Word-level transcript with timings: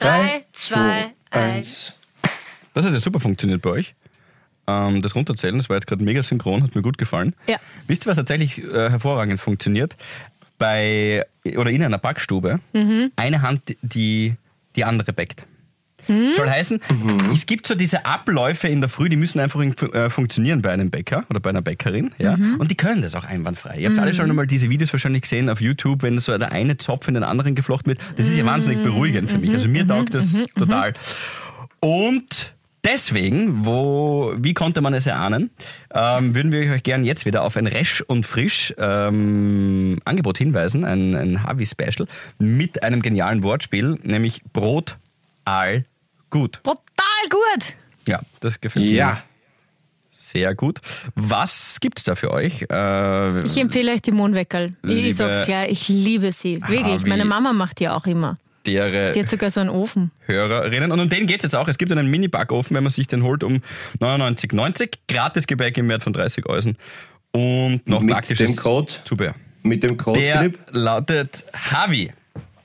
Drei, 0.00 0.44
zwei, 0.52 1.12
eins. 1.30 1.92
Das 2.74 2.84
hat 2.84 2.92
ja 2.92 3.00
super 3.00 3.20
funktioniert 3.20 3.62
bei 3.62 3.70
euch. 3.70 3.94
Ähm, 4.66 5.02
das 5.02 5.14
Runterzählen, 5.14 5.56
das 5.56 5.68
war 5.68 5.76
jetzt 5.76 5.86
gerade 5.86 6.02
mega 6.02 6.22
synchron, 6.22 6.62
hat 6.62 6.74
mir 6.74 6.82
gut 6.82 6.98
gefallen. 6.98 7.34
Ja. 7.46 7.58
Wisst 7.86 8.06
ihr, 8.06 8.10
was 8.10 8.16
tatsächlich 8.16 8.58
äh, 8.58 8.90
hervorragend 8.90 9.40
funktioniert? 9.40 9.96
Bei, 10.58 11.24
oder 11.56 11.70
in 11.70 11.82
einer 11.82 11.98
Backstube, 11.98 12.60
eine 13.16 13.42
Hand, 13.42 13.76
die 13.80 14.34
die 14.76 14.84
andere 14.84 15.12
backt. 15.12 15.46
Soll 16.06 16.48
heißen, 16.48 16.80
es 17.32 17.46
gibt 17.46 17.66
so 17.66 17.74
diese 17.74 18.06
Abläufe 18.06 18.68
in 18.68 18.80
der 18.80 18.88
Früh, 18.88 19.08
die 19.08 19.16
müssen 19.16 19.40
einfach 19.40 19.60
äh, 19.60 20.10
funktionieren 20.10 20.62
bei 20.62 20.70
einem 20.70 20.90
Bäcker 20.90 21.24
oder 21.30 21.40
bei 21.40 21.50
einer 21.50 21.62
Bäckerin. 21.62 22.12
Ja? 22.18 22.36
Und 22.58 22.70
die 22.70 22.76
können 22.76 23.02
das 23.02 23.14
auch 23.14 23.24
einwandfrei. 23.24 23.78
Ihr 23.78 23.88
habt 23.88 23.98
alle 23.98 24.14
schon 24.14 24.28
einmal 24.28 24.46
diese 24.46 24.70
Videos 24.70 24.92
wahrscheinlich 24.92 25.22
gesehen 25.22 25.48
auf 25.50 25.60
YouTube, 25.60 26.02
wenn 26.02 26.18
so 26.18 26.36
der 26.36 26.52
eine 26.52 26.76
Zopf 26.76 27.08
in 27.08 27.14
den 27.14 27.24
anderen 27.24 27.54
geflochten 27.54 27.92
wird. 27.92 28.00
Das 28.16 28.28
ist 28.28 28.36
ja 28.36 28.44
wahnsinnig 28.44 28.82
beruhigend 28.82 29.30
für 29.30 29.38
mich. 29.38 29.52
Also 29.52 29.68
mir 29.68 29.86
taugt 29.86 30.14
das 30.14 30.44
total. 30.56 30.92
Und 31.80 32.54
deswegen, 32.84 33.64
wo, 33.64 34.34
wie 34.36 34.54
konnte 34.54 34.80
man 34.80 34.94
es 34.94 35.06
erahnen, 35.06 35.50
ähm, 35.92 36.34
würden 36.34 36.52
wir 36.52 36.72
euch 36.72 36.82
gerne 36.82 37.06
jetzt 37.06 37.26
wieder 37.26 37.42
auf 37.42 37.56
ein 37.56 37.66
Resch 37.66 38.02
und 38.02 38.26
Frisch 38.26 38.74
ähm, 38.78 39.98
Angebot 40.04 40.38
hinweisen, 40.38 40.84
ein, 40.84 41.14
ein 41.14 41.42
Harvey-Special 41.42 42.06
mit 42.38 42.82
einem 42.82 43.02
genialen 43.02 43.42
Wortspiel, 43.42 43.98
nämlich 44.02 44.42
Brot 44.52 44.96
all 45.44 45.84
gut. 46.30 46.60
Total 46.62 46.76
gut. 47.30 47.74
Ja, 48.06 48.20
das 48.40 48.60
gefällt 48.60 48.86
mir 48.86 48.92
Ja. 48.92 49.22
sehr 50.10 50.54
gut. 50.54 50.78
Was 51.14 51.78
gibt's 51.80 52.04
da 52.04 52.14
für 52.14 52.30
euch? 52.32 52.62
Äh, 52.70 53.44
Ich 53.46 53.56
empfehle 53.58 53.92
euch 53.92 54.02
die 54.02 54.12
Mondweckerl. 54.12 54.72
Ich 54.84 54.88
Liebe 54.88 55.12
sag's 55.12 55.42
gleich, 55.42 55.70
ich 55.70 55.88
liebe 55.88 56.32
sie. 56.32 56.60
Wirklich. 56.62 56.84
Harvey. 56.84 57.08
Meine 57.08 57.24
Mama 57.24 57.52
macht 57.52 57.80
die 57.80 57.88
auch 57.88 58.06
immer. 58.06 58.38
Die 58.66 58.78
hat 58.80 59.28
sogar 59.28 59.50
so 59.50 59.60
einen 59.60 59.70
Ofen. 59.70 60.10
Hörerinnen. 60.26 60.92
Und 60.92 61.00
um 61.00 61.08
den 61.08 61.26
geht's 61.26 61.44
jetzt 61.44 61.56
auch. 61.56 61.66
Es 61.66 61.78
gibt 61.78 61.90
einen 61.92 62.08
Mini-Backofen, 62.10 62.76
wenn 62.76 62.84
man 62.84 62.92
sich 62.92 63.06
den 63.06 63.22
holt, 63.22 63.42
um 63.42 63.62
99,90. 64.00 64.90
Gratis 65.08 65.46
Gebäck 65.46 65.78
im 65.78 65.88
Wert 65.88 66.02
von 66.02 66.12
30 66.12 66.46
Euro. 66.46 66.70
Und 67.32 67.88
noch 67.88 68.00
Mit 68.02 68.12
praktisches 68.14 68.50
dem 68.50 68.56
Code? 68.56 68.92
Zubehör. 69.04 69.34
Mit 69.62 69.82
dem 69.82 69.96
Code, 69.96 70.20
Der 70.20 70.38
Philipp? 70.38 70.58
lautet 70.72 71.44
Havi. 71.54 72.12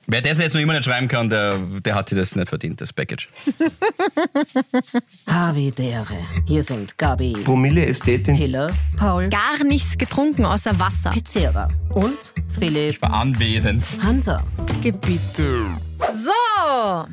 Wer 0.07 0.21
das 0.21 0.37
jetzt 0.37 0.53
noch 0.53 0.61
immer 0.61 0.73
nicht 0.73 0.85
schreiben 0.85 1.07
kann, 1.07 1.29
der, 1.29 1.57
der 1.57 1.95
hat 1.95 2.09
sich 2.09 2.17
das 2.17 2.35
nicht 2.35 2.47
verdient, 2.47 2.79
das 2.79 2.93
Package. 2.93 3.27
Havidere. 5.27 6.17
Hier 6.47 6.61
sind 6.61 6.95
Gabi, 6.97 7.33
Promille 7.43 7.87
Ästhetin. 7.87 8.35
Hiller, 8.35 8.71
Paul, 8.97 9.29
Gar 9.29 9.63
nichts 9.63 9.97
getrunken 9.97 10.45
außer 10.45 10.79
Wasser. 10.79 11.09
Pizzera 11.09 11.67
und 11.89 12.33
Philipp 12.57 13.01
War 13.01 13.13
anwesend. 13.13 13.83
Hansa. 14.03 14.43
Gebiete. 14.83 15.65
So. 16.13 17.07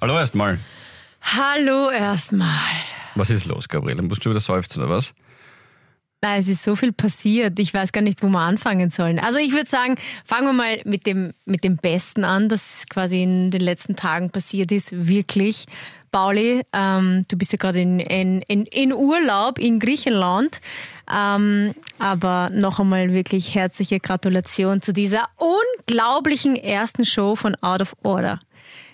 Hallo 0.00 0.14
erstmal. 0.16 0.60
Hallo 1.22 1.90
erstmal. 1.90 2.48
Was 3.16 3.30
ist 3.30 3.46
los, 3.46 3.68
Gabriele? 3.68 4.02
Musst 4.02 4.24
du 4.24 4.30
wieder 4.30 4.40
seufzen, 4.40 4.80
oder 4.82 4.90
was? 4.92 5.12
Na, 6.26 6.38
es 6.38 6.48
ist 6.48 6.64
so 6.64 6.74
viel 6.74 6.92
passiert. 6.92 7.56
Ich 7.60 7.72
weiß 7.72 7.92
gar 7.92 8.00
nicht, 8.00 8.20
wo 8.20 8.26
wir 8.26 8.40
anfangen 8.40 8.90
sollen. 8.90 9.20
Also 9.20 9.38
ich 9.38 9.52
würde 9.52 9.70
sagen, 9.70 9.94
fangen 10.24 10.46
wir 10.46 10.52
mal 10.52 10.80
mit 10.84 11.06
dem, 11.06 11.34
mit 11.44 11.62
dem 11.62 11.76
Besten 11.76 12.24
an, 12.24 12.48
das 12.48 12.86
quasi 12.90 13.22
in 13.22 13.52
den 13.52 13.60
letzten 13.60 13.94
Tagen 13.94 14.30
passiert 14.30 14.72
ist. 14.72 15.06
Wirklich. 15.06 15.66
Pauli, 16.10 16.62
ähm, 16.72 17.24
du 17.28 17.38
bist 17.38 17.52
ja 17.52 17.58
gerade 17.58 17.80
in, 17.80 18.00
in, 18.00 18.42
in, 18.42 18.66
in 18.66 18.92
Urlaub 18.92 19.60
in 19.60 19.78
Griechenland. 19.78 20.60
Ähm, 21.08 21.74
aber 22.00 22.50
noch 22.52 22.80
einmal 22.80 23.12
wirklich 23.12 23.54
herzliche 23.54 24.00
Gratulation 24.00 24.82
zu 24.82 24.92
dieser 24.92 25.28
unglaublichen 25.36 26.56
ersten 26.56 27.06
Show 27.06 27.36
von 27.36 27.54
Out 27.62 27.82
of 27.82 27.96
Order. 28.02 28.40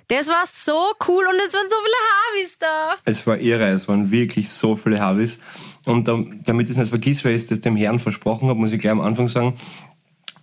Das 0.09 0.29
war 0.29 0.45
so 0.45 0.93
cool 1.09 1.25
und 1.27 1.37
es 1.47 1.55
waren 1.55 1.71
so 1.71 1.77
viele 1.83 1.97
Harvis 2.13 2.59
da. 2.59 2.97
Es 3.07 3.27
war 3.27 3.39
irre, 3.39 3.71
es 3.71 3.89
waren 3.89 4.11
wirklich 4.11 4.51
so 4.51 4.77
viele 4.77 5.01
Harvis. 5.01 5.39
Und 5.87 6.07
dam- 6.07 6.41
damit 6.45 6.69
ich 6.69 6.73
es 6.73 6.79
nicht 6.79 6.91
vergiss, 6.91 7.25
weil 7.25 7.35
ich 7.35 7.47
das 7.47 7.61
dem 7.61 7.77
Herrn 7.77 7.99
versprochen 7.99 8.49
habe, 8.49 8.59
muss 8.59 8.73
ich 8.73 8.81
gleich 8.81 8.93
am 8.93 9.01
Anfang 9.01 9.29
sagen, 9.29 9.55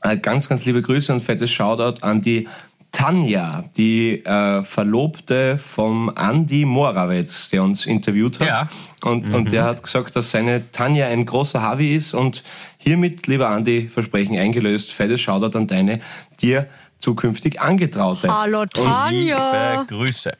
äh, 0.02 0.18
ganz, 0.18 0.50
ganz 0.50 0.66
liebe 0.66 0.82
Grüße 0.82 1.14
und 1.14 1.22
fettes 1.22 1.52
Shoutout 1.52 2.02
an 2.02 2.22
die 2.22 2.48
Tanja, 2.92 3.66
die 3.78 4.26
äh, 4.26 4.64
Verlobte 4.64 5.60
vom 5.60 6.12
Andy 6.18 6.66
Morawetz, 6.66 7.50
der 7.50 7.64
uns 7.64 7.86
interviewt 7.86 8.40
hat. 8.40 8.48
Ja. 8.48 8.70
Und, 9.04 9.32
und 9.32 9.52
der 9.52 9.64
hat 9.64 9.84
gesagt, 9.84 10.16
dass 10.16 10.32
seine 10.32 10.72
Tanja 10.72 11.06
ein 11.08 11.26
großer 11.26 11.62
Harvey 11.62 11.96
ist. 11.96 12.16
Und 12.16 12.44
hiermit, 12.78 13.28
lieber 13.28 13.56
Andy, 13.56 13.88
Versprechen 13.88 14.38
eingelöst, 14.38 14.92
fettes 14.92 15.22
Shoutout 15.22 15.56
an 15.56 15.68
deine, 15.68 16.00
dir 16.42 16.68
zukünftig 16.98 17.62
Angetraute. 17.62 18.28
Hallo 18.28 18.66
Tanja. 18.66 19.82
Liebe 19.82 19.86
Grüße. 19.88 20.34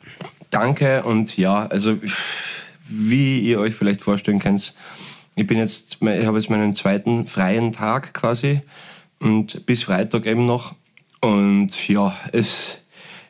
Danke 0.50 1.04
und 1.04 1.38
ja, 1.38 1.68
also 1.68 1.98
wie 2.90 3.40
ihr 3.40 3.60
euch 3.60 3.76
vielleicht 3.76 4.02
vorstellen 4.02 4.40
könnt, 4.40 4.74
ich 5.36 5.48
bin 5.48 5.58
jetzt, 5.58 6.00
ich 6.02 6.26
habe 6.26 6.38
jetzt 6.38 6.50
meinen 6.50 6.76
zweiten 6.76 7.26
freien 7.26 7.72
Tag 7.72 8.14
quasi 8.14 8.62
und 9.20 9.66
bis 9.66 9.84
Freitag 9.84 10.26
eben 10.26 10.46
noch 10.46 10.76
und 11.22 11.88
ja, 11.88 12.16
es, 12.32 12.82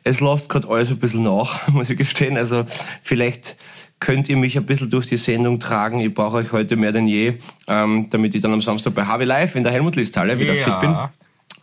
es 0.04 0.20
lässt 0.20 0.48
gerade 0.48 0.68
alles 0.68 0.90
ein 0.90 0.98
bisschen 0.98 1.22
nach, 1.22 1.68
muss 1.72 1.90
ich 1.90 1.98
gestehen. 1.98 2.36
Also 2.36 2.64
vielleicht 3.02 3.56
könnt 3.98 4.28
ihr 4.28 4.36
mich 4.36 4.56
ein 4.56 4.64
bisschen 4.64 4.90
durch 4.90 5.06
die 5.06 5.16
Sendung 5.16 5.60
tragen. 5.60 6.00
Ich 6.00 6.14
brauche 6.14 6.38
euch 6.38 6.52
heute 6.52 6.76
mehr 6.76 6.92
denn 6.92 7.06
je, 7.06 7.34
ähm, 7.68 8.08
damit 8.10 8.34
ich 8.34 8.42
dann 8.42 8.52
am 8.52 8.62
Samstag 8.62 8.94
bei 8.94 9.04
HW 9.04 9.24
Live 9.24 9.56
in 9.56 9.62
der 9.62 9.72
Helmut-Listhalle 9.72 10.38
wieder 10.38 10.54
fit 10.54 10.80
bin. 10.80 10.96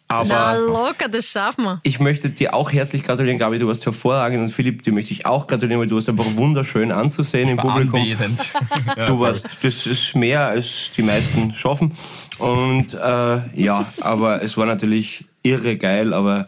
Aber 0.09 0.29
Na 0.29 0.55
locker, 0.55 1.09
das 1.09 1.25
schaffen 1.29 1.65
wir. 1.65 1.79
ich 1.83 1.99
möchte 1.99 2.29
dir 2.29 2.53
auch 2.53 2.71
herzlich 2.71 3.03
gratulieren, 3.03 3.37
Gabi. 3.39 3.59
Du 3.59 3.67
warst 3.67 3.85
hervorragend. 3.85 4.39
Und 4.39 4.47
Philipp, 4.49 4.81
dir 4.83 4.93
möchte 4.93 5.11
ich 5.11 5.25
auch 5.25 5.47
gratulieren, 5.47 5.81
weil 5.81 5.87
du 5.87 5.95
warst 5.95 6.07
einfach 6.07 6.25
wunderschön 6.35 6.91
anzusehen 6.93 7.49
im 7.49 7.57
Publikum. 7.57 7.99
anwesend. 7.99 8.39
Du 9.07 9.19
warst, 9.19 9.45
das 9.61 9.85
ist 9.85 10.15
mehr 10.15 10.47
als 10.47 10.91
die 10.95 11.01
meisten 11.01 11.53
schaffen. 11.53 11.91
Und 12.37 12.93
äh, 12.93 13.61
ja, 13.61 13.85
aber 13.99 14.41
es 14.43 14.55
war 14.57 14.65
natürlich 14.65 15.25
irre 15.43 15.75
geil, 15.77 16.13
aber 16.13 16.47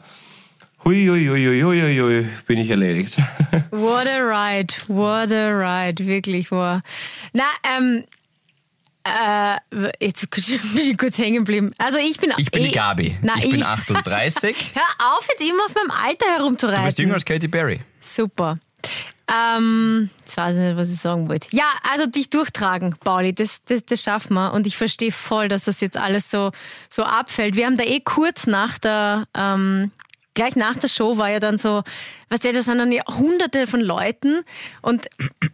hui, 0.86 1.06
hui, 1.08 1.28
hui, 1.28 1.62
hui, 1.62 1.81
hui, 1.81 2.00
hui, 2.00 2.30
bin 2.48 2.59
ich 2.59 2.69
erledigt. 2.69 3.18
What 3.72 4.08
a 4.08 4.19
ride, 4.22 4.74
what 4.88 5.31
a 5.34 5.50
ride, 5.50 6.06
wirklich 6.06 6.52
war. 6.52 6.81
Na, 7.34 7.44
ähm, 7.78 8.03
äh, 9.09 9.92
jetzt 10.00 10.30
bin 10.31 10.90
ich 10.92 10.97
kurz 10.97 11.18
hängen 11.18 11.38
geblieben. 11.40 11.72
Also 11.78 11.97
ich 11.97 12.18
bin 12.18 12.34
Ich 12.38 12.52
bin 12.52 12.64
die 12.64 12.70
eh- 12.70 12.74
Gabi. 12.74 13.18
Na, 13.22 13.34
ich 13.38 13.50
bin 13.50 13.64
38. 13.64 14.56
Hör 14.74 15.14
auf, 15.18 15.28
jetzt 15.30 15.47
immer 15.47 15.66
auf 15.66 15.75
meinem 15.75 15.92
Alter 15.92 16.25
herumzureiten. 16.28 16.81
Du 16.81 16.86
bist 16.88 17.00
jünger 17.00 17.14
als 17.16 17.25
Katy 17.25 17.48
Perry. 17.48 17.80
Super. 18.02 18.59
Ähm, 19.31 20.09
jetzt 20.22 20.38
weiß 20.38 20.56
ich 20.58 20.62
nicht, 20.64 20.78
was 20.78 20.92
ich 20.92 21.00
sagen 21.00 21.30
wollte. 21.30 21.50
Ja, 21.52 21.66
also 21.92 22.08
dich 22.08 22.30
durchtragen, 22.31 22.96
Pauli, 23.03 23.34
das, 23.34 23.64
das, 23.66 23.86
das 23.86 24.02
schaffen 24.02 24.34
wir. 24.34 24.53
Und 24.53 24.66
ich 24.66 24.75
verstehe 24.75 25.12
voll, 25.12 25.48
dass 25.48 25.66
das 25.66 25.81
jetzt 25.81 25.98
alles 25.98 26.31
so, 26.31 26.52
so 26.90 27.03
abfällt. 27.03 27.56
Wir 27.56 27.68
haben 27.68 27.78
da 27.78 27.84
eh 27.84 28.00
kurz 28.00 28.48
nach 28.48 28.80
der, 28.80 29.28
ähm, 29.36 29.92
gleich 30.34 30.56
nach 30.56 30.78
der 30.78 30.88
Show 30.88 31.18
war 31.18 31.30
ja 31.30 31.40
dann 31.40 31.59
so, 31.59 31.84
weißt 32.30 32.44
du, 32.44 32.53
da 32.53 32.62
sind 32.62 32.80
dann 32.80 32.92
ja 32.92 33.03
hunderte 33.08 33.68
von 33.68 33.81
Leuten 33.81 34.42
und 34.81 35.08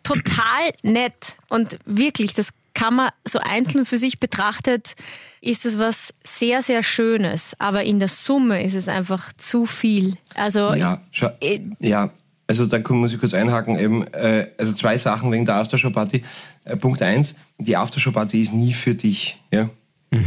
total 0.04 0.72
nett. 0.84 1.36
Und 1.50 1.78
wirklich, 1.86 2.34
das 2.34 2.50
kann 2.76 2.96
man 2.96 3.10
so 3.28 3.40
einzeln 3.40 3.86
für 3.88 3.98
sich 3.98 4.20
betrachtet, 4.20 4.96
ist 5.42 5.66
es 5.66 5.80
was 5.80 6.14
sehr, 6.24 6.62
sehr 6.62 6.84
Schönes. 6.84 7.56
Aber 7.58 7.84
in 7.84 7.98
der 8.00 8.08
Summe 8.10 8.64
ist 8.64 8.76
es 8.76 8.88
einfach 8.88 9.34
zu 9.34 9.66
viel. 9.66 10.18
Also, 10.36 10.74
Ja, 10.76 11.02
äh, 11.40 11.60
ja, 11.80 12.12
also 12.48 12.68
da 12.68 12.78
muss 12.94 13.12
ich 13.14 13.20
kurz 13.20 13.34
einhaken. 13.34 13.80
Eben, 13.80 14.06
äh, 14.14 14.50
also 14.60 14.74
zwei 14.74 14.98
Sachen 15.00 15.32
wegen 15.32 15.46
der 15.46 15.56
Aftershow-Party. 15.56 16.24
Äh, 16.66 16.78
Punkt 16.78 17.02
eins, 17.02 17.36
die 17.58 17.76
Aftershow-Party 17.76 18.40
ist 18.42 18.54
nie 18.54 18.74
für 18.74 18.94
dich. 18.94 19.38
Ja? 19.52 19.70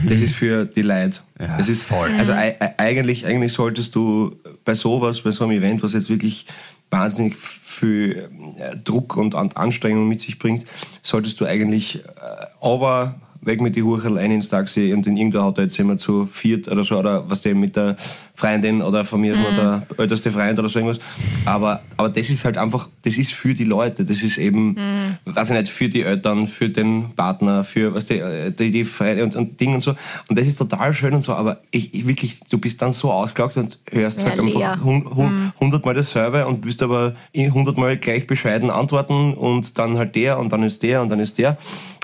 Das 0.07 0.21
ist 0.21 0.35
für 0.35 0.67
die 0.67 0.83
Leute. 0.83 1.21
Ja, 1.41 1.57
das 1.57 1.69
ist 1.71 1.83
voll. 1.85 2.11
Also 2.19 2.33
ei- 2.33 2.57
ei- 2.61 2.75
eigentlich, 2.77 3.25
eigentlich 3.25 3.53
solltest 3.55 3.95
du 3.95 4.37
bei 4.65 4.75
sowas, 4.75 5.23
bei 5.23 5.31
so 5.31 5.45
einem 5.45 5.53
Event, 5.59 5.83
was 5.83 5.95
jetzt 5.95 6.11
wirklich 6.11 6.45
wahnsinnig 6.91 7.37
viel 7.78 8.29
äh, 8.58 8.76
Druck 8.76 9.17
und 9.17 9.35
An- 9.35 9.53
Anstrengung 9.53 10.08
mit 10.08 10.20
sich 10.20 10.38
bringt, 10.38 10.67
solltest 11.03 11.41
du 11.41 11.47
eigentlich 11.47 12.05
äh, 12.05 12.47
aber 12.61 13.14
weg 13.40 13.61
mit 13.61 13.76
die 13.76 13.82
Hurcherl 13.82 14.19
ein 14.19 14.31
ins 14.32 14.49
Taxi 14.49 14.93
und 14.93 15.06
in 15.06 15.17
irgendein 15.17 15.43
Hotel 15.44 15.70
sind 15.70 15.87
wir 15.88 15.96
zu 15.96 16.26
viert 16.26 16.69
oder 16.69 16.85
so 16.85 16.99
oder 16.99 17.29
was 17.31 17.43
dem 17.43 17.61
mit 17.61 17.76
der 17.76 17.96
Freundin 18.35 18.82
oder 18.82 19.05
von 19.05 19.20
mir 19.20 19.32
ist 19.32 19.40
noch 19.43 19.55
der 19.55 19.87
älteste 19.96 20.31
Freund 20.31 20.58
oder 20.58 20.69
so 20.69 20.79
irgendwas. 20.79 21.00
Aber, 21.44 21.82
aber 21.96 22.08
das 22.08 22.31
ist 22.31 22.44
halt 22.44 22.56
einfach, 22.58 22.88
das 23.02 23.17
ist 23.17 23.32
für 23.35 23.55
die 23.55 23.64
Leute, 23.64 24.05
das 24.05 24.23
ist 24.23 24.38
eben, 24.38 24.76
weiß 25.25 25.50
ich 25.50 25.56
nicht, 25.56 25.69
für 25.70 25.88
die 25.88 26.02
Eltern, 26.02 26.46
für 26.46 26.69
den 26.69 27.11
Partner, 27.17 27.64
für 27.64 27.94
was 27.94 28.06
die, 28.06 28.23
die, 28.58 28.70
die 28.70 28.85
Freunde 28.85 29.25
und, 29.25 29.35
und 29.35 29.61
Ding 29.61 29.75
und 29.75 29.81
so. 29.82 29.94
Und 30.29 30.38
das 30.38 30.46
ist 30.46 30.56
total 30.56 30.93
schön 30.93 31.14
und 31.14 31.20
so, 31.23 31.32
aber 31.32 31.58
ich, 31.70 31.94
ich 31.94 32.06
wirklich, 32.06 32.38
du 32.50 32.58
bist 32.58 32.81
dann 32.82 32.93
so 32.93 33.11
ausgelaugt 33.12 33.56
und 33.56 33.79
hörst 33.91 34.20
Ja, 34.23 34.26
halt 34.31 34.41
einfach 34.41 34.84
hun- 34.84 35.14
hun- 35.17 35.52
hundertmal 35.58 35.94
dasselbe 35.94 36.46
und 36.46 36.64
willst 36.64 36.82
aber 36.82 37.14
hundertmal 37.34 37.96
gleich 37.96 38.26
bescheiden 38.26 38.70
antworten 38.70 39.34
und 39.34 39.79
dann 39.79 39.96
halt 39.99 40.14
der 40.14 40.38
und 40.38 40.52
dann 40.52 40.62
ist 40.62 40.82
der 40.82 41.02
und 41.02 41.11
dann 41.11 41.20
ist 41.20 41.38
der. 41.38 41.56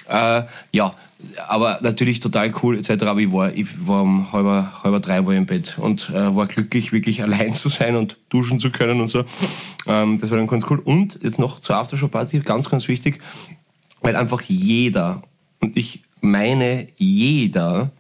Äh, 0.09 0.43
ja, 0.73 0.95
aber 1.49 1.79
natürlich 1.83 2.21
total 2.21 2.53
cool 2.63 2.79
etc. 2.79 3.05
Aber 3.05 3.21
ich 3.21 3.33
war, 3.33 3.53
ich 3.53 3.67
war 3.87 4.03
um 4.03 4.33
halber, 4.33 4.83
halber 4.83 5.01
drei 5.01 5.27
war 5.27 5.35
im 5.35 5.47
Bett 5.47 5.79
und 5.79 6.11
äh, 6.11 6.35
war 6.35 6.47
glücklich, 6.47 6.93
wirklich 6.93 7.23
allein 7.25 7.55
zu 7.55 7.69
sein 7.69 7.97
und 7.97 8.17
duschen 8.29 8.61
zu 8.61 8.71
können 8.71 9.01
und 9.01 9.09
so. 9.09 9.25
Ähm, 9.87 10.19
das 10.19 10.31
war 10.31 10.39
dann 10.39 10.47
ganz 10.47 10.65
cool. 10.71 10.79
Und 10.79 11.19
jetzt 11.23 11.39
noch 11.39 11.61
zur 11.61 11.77
Aftershow-Party, 11.77 12.41
ganz, 12.41 12.71
ganz 12.71 12.89
wichtig, 12.89 13.21
weil 14.01 14.17
einfach 14.17 14.43
jeder, 14.43 15.23
und 15.61 15.77
ich 15.77 16.03
meine 16.21 16.89
jeder, 16.97 17.91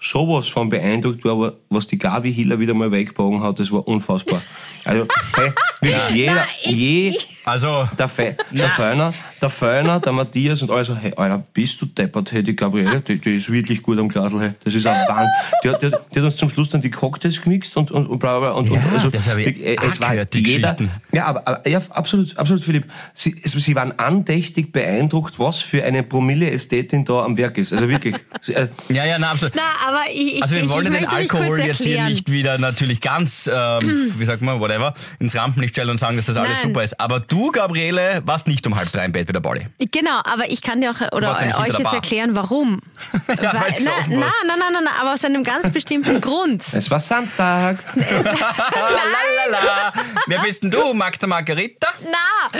sowas 0.00 0.48
von 0.48 0.68
beeindruckt 0.68 1.24
war, 1.24 1.54
was 1.70 1.86
die 1.86 1.98
Gabi 1.98 2.32
Hiller 2.32 2.60
wieder 2.60 2.74
mal 2.74 2.90
weggebogen 2.92 3.42
hat, 3.42 3.58
das 3.58 3.72
war 3.72 3.86
unfassbar. 3.86 4.42
Also, 4.84 5.06
hey, 5.36 5.52
wirklich, 5.80 6.02
jeder, 6.14 6.34
Nein, 6.34 6.44
ich- 6.64 6.76
je, 7.12 7.18
Also, 7.44 7.88
der, 7.98 8.08
Fe 8.08 8.36
der 8.50 8.68
Feiner, 8.70 9.12
der 9.40 9.50
Feiner, 9.50 10.00
der 10.00 10.12
Matthias 10.12 10.62
und 10.62 10.70
alle 10.70 10.84
so, 10.84 10.96
hey, 10.96 11.12
Alter, 11.16 11.42
bist 11.52 11.80
du 11.80 11.86
deppert, 11.86 12.32
hey, 12.32 12.42
die 12.42 12.54
Gabriele, 12.56 13.00
die, 13.00 13.18
die 13.18 13.36
ist 13.36 13.50
wirklich 13.52 13.82
gut 13.82 13.98
am 13.98 14.08
Glasl, 14.08 14.38
hey. 14.40 14.50
Das 14.64 14.74
ist 14.74 14.86
ein 14.86 15.06
Wahnsinn. 15.08 15.30
Die, 15.64 15.68
hat- 15.70 15.82
die, 15.82 15.86
hat- 15.86 16.06
die 16.14 16.18
hat 16.18 16.24
uns 16.26 16.36
zum 16.36 16.48
Schluss 16.48 16.68
dann 16.68 16.80
die 16.80 16.90
Cocktails 16.90 17.40
gemixt 17.40 17.76
und, 17.76 17.90
und, 17.90 18.06
und 18.06 18.18
bla, 18.18 18.38
bla, 18.38 18.50
bla. 18.50 18.58
Und, 18.58 18.70
und, 18.70 18.80
also, 18.92 19.10
das 19.10 19.26
habe 19.28 19.42
ich 19.42 19.54
die- 19.54 19.64
äh, 19.64 19.76
es 19.82 19.96
auch 19.96 20.00
war 20.00 20.10
gehört, 20.12 20.34
die 20.34 20.40
jeder, 20.44 20.72
Geschichten. 20.74 20.90
Ja, 21.12 21.26
aber, 21.26 21.46
aber 21.46 21.68
ja, 21.68 21.80
absolut, 21.90 22.36
absolut, 22.36 22.62
Philipp. 22.62 22.84
Sie, 23.14 23.40
es- 23.42 23.52
sie 23.52 23.74
waren 23.74 23.98
andächtig 23.98 24.72
beeindruckt, 24.72 25.38
was 25.38 25.58
für 25.60 25.84
eine 25.84 26.02
Promille-Ästhetin 26.02 27.04
da 27.04 27.24
am 27.24 27.36
Werk 27.36 27.58
ist. 27.58 27.72
Also 27.72 27.88
wirklich. 27.88 28.14
Sie, 28.42 28.54
äh, 28.54 28.68
ja, 28.88 29.04
ja, 29.04 29.18
na, 29.18 29.30
absolut. 29.32 29.54
Na, 29.56 29.62
aber 29.86 30.02
ich, 30.12 30.36
ich, 30.36 30.42
Also 30.42 30.54
wir 30.54 30.62
ich, 30.64 30.70
wollen 30.70 30.86
ich 30.86 30.92
den 30.92 31.00
möchte 31.00 31.16
mich 31.16 31.28
kurz 31.28 31.42
Alkohol 31.42 31.60
jetzt 31.60 31.78
hier 31.82 31.86
erklären. 31.96 32.12
nicht 32.12 32.30
wieder 32.30 32.58
natürlich 32.58 33.00
ganz, 33.00 33.48
ähm, 33.52 34.12
wie 34.18 34.24
sagt 34.24 34.42
man, 34.42 34.60
whatever, 34.68 34.94
ins 35.18 35.34
Rampenlicht 35.34 35.74
stellen 35.74 35.90
und 35.90 35.98
sagen, 35.98 36.16
dass 36.16 36.26
das 36.26 36.36
alles 36.36 36.50
Nein. 36.62 36.68
super 36.68 36.82
ist. 36.84 37.00
Aber 37.00 37.20
du, 37.20 37.50
Gabriele, 37.50 38.22
warst 38.24 38.46
nicht 38.46 38.66
um 38.66 38.76
halb 38.76 38.90
drei 38.92 39.04
im 39.04 39.12
Bett 39.12 39.28
wie 39.28 39.32
der 39.32 39.40
Bolli. 39.40 39.66
Genau, 39.90 40.20
aber 40.24 40.50
ich 40.50 40.62
kann 40.62 40.80
dir 40.80 40.90
auch 40.90 41.00
oder 41.12 41.36
euch 41.58 41.66
jetzt 41.68 41.82
Bar. 41.82 41.94
erklären, 41.94 42.36
warum. 42.36 42.80
Ja, 43.28 43.52
Weil, 43.54 43.72
na, 43.82 43.90
warst. 43.90 44.08
nein, 44.08 44.20
nein, 44.46 44.58
nein, 44.58 44.72
nein, 44.84 44.94
aber 45.00 45.12
aus 45.12 45.24
einem 45.24 45.44
ganz 45.44 45.70
bestimmten 45.70 46.20
Grund. 46.28 46.64
es 46.72 46.90
war 46.90 46.98
Samstag. 47.00 47.78
Lalalala. 47.94 49.92
Wer 50.26 50.38
bist 50.40 50.62
denn 50.62 50.70
du, 50.70 50.92
Magda 50.94 51.26
Margarita? 51.26 51.88
Na, 52.04 52.58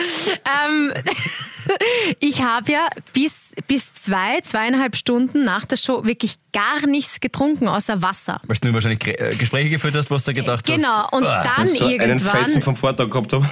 ähm, 0.66 0.92
ich 2.20 2.42
habe 2.42 2.72
ja 2.72 2.88
bis, 3.12 3.54
bis 3.66 3.92
zwei, 3.94 4.40
zweieinhalb 4.42 4.96
Stunden 4.96 5.42
nach 5.44 5.64
der 5.64 5.76
Show 5.76 6.04
wirklich 6.04 6.36
gar 6.52 6.86
nichts 6.86 7.20
getrunken, 7.20 7.68
außer 7.68 8.02
Wasser. 8.02 8.40
Weil 8.46 8.56
du 8.60 8.72
wahrscheinlich 8.72 9.06
äh, 9.06 9.34
Gespräche 9.36 9.70
geführt 9.70 9.94
hast, 9.96 10.10
was 10.10 10.24
du 10.24 10.32
gedacht 10.32 10.64
Genau, 10.66 10.88
hast. 10.88 11.12
und 11.12 11.26
Ah. 11.26 11.42
dann 11.56 11.68
So 11.68 11.84
einen 11.86 12.18
Felsen 12.18 12.30
irgendwann, 12.30 12.62
vom 12.62 12.76
Vortag 12.76 13.10
gehabt 13.10 13.32
habe. 13.32 13.48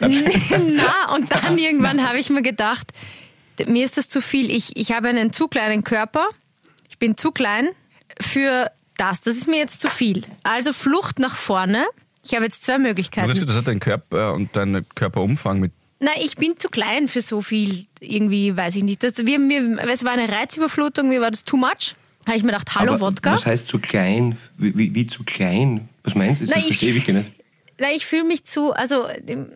na, 0.00 1.14
und 1.14 1.32
dann 1.32 1.58
irgendwann 1.58 2.06
habe 2.06 2.18
ich 2.18 2.30
mir 2.30 2.42
gedacht, 2.42 2.92
mir 3.66 3.84
ist 3.84 3.96
das 3.96 4.08
zu 4.08 4.20
viel. 4.20 4.50
Ich, 4.50 4.76
ich 4.76 4.92
habe 4.92 5.08
einen 5.08 5.32
zu 5.32 5.48
kleinen 5.48 5.84
Körper. 5.84 6.28
Ich 6.88 6.98
bin 6.98 7.16
zu 7.16 7.32
klein 7.32 7.68
für 8.20 8.70
das. 8.96 9.20
Das 9.20 9.36
ist 9.36 9.48
mir 9.48 9.58
jetzt 9.58 9.80
zu 9.80 9.90
viel. 9.90 10.22
Also 10.42 10.72
Flucht 10.72 11.18
nach 11.18 11.36
vorne. 11.36 11.86
Ich 12.24 12.34
habe 12.34 12.44
jetzt 12.44 12.64
zwei 12.64 12.78
Möglichkeiten. 12.78 13.46
das 13.46 13.56
hat 13.56 13.66
dein 13.68 13.80
Körper 13.80 14.34
und 14.34 14.54
dein 14.54 14.84
Körperumfang 14.94 15.60
mit. 15.60 15.72
Nein, 16.00 16.14
ich 16.22 16.36
bin 16.36 16.58
zu 16.58 16.68
klein 16.68 17.08
für 17.08 17.20
so 17.20 17.42
viel. 17.42 17.86
Irgendwie, 18.00 18.56
weiß 18.56 18.76
ich 18.76 18.84
nicht. 18.84 19.02
Das, 19.02 19.14
wir, 19.18 19.38
mir, 19.38 19.78
es 19.90 20.04
war 20.04 20.12
eine 20.12 20.28
Reizüberflutung, 20.30 21.08
mir 21.08 21.20
war 21.20 21.30
das 21.30 21.44
too 21.44 21.56
much. 21.56 21.94
Habe 22.26 22.36
ich 22.36 22.42
mir 22.44 22.52
gedacht, 22.52 22.74
hallo 22.74 22.92
Aber 22.92 23.00
Wodka. 23.00 23.32
Was 23.32 23.46
heißt 23.46 23.66
zu 23.66 23.78
klein? 23.78 24.36
Wie, 24.58 24.76
wie, 24.76 24.94
wie 24.94 25.06
zu 25.06 25.24
klein? 25.24 25.88
Was 26.04 26.14
meinst 26.14 26.40
du? 26.40 26.44
Das 26.46 26.54
Na, 26.54 26.60
ich- 26.60 26.66
verstehe 26.66 26.94
ich 26.94 27.06
nicht. 27.08 27.30
Nein, 27.80 27.92
ich 27.96 28.06
fühle 28.06 28.24
mich 28.24 28.44
zu, 28.44 28.72
also, 28.72 29.08
ähm, 29.26 29.52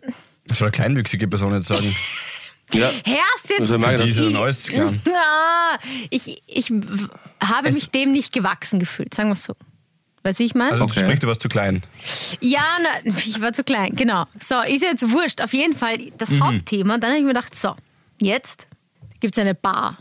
Das 0.47 0.57
soll 0.57 0.67
eine 0.67 0.71
kleinwüchsige 0.71 1.27
Person 1.27 1.53
jetzt 1.53 1.67
sagen. 1.67 1.95
Ja. 2.73 2.89
Herrst 3.05 3.49
jetzt. 3.49 3.59
Also, 3.59 3.77
Margit, 3.77 4.07
Die 4.07 4.09
ist 4.09 4.17
ja 4.17 4.23
Ich- 4.23 4.27
ein 4.29 4.33
neues 4.33 4.63
Klar. 4.63 4.93
Ah, 5.13 5.77
ich, 6.09 6.41
ich 6.47 6.71
habe 7.39 7.67
Es- 7.69 7.75
mich 7.75 7.89
dem 7.91 8.11
nicht 8.11 8.33
gewachsen 8.33 8.79
gefühlt, 8.79 9.13
sagen 9.13 9.29
wir 9.29 9.33
es 9.33 9.43
so. 9.43 9.53
Weißt 10.23 10.39
du, 10.39 10.43
wie 10.43 10.45
ich 10.47 10.55
meine? 10.55 10.71
Also 10.71 10.85
Okay. 10.85 11.01
sprich, 11.01 11.19
du 11.19 11.27
warst 11.27 11.41
zu 11.41 11.49
klein. 11.49 11.81
Ja, 12.39 12.61
na, 12.81 13.11
ich 13.17 13.39
war 13.41 13.53
zu 13.53 13.63
klein, 13.63 13.93
genau. 13.95 14.25
So, 14.39 14.61
ist 14.61 14.81
jetzt 14.81 15.11
wurscht. 15.11 15.41
Auf 15.41 15.53
jeden 15.53 15.73
Fall 15.75 15.97
das 16.17 16.29
Mhm. 16.29 16.43
Hauptthema. 16.43 16.97
Dann 16.97 17.09
habe 17.11 17.17
ich 17.19 17.23
mir 17.25 17.33
gedacht, 17.33 17.53
so, 17.55 17.75
jetzt 18.21 18.67
gibt 19.19 19.35
es 19.37 19.41
eine 19.41 19.53
Bar. 19.55 19.97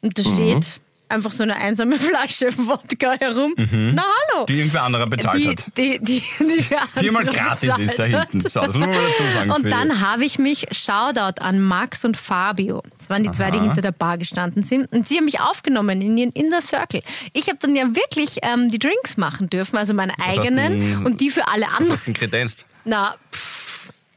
Und 0.00 0.18
da 0.18 0.22
Mhm. 0.22 0.34
steht 0.34 0.80
einfach 1.08 1.32
so 1.32 1.42
eine 1.42 1.56
einsame 1.56 1.96
Flasche 1.98 2.48
Wodka 2.56 3.12
herum. 3.18 3.54
Na 3.56 4.02
hallo. 4.02 4.42
Mhm. 4.42 4.46
Die 4.46 4.58
irgendwer 4.58 4.82
anderer 4.82 5.06
bezahlt 5.06 5.36
die, 5.36 5.48
hat. 5.48 5.64
die, 5.76 5.98
die, 6.00 6.20
die, 6.20 6.62
für 6.62 7.00
Die 7.00 7.10
mal 7.10 7.24
gratis 7.24 7.78
ist 7.78 7.98
da 7.98 8.04
hinten. 8.04 8.40
So, 8.40 8.60
das 8.60 8.74
muss 8.74 8.74
man 8.74 8.90
dazu 8.92 9.22
sagen, 9.32 9.50
Und 9.50 9.70
dann 9.70 10.00
habe 10.00 10.24
ich 10.24 10.38
mich, 10.38 10.66
Shoutout 10.72 11.40
an 11.40 11.60
Max 11.60 12.04
und 12.04 12.16
Fabio, 12.16 12.82
das 12.98 13.10
waren 13.10 13.22
die 13.22 13.30
zwei, 13.30 13.50
die 13.50 13.58
Aha. 13.58 13.66
hinter 13.66 13.82
der 13.82 13.92
Bar 13.92 14.18
gestanden 14.18 14.62
sind, 14.62 14.90
und 14.92 15.06
sie 15.06 15.16
haben 15.16 15.24
mich 15.26 15.40
aufgenommen 15.40 16.00
in 16.00 16.16
ihren 16.16 16.32
Inner 16.32 16.60
Circle. 16.60 17.02
Ich 17.32 17.48
habe 17.48 17.58
dann 17.60 17.76
ja 17.76 17.84
wirklich 17.94 18.38
ähm, 18.42 18.70
die 18.70 18.78
Drinks 18.78 19.16
machen 19.16 19.48
dürfen, 19.48 19.76
also 19.76 19.94
meine 19.94 20.12
eigenen 20.18 21.04
und 21.04 21.20
die 21.20 21.30
für 21.30 21.48
alle 21.48 21.66
Was 21.66 21.72
anderen. 21.74 21.92
hast 21.92 22.06
du 22.06 22.12
denn 22.12 22.14
kredenzt? 22.14 22.66
Na, 22.88 23.16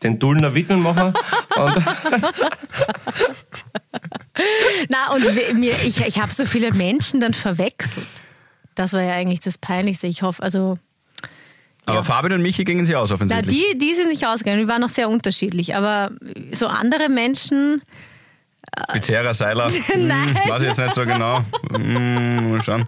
Den 0.04 0.18
Dullner 0.19 0.56
Witwenmacher. 0.56 1.13
und 1.57 1.86
na 4.90 5.12
und 5.13 5.24
mir, 5.60 5.74
ich, 5.84 6.01
ich 6.06 6.19
habe 6.19 6.31
so 6.34 6.46
viele 6.46 6.72
Menschen 6.74 7.19
dann 7.19 7.34
verwechselt. 7.34 8.07
Das 8.75 8.94
war 8.94 9.01
ja 9.01 9.13
eigentlich 9.13 9.42
das 9.42 9.57
Peinlichste. 9.57 10.07
Ich 10.07 10.22
hoffe, 10.22 10.42
also 10.42 10.78
Aber 11.86 12.04
Fabian 12.04 12.34
und 12.34 12.42
Michi 12.42 12.63
gingen 12.63 12.86
sie 12.86 12.96
aus 12.96 13.10
Na, 13.10 13.16
offensichtlich. 13.16 13.66
die, 13.74 13.78
die 13.78 13.94
sind 13.94 14.07
nicht 14.07 14.25
ausgegangen, 14.25 14.62
die 14.62 14.68
waren 14.69 14.81
noch 14.81 14.90
sehr 14.90 15.10
unterschiedlich. 15.10 15.75
Aber 15.75 16.12
so 16.54 16.68
andere 16.68 17.10
Menschen, 17.10 17.81
Pizzeria 18.94 19.34
Seiler. 19.34 19.69
Nein. 19.98 20.36
Hm, 20.44 20.50
weiß 20.50 20.62
ich 20.62 20.68
jetzt 20.69 20.78
nicht 20.78 20.95
so 20.95 21.06
genau. 21.06 21.42
Hm, 21.74 22.52
mal 22.52 22.63
schauen. 22.63 22.88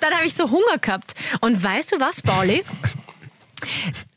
dann 0.00 0.12
habe 0.12 0.26
ich 0.26 0.34
so 0.34 0.50
Hunger 0.50 0.78
gehabt. 0.80 1.14
Und 1.40 1.62
weißt 1.62 1.92
du 1.92 2.00
was, 2.00 2.20
Pauli? 2.22 2.64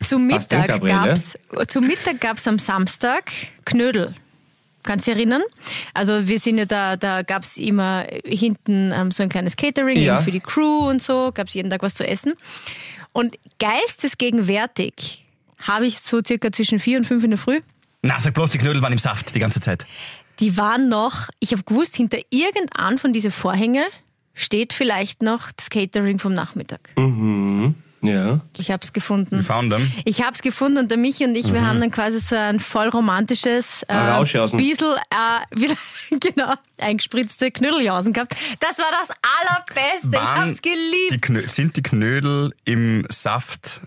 Zum 0.02 0.28
Mittag 0.28 0.68
Gabriele? 0.68 0.94
gab's, 0.94 1.38
zum 1.68 1.88
Mittag 1.88 2.20
gab 2.22 2.38
es 2.38 2.48
am 2.48 2.60
Samstag 2.60 3.32
Knödel. 3.66 4.14
Kannst 4.84 5.08
du 5.08 5.12
dich 5.12 5.18
erinnern? 5.20 5.42
Also 5.96 6.28
wir 6.28 6.38
sind 6.40 6.60
ja 6.60 6.66
da, 6.66 6.96
da 6.96 7.24
gab 7.24 7.44
es 7.44 7.58
immer 7.58 8.06
hinten 8.24 8.92
ähm, 8.94 9.10
so 9.10 9.24
ein 9.24 9.30
kleines 9.30 9.56
Catering 9.58 9.98
Ja. 10.00 10.16
eben 10.18 10.24
für 10.24 10.32
die 10.32 10.40
Crew 10.42 10.88
und 10.90 11.02
so, 11.02 11.32
gab 11.34 11.48
es 11.48 11.56
jeden 11.56 11.70
Tag 11.72 11.82
was 11.82 11.96
zu 11.96 12.08
essen. 12.08 12.34
Und 13.12 13.38
geistesgegenwärtig 13.60 15.26
habe 15.60 15.86
ich 15.88 16.00
so 16.00 16.22
circa 16.26 16.52
zwischen 16.52 16.80
vier 16.80 16.98
und 16.98 17.06
fünf 17.06 17.24
in 17.24 17.32
der 17.32 17.40
Früh 17.40 17.62
Na, 18.04 18.20
sag 18.20 18.34
bloß, 18.36 18.52
die 18.52 18.58
Knödel 18.60 18.82
waren 18.84 18.92
im 18.94 19.00
Saft 19.00 19.34
die 19.34 19.40
ganze 19.40 19.60
Zeit. 19.60 19.86
die 20.40 20.58
waren 20.58 20.90
noch, 20.90 21.30
ich 21.40 21.52
habe 21.54 21.64
gewusst, 21.64 21.96
hinter 21.96 22.20
irgendeinem 22.30 22.98
von 23.00 23.12
diesen 23.14 23.32
Vorhänge 23.32 23.84
steht 24.36 24.74
vielleicht 24.74 25.22
noch 25.24 25.52
das 25.54 25.70
Catering 25.70 26.20
vom 26.20 26.34
Nachmittag. 26.34 26.90
Ja. 28.08 28.40
Ich 28.58 28.72
habe 28.72 28.84
es 28.84 28.94
gefunden. 28.94 29.40
We 29.40 29.44
found 29.44 29.72
them. 29.74 29.92
Ich 30.06 30.22
habe 30.22 30.34
es 30.34 30.42
gefunden 30.42 30.78
und 30.80 30.92
der 30.92 30.98
Michi 30.98 31.26
und 31.26 31.36
ich, 31.36 31.52
wir 31.54 31.66
haben 31.66 31.80
dann 31.80 31.92
quasi 31.92 32.20
so 32.20 32.36
ein 32.36 32.60
voll 32.60 32.90
romantisches 32.90 33.84
äh, 33.84 33.94
Ein. 33.94 34.26
Biesel, 34.58 34.96
äh, 35.12 35.56
wieder- 35.60 35.76
genau, 36.20 36.54
eingespritzte 36.80 37.52
Knödeljausen 37.52 38.14
gehabt. 38.14 38.36
Das 38.60 38.78
war 38.80 38.86
das 39.02 39.10
Allerbeste. 39.42 40.08
ich 40.10 40.14
Waren 40.14 40.38
habe 40.42 40.50
es 40.50 40.62
Die 40.62 40.70
geliebt. 40.70 41.22
Knö 41.22 41.44
sind 41.48 41.76
die 41.78 41.84
Knödel 41.84 42.54
im 42.66 43.06
Saft 43.10 43.82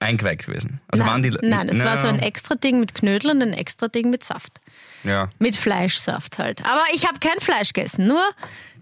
eingeweicht 0.00 0.46
gewesen? 0.46 0.80
Also 0.88 1.04
waren 1.04 1.22
die. 1.22 1.30
Nein, 1.42 1.68
es 1.68 1.82
war 1.84 1.96
Na, 1.96 2.00
so 2.00 2.08
ein 2.08 2.20
extra 2.20 2.54
Ding 2.54 2.78
mit 2.80 2.94
Knödel 2.94 3.30
und 3.32 3.42
ein 3.42 3.52
extra 3.52 3.88
Ding 3.88 4.10
mit 4.10 4.22
Saft. 4.24 4.60
Ja, 5.04 5.28
Mit 5.38 5.56
Fleischsaft 5.56 6.38
halt. 6.38 6.64
Aber 6.64 6.82
ich 6.92 7.06
habe 7.06 7.18
kein 7.20 7.38
Fleisch 7.40 7.72
gegessen, 7.72 8.06
nur 8.08 8.22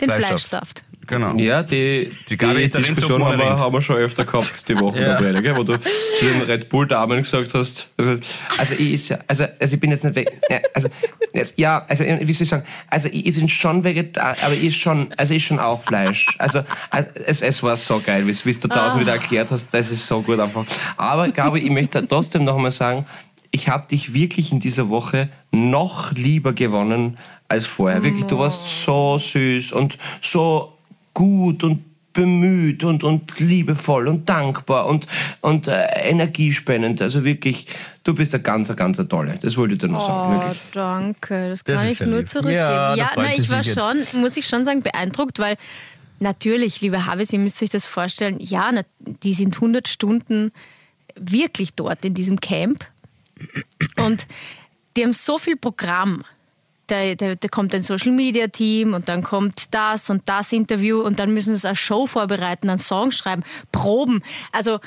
den 0.00 0.09
Fleischsaft. 0.09 0.28
Fleischsaft. 0.49 0.85
Genau. 1.07 1.35
Ja, 1.37 1.63
die, 1.63 2.11
Die 2.29 2.37
darin 2.37 2.57
Diskussion 2.59 3.25
haben 3.25 3.39
wir, 3.39 3.47
haben 3.57 3.73
wir 3.73 3.81
schon 3.83 3.97
öfter 3.97 4.25
gehabt, 4.25 4.69
die 4.69 4.77
Woche 4.81 5.01
Ja. 5.01 5.21
dabei, 5.21 5.41
gell, 5.41 5.57
wo 5.57 5.63
du 5.63 5.79
zu 6.19 6.25
den 6.25 6.43
Red 6.43 6.69
Bull-Damen 6.69 7.19
gesagt 7.23 7.53
hast, 7.55 7.89
also, 7.97 8.19
also 8.59 8.75
ich 8.75 8.93
ist 8.95 9.09
ja, 9.11 9.19
also, 9.27 9.45
also 9.61 9.75
ich 9.75 9.81
bin 9.81 9.91
jetzt 9.91 10.05
nicht 10.05 10.17
weg, 10.17 10.31
ja, 10.51 10.59
also, 10.75 10.89
ja, 11.57 11.85
also 11.89 12.05
wie 12.05 12.33
soll 12.33 12.43
ich 12.45 12.49
sagen, 12.49 12.65
also 12.89 13.09
ich, 13.13 13.25
bin 13.35 13.49
schon 13.49 13.85
Vegetarier, 13.85 14.37
aber 14.45 14.55
ich 14.55 14.65
ist 14.65 14.77
schon, 14.77 15.13
also 15.17 15.35
ich 15.35 15.45
schon 15.45 15.59
auch 15.59 15.83
Fleisch. 15.83 16.35
Also, 16.39 16.63
also 16.91 17.09
es, 17.27 17.43
es 17.43 17.63
war 17.63 17.77
so 17.77 18.01
geil, 18.05 18.27
wie 18.27 18.53
du 18.55 18.69
da 18.69 18.89
Ah. 18.89 19.01
wieder 19.01 19.13
erklärt 19.13 19.51
hast, 19.51 19.73
das 19.73 19.91
ist 19.91 20.07
so 20.07 20.23
gut 20.23 20.39
einfach. 20.41 20.65
Aber 20.97 21.29
Gabi, 21.29 21.61
ich 21.61 21.71
möchte 21.71 22.07
trotzdem 22.07 22.45
noch 22.45 22.57
einmal 22.57 22.71
sagen, 22.71 23.05
ich 23.51 23.69
habe 23.69 23.87
dich 23.89 24.13
wirklich 24.13 24.53
in 24.53 24.61
dieser 24.61 24.89
Woche 24.89 25.29
noch 25.51 26.13
lieber 26.13 26.53
gewonnen 26.53 27.17
als 27.49 27.67
vorher. 27.67 28.03
Wirklich, 28.03 28.25
du 28.25 28.39
warst 28.39 28.83
so 28.85 29.19
süß 29.19 29.73
und 29.73 29.97
so 30.21 30.75
gut 31.16 31.64
und 31.64 31.82
bemüht 32.12 32.85
und, 32.85 33.04
und 33.04 33.38
liebevoll 33.40 34.08
und 34.08 34.28
dankbar 34.28 34.87
und, 34.87 35.06
und 35.40 35.66
äh, 35.68 35.87
energiespendend. 36.11 37.00
Also 37.02 37.25
wirklich, 37.25 37.66
du 38.04 38.14
bist 38.14 38.35
ein 38.35 38.42
ganz, 38.42 38.75
ganz 38.76 38.96
tolle. 39.08 39.38
Das 39.42 39.56
wollte 39.56 39.75
ich 39.75 39.80
dir 39.80 39.88
noch 39.88 40.06
sagen. 40.06 40.37
Oh, 40.37 40.40
Wirklich. 40.44 40.61
danke. 40.73 41.49
Das 41.50 41.64
Das 41.64 41.80
kann 41.80 41.88
ich 41.90 42.00
nur 42.00 42.18
lieb. 42.20 42.28
zurückgeben. 42.28 42.54
Ja, 42.56 42.94
Ja, 42.94 43.11
sie 43.35 43.40
ich 43.42 43.50
war 43.50 43.62
jetzt. 43.62 43.78
schon, 43.78 44.20
muss 44.20 44.37
ich 44.37 44.46
schon 44.46 44.64
sagen, 44.64 44.80
beeindruckt, 44.82 45.38
weil 45.38 45.56
natürlich, 46.20 46.80
liebe 46.80 47.04
Habis, 47.06 47.32
ihr 47.32 47.38
müsst 47.38 47.62
euch 47.62 47.70
das 47.70 47.85
vorstellen, 47.87 48.38
ja, 48.40 48.70
na, 48.73 48.82
die 49.23 49.32
sind 49.35 49.54
100 49.56 49.87
Stunden 49.88 50.52
wirklich 51.16 51.75
dort 51.75 52.04
in 52.04 52.14
diesem 52.14 52.40
Camp 52.40 52.87
und 53.99 54.26
die 54.96 55.02
haben 55.04 55.12
so 55.12 55.38
viel 55.38 55.56
Programm 55.56 56.23
da, 56.87 57.14
da, 57.14 57.35
da 57.35 57.49
kommt 57.49 57.75
ein 57.75 57.83
Social 57.83 58.12
Media 58.12 58.49
Team 58.49 58.95
und 58.95 59.09
dann 59.09 59.23
kommt 59.23 59.75
das 59.75 60.11
und 60.11 60.28
das 60.28 60.52
Interview 60.52 61.00
und 61.00 61.19
dann 61.19 61.33
müssen 61.33 61.55
sie 61.55 61.66
eine 61.66 61.76
Show 61.76 62.07
vorbereiten, 62.07 62.69
einen 62.69 62.78
Song 62.78 63.11
schreiben, 63.11 63.43
proben. 63.73 64.23
Also 64.52 64.81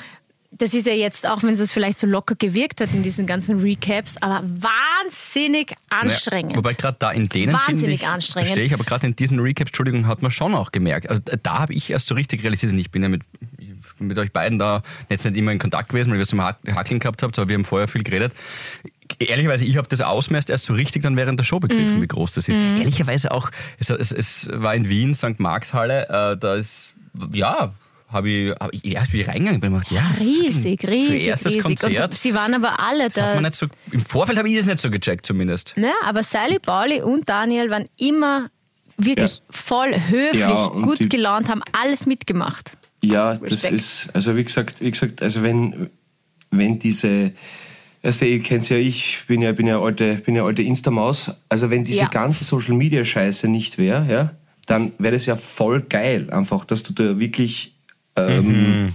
das 0.52 0.74
ist 0.74 0.86
ja 0.86 0.92
jetzt, 0.92 1.28
auch 1.28 1.42
wenn 1.42 1.54
es 1.54 1.72
vielleicht 1.72 2.00
so 2.00 2.06
locker 2.06 2.34
gewirkt 2.34 2.80
hat 2.80 2.92
in 2.92 3.02
diesen 3.02 3.26
ganzen 3.26 3.60
Recaps, 3.60 4.16
aber 4.18 4.42
wahnsinnig 4.44 5.74
anstrengend. 5.90 6.52
Ja, 6.52 6.58
wobei 6.58 6.74
gerade 6.74 6.96
da 6.98 7.12
in 7.12 7.28
denen 7.28 7.52
Wahnsinnig 7.52 8.02
ich, 8.02 8.06
anstrengend. 8.06 8.48
Verstehe 8.48 8.66
ich, 8.66 8.74
aber 8.74 8.84
gerade 8.84 9.06
in 9.06 9.14
diesen 9.14 9.38
Recaps, 9.38 9.70
Entschuldigung, 9.70 10.06
hat 10.06 10.22
man 10.22 10.30
schon 10.30 10.54
auch 10.54 10.72
gemerkt. 10.72 11.08
Also 11.08 11.22
da 11.42 11.60
habe 11.60 11.72
ich 11.72 11.90
erst 11.90 12.08
so 12.08 12.14
richtig 12.14 12.42
realisiert, 12.42 12.72
und 12.72 12.78
ich 12.78 12.90
bin 12.90 13.02
ja 13.02 13.08
mit, 13.08 13.22
mit 13.98 14.18
euch 14.18 14.32
beiden 14.32 14.58
da 14.58 14.82
jetzt 15.08 15.24
nicht 15.24 15.36
immer 15.36 15.52
in 15.52 15.58
Kontakt 15.58 15.90
gewesen, 15.90 16.10
weil 16.10 16.18
wir 16.18 16.26
zum 16.26 16.42
Hackeln 16.42 16.98
gehabt 16.98 17.22
habt, 17.22 17.38
aber 17.38 17.48
wir 17.48 17.54
haben 17.54 17.64
vorher 17.64 17.86
viel 17.86 18.02
geredet. 18.02 18.32
Ehrlicherweise, 19.18 19.64
ich 19.64 19.76
habe 19.76 19.88
das 19.88 20.00
Ausmaß 20.00 20.44
erst 20.48 20.64
so 20.64 20.74
richtig 20.74 21.02
dann 21.02 21.16
während 21.16 21.38
der 21.38 21.44
Show 21.44 21.60
begriffen, 21.60 21.96
Mhm. 21.98 22.02
wie 22.02 22.06
groß 22.08 22.32
das 22.32 22.48
ist. 22.48 22.56
Ehrlicherweise 22.56 23.32
auch, 23.32 23.50
es, 23.78 23.90
es, 23.90 24.12
es 24.12 24.48
war 24.52 24.74
in 24.74 24.88
Wien, 24.88 25.14
St. 25.14 25.38
Markshalle, 25.40 26.04
äh, 26.08 26.36
da 26.38 26.54
ist, 26.54 26.94
ja, 27.32 27.72
habe 28.08 28.28
ich, 28.28 28.50
hab 28.58 28.72
ich 28.72 28.84
erst 28.84 29.12
wie 29.12 29.20
ich 29.22 29.28
reingegangen 29.28 29.60
bin, 29.60 29.72
gedacht, 29.72 29.90
ja, 29.92 30.10
Riesig, 30.18 30.80
für 30.80 30.88
riesig, 30.88 31.26
erstes 31.26 31.52
riesig. 31.54 31.62
Konzert. 31.64 32.00
Und 32.10 32.18
sie 32.18 32.34
waren 32.34 32.54
aber 32.54 32.80
alle 32.80 33.04
das 33.08 33.16
hat 33.16 33.30
da. 33.30 33.34
man 33.34 33.44
nicht 33.44 33.54
so, 33.56 33.66
im 33.92 34.04
Vorfeld 34.04 34.36
habe 34.38 34.48
ich 34.48 34.56
das 34.56 34.66
nicht 34.66 34.80
so 34.80 34.90
gecheckt 34.90 35.26
zumindest. 35.26 35.74
Ja, 35.76 35.92
aber 36.04 36.22
Sally, 36.22 36.58
Pauli 36.58 37.00
und 37.02 37.28
Daniel 37.28 37.70
waren 37.70 37.86
immer 37.98 38.48
wirklich 38.96 39.36
Ja. 39.38 39.42
voll 39.50 39.92
höflich, 40.08 40.40
Ja, 40.40 40.66
gut 40.68 40.98
die- 41.00 41.08
gelaunt, 41.08 41.48
haben 41.48 41.62
alles 41.72 42.06
mitgemacht. 42.06 42.72
Ja, 43.02 43.34
das 43.34 43.52
Respekt. 43.52 43.74
ist, 43.74 44.08
also 44.12 44.36
wie 44.36 44.44
gesagt, 44.44 44.80
wie 44.80 44.90
gesagt, 44.90 45.22
also 45.22 45.42
wenn, 45.42 45.88
wenn 46.50 46.78
diese, 46.80 47.32
also 48.02 48.24
ihr 48.24 48.40
kennt 48.40 48.68
ja, 48.68 48.76
ich 48.76 49.20
bin 49.28 49.42
ja, 49.42 49.52
bin 49.52 49.66
ja 49.66 49.80
alte, 49.80 50.14
bin 50.16 50.34
ja 50.36 50.44
alte 50.44 50.62
Insta-Maus, 50.62 51.32
also 51.48 51.70
wenn 51.70 51.84
diese 51.84 52.00
Ja. 52.00 52.08
ganze 52.08 52.44
Social 52.44 52.74
Media 52.74 53.04
Scheiße 53.04 53.48
nicht 53.48 53.78
wäre, 53.78 54.06
ja, 54.10 54.30
dann 54.66 54.92
wäre 54.98 55.14
das 55.16 55.26
ja 55.26 55.36
voll 55.36 55.82
geil, 55.82 56.28
einfach, 56.30 56.64
dass 56.64 56.82
du 56.82 56.92
da 56.92 57.18
wirklich, 57.18 57.74
ähm, 58.16 58.92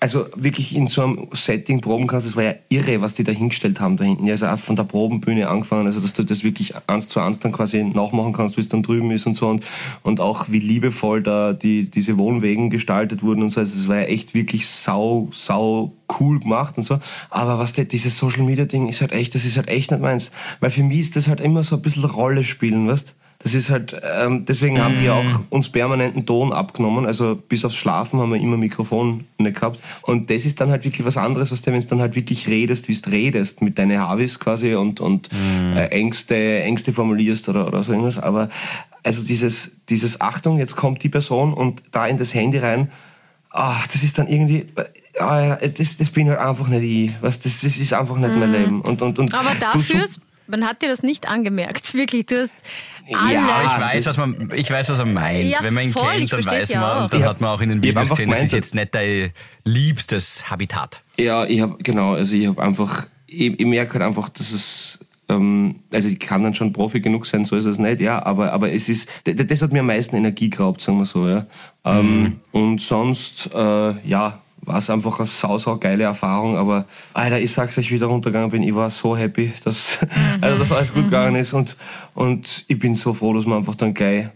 also 0.00 0.26
wirklich 0.34 0.74
in 0.74 0.88
so 0.88 1.02
einem 1.02 1.28
Setting 1.32 1.82
proben 1.82 2.06
kannst, 2.06 2.26
das 2.26 2.34
war 2.34 2.42
ja 2.42 2.54
irre, 2.70 3.02
was 3.02 3.14
die 3.14 3.22
da 3.22 3.32
hingestellt 3.32 3.80
haben 3.80 3.98
da 3.98 4.04
hinten. 4.04 4.26
Ja, 4.26 4.32
Also 4.32 4.46
auch 4.46 4.58
von 4.58 4.74
der 4.74 4.84
Probenbühne 4.84 5.46
angefangen, 5.46 5.86
also 5.86 6.00
dass 6.00 6.14
du 6.14 6.24
das 6.24 6.42
wirklich 6.42 6.74
eins 6.86 7.08
zu 7.08 7.20
eins 7.20 7.38
dann 7.38 7.52
quasi 7.52 7.84
nachmachen 7.84 8.32
kannst, 8.32 8.56
wie 8.56 8.62
es 8.62 8.68
dann 8.68 8.82
drüben 8.82 9.10
ist 9.10 9.26
und 9.26 9.34
so 9.34 9.48
und, 9.48 9.64
und 10.02 10.20
auch 10.20 10.46
wie 10.48 10.58
liebevoll 10.58 11.22
da 11.22 11.52
die, 11.52 11.90
diese 11.90 12.16
Wohnwegen 12.16 12.70
gestaltet 12.70 13.22
wurden 13.22 13.42
und 13.42 13.50
so. 13.50 13.60
Also 13.60 13.76
das 13.76 13.88
war 13.88 13.96
ja 13.96 14.04
echt 14.04 14.32
wirklich 14.32 14.68
sau, 14.68 15.28
sau 15.32 15.92
cool 16.18 16.40
gemacht 16.40 16.78
und 16.78 16.84
so. 16.84 16.98
Aber 17.28 17.58
was 17.58 17.74
der, 17.74 17.84
dieses 17.84 18.16
Social 18.16 18.42
Media 18.42 18.64
Ding 18.64 18.88
ist 18.88 19.02
halt 19.02 19.12
echt, 19.12 19.34
das 19.34 19.44
ist 19.44 19.58
halt 19.58 19.68
echt 19.68 19.90
nicht 19.90 20.00
meins. 20.00 20.32
Weil 20.60 20.70
für 20.70 20.82
mich 20.82 21.00
ist 21.00 21.16
das 21.16 21.28
halt 21.28 21.40
immer 21.40 21.62
so 21.62 21.76
ein 21.76 21.82
bisschen 21.82 22.04
Rolle 22.04 22.44
spielen, 22.44 22.88
weißt 22.88 23.14
das 23.42 23.54
ist 23.54 23.70
halt, 23.70 23.98
ähm, 24.18 24.44
deswegen 24.44 24.82
haben 24.82 24.96
die 25.00 25.08
auch 25.08 25.24
uns 25.48 25.70
permanenten 25.70 26.26
Ton 26.26 26.52
abgenommen. 26.52 27.06
Also 27.06 27.36
bis 27.36 27.64
aufs 27.64 27.74
Schlafen 27.74 28.20
haben 28.20 28.30
wir 28.32 28.38
immer 28.38 28.58
Mikrofon 28.58 29.24
nicht 29.38 29.54
gehabt. 29.56 29.80
Und 30.02 30.28
das 30.28 30.44
ist 30.44 30.60
dann 30.60 30.70
halt 30.70 30.84
wirklich 30.84 31.06
was 31.06 31.16
anderes, 31.16 31.50
was 31.50 31.62
du, 31.62 31.72
wenn 31.72 31.80
du 31.80 31.86
dann 31.86 32.00
halt 32.02 32.14
wirklich 32.16 32.48
redest, 32.48 32.88
wie 32.88 32.94
du 32.94 33.10
redest, 33.10 33.62
mit 33.62 33.78
deinen 33.78 33.98
Harvis 33.98 34.38
quasi 34.38 34.74
und, 34.74 35.00
und 35.00 35.30
äh, 35.74 35.86
Ängste, 35.86 36.34
Ängste 36.62 36.92
formulierst 36.92 37.48
oder, 37.48 37.66
oder 37.66 37.82
so 37.82 37.92
irgendwas. 37.92 38.18
Aber 38.18 38.50
also 39.04 39.24
dieses, 39.24 39.76
dieses 39.88 40.20
Achtung, 40.20 40.58
jetzt 40.58 40.76
kommt 40.76 41.02
die 41.02 41.08
Person 41.08 41.54
und 41.54 41.82
da 41.92 42.06
in 42.06 42.18
das 42.18 42.34
Handy 42.34 42.58
rein, 42.58 42.90
ach, 43.48 43.86
das 43.86 44.02
ist 44.02 44.18
dann 44.18 44.28
irgendwie, 44.28 44.66
ah, 45.18 45.40
ja, 45.46 45.56
das, 45.56 45.96
das 45.96 46.10
bin 46.10 46.28
halt 46.28 46.38
einfach 46.40 46.68
nicht 46.68 46.82
ich. 46.82 47.12
Was, 47.22 47.40
das, 47.40 47.62
das 47.62 47.78
ist 47.78 47.94
einfach 47.94 48.16
nicht 48.16 48.36
mein 48.36 48.52
Leben. 48.52 48.80
Und, 48.82 49.00
und, 49.00 49.18
und 49.18 49.32
Aber 49.32 49.54
dafür, 49.54 50.06
such- 50.06 50.20
man 50.50 50.66
hat 50.66 50.82
dir 50.82 50.88
das 50.88 51.02
nicht 51.02 51.28
angemerkt. 51.28 51.94
Wirklich, 51.94 52.26
du 52.26 52.40
hast 52.42 52.52
alles. 53.12 53.32
Ja, 53.32 53.62
ich 53.64 53.80
weiß, 53.82 54.06
was 54.06 54.16
man, 54.16 54.52
ich 54.54 54.70
weiß, 54.70 54.90
was 54.90 54.98
er 54.98 55.06
meint. 55.06 55.48
Ja, 55.48 55.58
Wenn 55.62 55.74
man 55.74 55.84
ihn 55.84 55.92
voll, 55.92 56.04
kennt, 56.18 56.32
dann 56.32 56.44
weiß 56.44 56.68
ja 56.70 56.80
man, 56.80 56.90
auch. 56.90 57.02
und 57.04 57.12
dann 57.12 57.20
Ich 57.20 57.26
hat 57.26 57.40
man 57.40 57.50
auch 57.50 57.60
in 57.60 57.68
den 57.70 57.78
einfach 57.78 58.02
Videoszenen, 58.02 58.30
das 58.30 58.42
ist 58.44 58.52
jetzt 58.52 58.74
nicht 58.74 58.94
dein 58.94 59.32
liebstes 59.64 60.50
Habitat. 60.50 61.02
Ja, 61.18 61.44
ich 61.44 61.60
habe 61.60 61.76
genau, 61.82 62.14
also 62.14 62.34
ich 62.34 62.46
habe 62.46 62.62
einfach, 62.62 63.06
ich, 63.26 63.58
ich 63.58 63.66
merke 63.66 63.94
halt 63.94 64.02
einfach, 64.02 64.28
dass 64.28 64.52
es, 64.52 65.00
ähm, 65.28 65.76
also 65.92 66.08
ich 66.08 66.18
kann 66.20 66.42
dann 66.42 66.54
schon 66.54 66.72
Profi 66.72 67.00
genug 67.00 67.26
sein, 67.26 67.44
so 67.44 67.56
ist 67.56 67.64
es 67.64 67.78
nicht, 67.78 68.00
ja, 68.00 68.24
aber, 68.24 68.52
aber 68.52 68.72
es 68.72 68.88
ist, 68.88 69.08
das 69.24 69.62
hat 69.62 69.72
mir 69.72 69.80
am 69.80 69.86
meisten 69.86 70.16
Energie 70.16 70.50
geraubt, 70.50 70.80
sagen 70.80 70.98
wir 70.98 71.06
so, 71.06 71.28
ja. 71.28 71.46
Ähm, 71.84 72.40
und 72.52 72.80
sonst, 72.80 73.50
äh, 73.54 74.08
ja, 74.08 74.40
war 74.70 74.78
es 74.78 74.88
einfach 74.88 75.18
eine 75.18 75.26
sau, 75.26 75.58
sau 75.58 75.76
geile 75.76 76.04
Erfahrung, 76.04 76.56
aber 76.56 76.84
Alter, 77.12 77.40
ich 77.40 77.52
sag's 77.52 77.76
euch, 77.76 77.90
wie 77.90 77.96
ich 77.96 78.00
da 78.00 78.06
runtergegangen 78.06 78.50
bin, 78.50 78.62
ich 78.62 78.74
war 78.74 78.88
so 78.88 79.16
happy, 79.16 79.52
dass, 79.64 79.98
also, 80.40 80.58
dass 80.58 80.70
alles 80.70 80.94
gut 80.94 81.04
gegangen 81.04 81.34
ist 81.34 81.52
und, 81.52 81.76
und 82.14 82.64
ich 82.68 82.78
bin 82.78 82.94
so 82.94 83.12
froh, 83.12 83.34
dass 83.34 83.46
wir 83.46 83.56
einfach 83.56 83.74
dann 83.74 83.94
gleich 83.94 84.28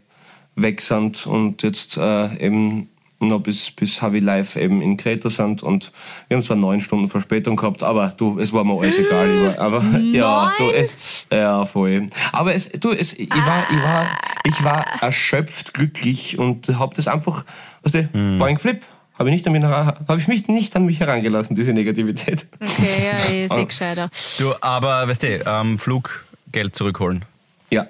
weg 0.56 0.80
sind 0.80 1.24
und 1.26 1.62
jetzt 1.62 1.96
äh, 1.96 2.36
eben 2.44 2.88
noch 3.20 3.40
bis, 3.40 3.70
bis 3.70 4.02
Havi 4.02 4.18
Live 4.18 4.56
eben 4.56 4.82
in 4.82 4.96
Kreta 4.96 5.30
sind 5.30 5.62
und 5.62 5.92
wir 6.26 6.36
haben 6.36 6.42
zwar 6.42 6.56
neun 6.56 6.80
Stunden 6.80 7.06
Verspätung 7.06 7.54
gehabt, 7.54 7.84
aber 7.84 8.08
du, 8.16 8.40
es 8.40 8.52
war 8.52 8.64
mir 8.64 8.78
alles 8.78 8.98
egal. 8.98 9.30
Ich 9.30 9.56
war, 9.56 9.58
aber, 9.64 9.84
ja, 10.12 10.52
du, 10.58 10.64
es, 10.70 11.26
ja, 11.32 11.64
voll. 11.64 12.08
Aber 12.32 12.54
es, 12.54 12.68
du, 12.70 12.90
es, 12.90 13.12
ich, 13.12 13.30
war, 13.30 13.64
ich, 13.70 13.82
war, 13.82 14.06
ich 14.44 14.64
war 14.64 14.84
erschöpft, 15.00 15.74
glücklich 15.74 16.38
und 16.38 16.68
habe 16.76 16.94
das 16.96 17.06
einfach, 17.06 17.44
weißt 17.82 17.94
du, 17.94 18.38
war 18.40 18.48
ein 18.48 18.58
Flip. 18.58 18.82
Habe 19.16 19.28
ich, 19.30 19.34
nicht 19.34 19.46
an 19.46 19.52
mich, 19.52 19.62
hab 19.62 20.18
ich 20.18 20.26
mich 20.26 20.48
nicht 20.48 20.74
an 20.74 20.86
mich 20.86 20.98
herangelassen, 20.98 21.54
diese 21.54 21.72
Negativität. 21.72 22.46
Okay, 22.60 23.06
ja, 23.06 23.30
ich 23.44 23.52
sehe 23.52 23.66
gescheiter. 23.66 24.10
Du, 24.38 24.52
aber 24.60 25.06
weißt 25.08 25.22
du, 25.22 25.44
ähm, 25.46 25.78
Fluggeld 25.78 26.74
zurückholen. 26.74 27.24
Ja, 27.70 27.86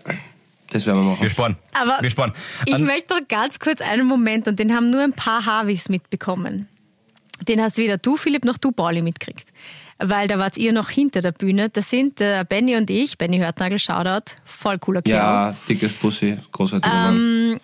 das 0.71 0.85
werden 0.87 0.99
wir 1.03 1.11
machen. 1.13 1.23
Wir 1.23 1.31
sparen. 1.31 1.57
Aber 1.81 1.99
wir 2.03 2.11
sparen. 2.11 2.33
ich 2.67 2.75
An- 2.75 2.85
möchte 2.85 3.15
doch 3.15 3.27
ganz 3.29 3.59
kurz 3.59 3.81
einen 3.81 4.07
Moment 4.07 4.49
und 4.49 4.59
den 4.59 4.75
haben 4.75 4.91
nur 4.91 5.03
ein 5.03 5.15
paar 5.15 5.47
Harvis 5.47 5.89
mitbekommen. 5.89 6.69
Den 7.49 7.61
hast 7.63 7.79
weder 7.79 7.97
du, 7.99 8.17
Philipp, 8.17 8.45
noch 8.45 8.59
du, 8.59 8.71
Pauli, 8.73 9.01
mitgekriegt. 9.03 9.49
Weil 9.99 10.29
da 10.29 10.39
wart 10.39 10.57
ihr 10.57 10.73
noch 10.73 10.91
hinter 10.91 11.23
der 11.23 11.33
Bühne. 11.33 11.69
Das 11.71 11.89
sind 11.91 12.21
äh, 12.21 12.45
Benny 12.49 12.77
und 12.77 12.91
ich, 12.91 13.17
Benny 13.17 13.39
Hörtnagel, 13.39 13.79
Shoutout, 13.79 14.35
voll 14.45 14.79
cooler 14.79 15.03
Kerl. 15.03 15.17
Ja, 15.17 15.57
dickes 15.69 15.93
Pussy, 15.95 16.37
großartiger 16.53 16.93
Mann. 16.95 17.61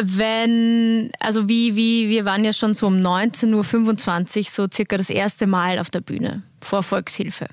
Wenn, 0.00 1.10
also 1.20 1.48
wie, 1.48 1.74
wie, 1.74 2.08
wir 2.08 2.24
waren 2.24 2.44
ja 2.44 2.52
schon 2.52 2.74
so 2.74 2.86
um 2.86 2.96
19.25 2.96 4.38
Uhr 4.38 4.44
so 4.44 4.66
circa 4.72 4.96
das 4.96 5.08
erste 5.08 5.46
Mal 5.46 5.78
auf 5.78 5.90
der 5.90 6.00
Bühne 6.00 6.42
vor 6.60 6.82
Volkshilfe. 6.82 7.46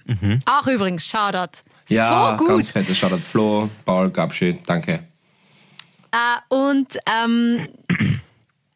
Auch 0.45 0.67
übrigens, 0.67 1.07
Shoutout. 1.07 1.61
Ja, 1.87 2.37
so 2.37 2.45
gut. 2.45 2.49
ganz 2.49 2.71
fette 2.71 2.93
Shoutout. 2.93 3.19
Flo, 3.19 3.69
Paul, 3.85 4.09
Gabschi, 4.09 4.59
danke. 4.65 5.03
Äh, 6.11 6.53
und 6.53 6.97
ähm, 7.05 7.67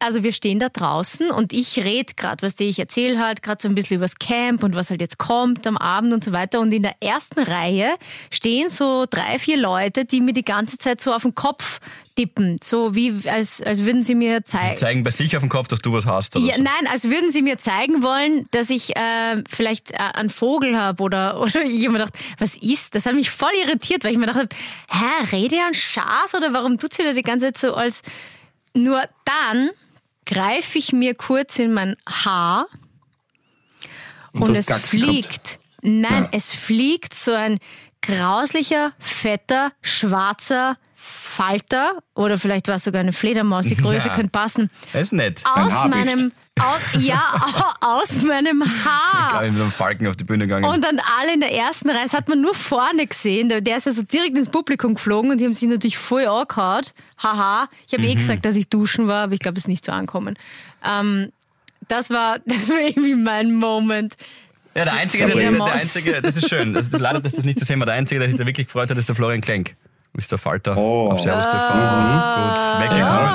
also 0.00 0.22
wir 0.22 0.32
stehen 0.32 0.58
da 0.58 0.68
draußen 0.68 1.30
und 1.30 1.52
ich 1.52 1.84
rede 1.84 2.14
gerade, 2.16 2.46
was 2.46 2.58
ich 2.60 2.78
erzähle 2.78 3.18
halt 3.18 3.42
gerade 3.42 3.60
so 3.60 3.68
ein 3.68 3.74
bisschen 3.74 3.96
übers 3.96 4.18
Camp 4.18 4.62
und 4.62 4.74
was 4.74 4.90
halt 4.90 5.00
jetzt 5.00 5.18
kommt 5.18 5.66
am 5.66 5.76
Abend 5.76 6.12
und 6.12 6.22
so 6.22 6.32
weiter. 6.32 6.60
Und 6.60 6.72
in 6.72 6.82
der 6.82 6.94
ersten 7.00 7.40
Reihe 7.40 7.94
stehen 8.30 8.70
so 8.70 9.06
drei, 9.08 9.38
vier 9.38 9.56
Leute, 9.56 10.04
die 10.04 10.20
mir 10.20 10.32
die 10.32 10.44
ganze 10.44 10.78
Zeit 10.78 11.00
so 11.00 11.12
auf 11.12 11.22
den 11.22 11.34
Kopf 11.34 11.80
tippen. 12.16 12.56
So 12.62 12.94
wie, 12.94 13.28
als, 13.28 13.62
als 13.62 13.84
würden 13.84 14.02
sie 14.02 14.14
mir 14.14 14.44
zeigen. 14.44 14.76
zeigen 14.76 15.02
bei 15.02 15.10
sich 15.10 15.36
auf 15.36 15.42
dem 15.42 15.48
Kopf, 15.48 15.68
dass 15.68 15.80
du 15.80 15.92
was 15.92 16.06
hast 16.06 16.34
oder 16.36 16.44
Ja, 16.44 16.54
so. 16.54 16.62
Nein, 16.62 16.90
als 16.90 17.04
würden 17.04 17.30
sie 17.30 17.42
mir 17.42 17.58
zeigen 17.58 18.02
wollen, 18.02 18.46
dass 18.50 18.70
ich 18.70 18.96
äh, 18.96 19.42
vielleicht 19.48 19.92
äh, 19.92 19.98
einen 20.14 20.30
Vogel 20.30 20.76
habe 20.76 21.02
oder, 21.02 21.40
oder 21.40 21.62
ich 21.62 21.84
hab 21.84 21.92
mir 21.92 21.98
gedacht, 21.98 22.14
was 22.38 22.56
ist? 22.56 22.94
Das 22.94 23.06
hat 23.06 23.14
mich 23.14 23.30
voll 23.30 23.52
irritiert, 23.64 24.04
weil 24.04 24.12
ich 24.12 24.18
mir 24.18 24.26
dachte, 24.26 24.48
hä, 24.90 25.36
rede 25.36 25.56
ja 25.56 25.66
ein 25.66 25.74
Schaß 25.74 26.34
oder 26.36 26.52
warum 26.52 26.78
tut 26.78 26.94
sie 26.94 27.04
da 27.04 27.12
die 27.12 27.22
ganze 27.22 27.52
Zeit 27.52 27.58
so 27.58 27.74
als. 27.74 28.02
Nur 28.74 29.02
dann 29.24 29.70
greife 30.28 30.78
ich 30.78 30.92
mir 30.92 31.14
kurz 31.14 31.58
in 31.58 31.72
mein 31.72 31.96
Haar 32.06 32.66
Und 34.32 34.42
und, 34.42 34.54
es 34.56 34.66
gehabt. 34.66 34.86
fliegt. 34.86 35.58
Nein, 35.82 36.24
Ja. 36.24 36.28
es 36.32 36.52
fliegt 36.54 37.14
so 37.14 37.32
ein 37.32 37.58
grauslicher, 38.02 38.92
fetter, 38.98 39.72
schwarzer 39.82 40.76
Falter 41.00 42.02
oder 42.14 42.36
vielleicht 42.38 42.66
war 42.66 42.74
es 42.76 42.84
sogar 42.84 43.00
eine 43.00 43.12
Fledermaus, 43.12 43.66
die 43.66 43.76
Größe 43.82 44.08
Ja. 44.08 44.14
könnte 44.14 44.30
passen 44.30 44.70
Das 44.92 45.02
ist 45.02 45.12
nett. 45.12 45.40
aus 45.44 45.84
meinem 45.86 46.32
aus, 46.58 46.80
ja 46.98 47.22
aus 47.80 48.20
meinem 48.22 48.62
Ich 48.66 48.84
Haar 48.84 49.40
bin 49.42 49.52
mit 49.54 49.62
einem 49.62 49.70
Falken 49.70 50.08
auf 50.08 50.16
die 50.16 50.24
Bühne 50.24 50.46
gegangen. 50.48 50.64
und 50.64 50.82
dann 50.82 51.00
alle 51.20 51.34
in 51.34 51.40
der 51.40 51.52
ersten 51.54 51.88
Reihe, 51.90 52.02
das 52.02 52.12
hat 52.14 52.28
man 52.28 52.40
nur 52.40 52.54
vorne 52.54 53.06
gesehen, 53.06 53.48
der 53.48 53.76
ist 53.76 53.86
also 53.86 54.02
direkt 54.02 54.36
ins 54.36 54.48
Publikum 54.48 54.94
geflogen 54.96 55.30
und 55.30 55.38
die 55.38 55.44
haben 55.44 55.54
sich 55.54 55.68
natürlich 55.68 55.98
voll 55.98 56.26
angehauen. 56.26 56.82
Haha, 57.22 57.68
ich 57.86 57.94
habe 57.94 58.04
eh 58.04 58.14
gesagt, 58.16 58.44
dass 58.44 58.56
ich 58.56 58.68
duschen 58.68 59.06
war, 59.06 59.22
aber 59.24 59.34
ich 59.34 59.40
glaube, 59.40 59.54
das 59.54 59.64
ist 59.64 59.68
nicht 59.68 59.84
so 59.84 59.92
ankommen. 59.92 60.36
Ähm, 60.84 61.30
das 61.86 62.10
war, 62.10 62.38
das 62.46 62.68
war 62.70 62.80
irgendwie 62.80 63.14
mein 63.14 63.54
Moment. 63.54 64.16
ja, 64.74 64.82
der 64.84 64.94
Einzige, 64.94 65.26
der, 65.26 65.36
der, 65.36 65.52
der. 65.52 65.64
Einzige, 65.64 66.20
das 66.22 66.36
ist 66.36 66.48
schön. 66.48 66.72
Das 66.74 66.88
ist, 66.88 66.98
leider, 66.98 67.20
dass 67.20 67.34
das 67.34 67.44
nicht 67.44 67.60
zu 67.60 67.64
sehen 67.64 67.78
war. 67.78 67.86
Der 67.86 67.94
Einzige, 67.94 68.18
der 68.18 68.28
sich 68.28 68.36
da 68.38 68.44
wirklich 68.46 68.66
gefreut 68.66 68.90
hat, 68.90 68.98
ist 68.98 69.08
der 69.08 69.14
Florian 69.14 69.40
Klenk. 69.40 69.76
Ist 70.18 70.30
der 70.32 70.38
Falter 70.38 70.76
Oh. 70.76 71.10
auf 71.12 71.20
Servus 71.20 71.46
TV. 71.46 71.54
Gut, 71.54 72.82
weggekommen. 72.82 73.30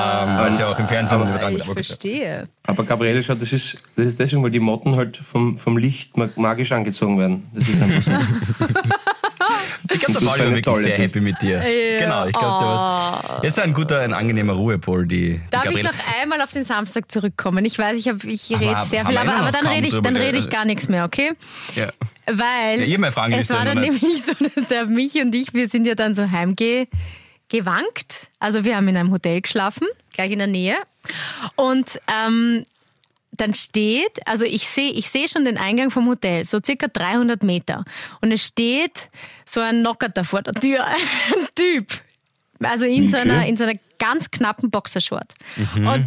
Ähm, 0.00 0.36
weil 0.38 0.50
es 0.50 0.58
ja 0.60 0.68
auch 0.70 0.78
im 0.78 0.86
Fernsehen 0.86 1.20
übertragen 1.22 1.54
Ich 1.56 1.58
wird. 1.60 1.62
Aber 1.64 1.74
gut. 1.74 1.86
verstehe. 1.86 2.44
Aber 2.64 2.84
Gabriele, 2.84 3.22
schaut, 3.22 3.40
das 3.40 3.52
ist, 3.52 3.78
das 3.96 4.06
ist 4.06 4.20
deswegen, 4.20 4.42
weil 4.42 4.50
die 4.50 4.60
Motten 4.60 4.96
halt 4.96 5.16
vom, 5.16 5.56
vom 5.58 5.76
Licht 5.78 6.16
ma- 6.16 6.28
magisch 6.36 6.70
angezogen 6.72 7.18
werden. 7.18 7.48
Das 7.54 7.68
ist 7.68 7.80
einfach 7.82 8.02
so. 8.02 8.10
ich 9.94 10.00
glaube, 10.02 10.12
Das 10.12 10.22
der 10.22 10.26
Paul 10.26 10.38
war 10.38 10.50
wirklich 10.54 10.76
sehr 10.76 10.98
happy 10.98 11.20
mit 11.20 11.40
dir. 11.42 11.56
Ja. 11.66 11.98
Genau, 11.98 12.26
ich 12.26 12.32
glaube, 12.34 12.58
der 12.58 12.68
war. 12.68 13.40
Es 13.42 13.48
ist 13.56 13.60
ein 13.60 13.72
guter, 13.72 14.00
ein 14.00 14.12
angenehmer 14.12 14.52
Ruhepol, 14.52 15.06
die, 15.06 15.38
die 15.38 15.40
Darf 15.50 15.64
ich 15.64 15.70
Gabriele. 15.70 15.88
noch 15.88 16.20
einmal 16.22 16.42
auf 16.42 16.52
den 16.52 16.64
Samstag 16.64 17.10
zurückkommen? 17.10 17.64
Ich 17.64 17.78
weiß, 17.78 17.96
ich, 17.96 18.08
hab, 18.08 18.22
ich 18.24 18.54
Aber 18.54 18.60
rede 18.66 18.82
sehr 18.82 19.06
viel, 19.06 19.16
aber, 19.16 19.34
aber 19.34 19.52
dann 19.52 19.66
rede 19.66 19.86
ich, 19.88 19.98
dann 20.00 20.16
rede 20.16 20.36
ich 20.38 20.50
gar 20.50 20.64
nichts 20.66 20.88
mehr, 20.88 21.04
okay? 21.06 21.32
Ja. 21.74 21.88
Weil 22.30 22.80
Ja, 23.32 23.38
es 23.38 23.50
war 23.50 23.64
dann 23.64 23.80
nämlich 23.80 24.22
so, 24.24 24.32
dass 24.32 24.66
der 24.68 24.86
Michi 24.86 25.22
und 25.22 25.34
ich, 25.34 25.54
wir 25.54 25.68
sind 25.68 25.86
ja 25.86 25.94
dann 25.94 26.14
so 26.14 26.30
heimge 26.30 26.86
gewankt. 27.48 28.30
Also 28.38 28.64
wir 28.64 28.76
haben 28.76 28.88
in 28.88 28.96
einem 28.96 29.10
Hotel 29.10 29.40
geschlafen, 29.40 29.86
gleich 30.12 30.30
in 30.30 30.38
der 30.38 30.48
Nähe. 30.48 30.76
Und 31.56 31.98
ähm, 32.12 32.66
dann 33.32 33.54
steht, 33.54 34.26
also 34.26 34.44
ich 34.44 34.68
sehe 34.68 34.90
ich 34.90 35.08
sehe 35.08 35.28
schon 35.28 35.44
den 35.44 35.56
Eingang 35.58 35.90
vom 35.90 36.06
Hotel, 36.08 36.44
so 36.44 36.58
circa 36.64 36.88
300 36.88 37.42
Meter. 37.42 37.84
Und 38.20 38.32
es 38.32 38.44
steht 38.44 39.08
so 39.46 39.60
ein 39.60 39.80
Nocker 39.82 40.08
da 40.08 40.24
vor 40.24 40.42
der 40.42 40.54
Tür, 40.54 40.84
ein 40.86 41.48
Typ. 41.54 41.86
Also 42.62 42.84
in, 42.84 43.08
so 43.08 43.16
Okay. 43.16 43.30
einer, 43.30 43.46
in 43.46 43.56
so 43.56 43.64
einer 43.64 43.78
ganz 43.98 44.30
knappen 44.30 44.70
Boxershort. 44.70 45.32
Und 45.74 46.06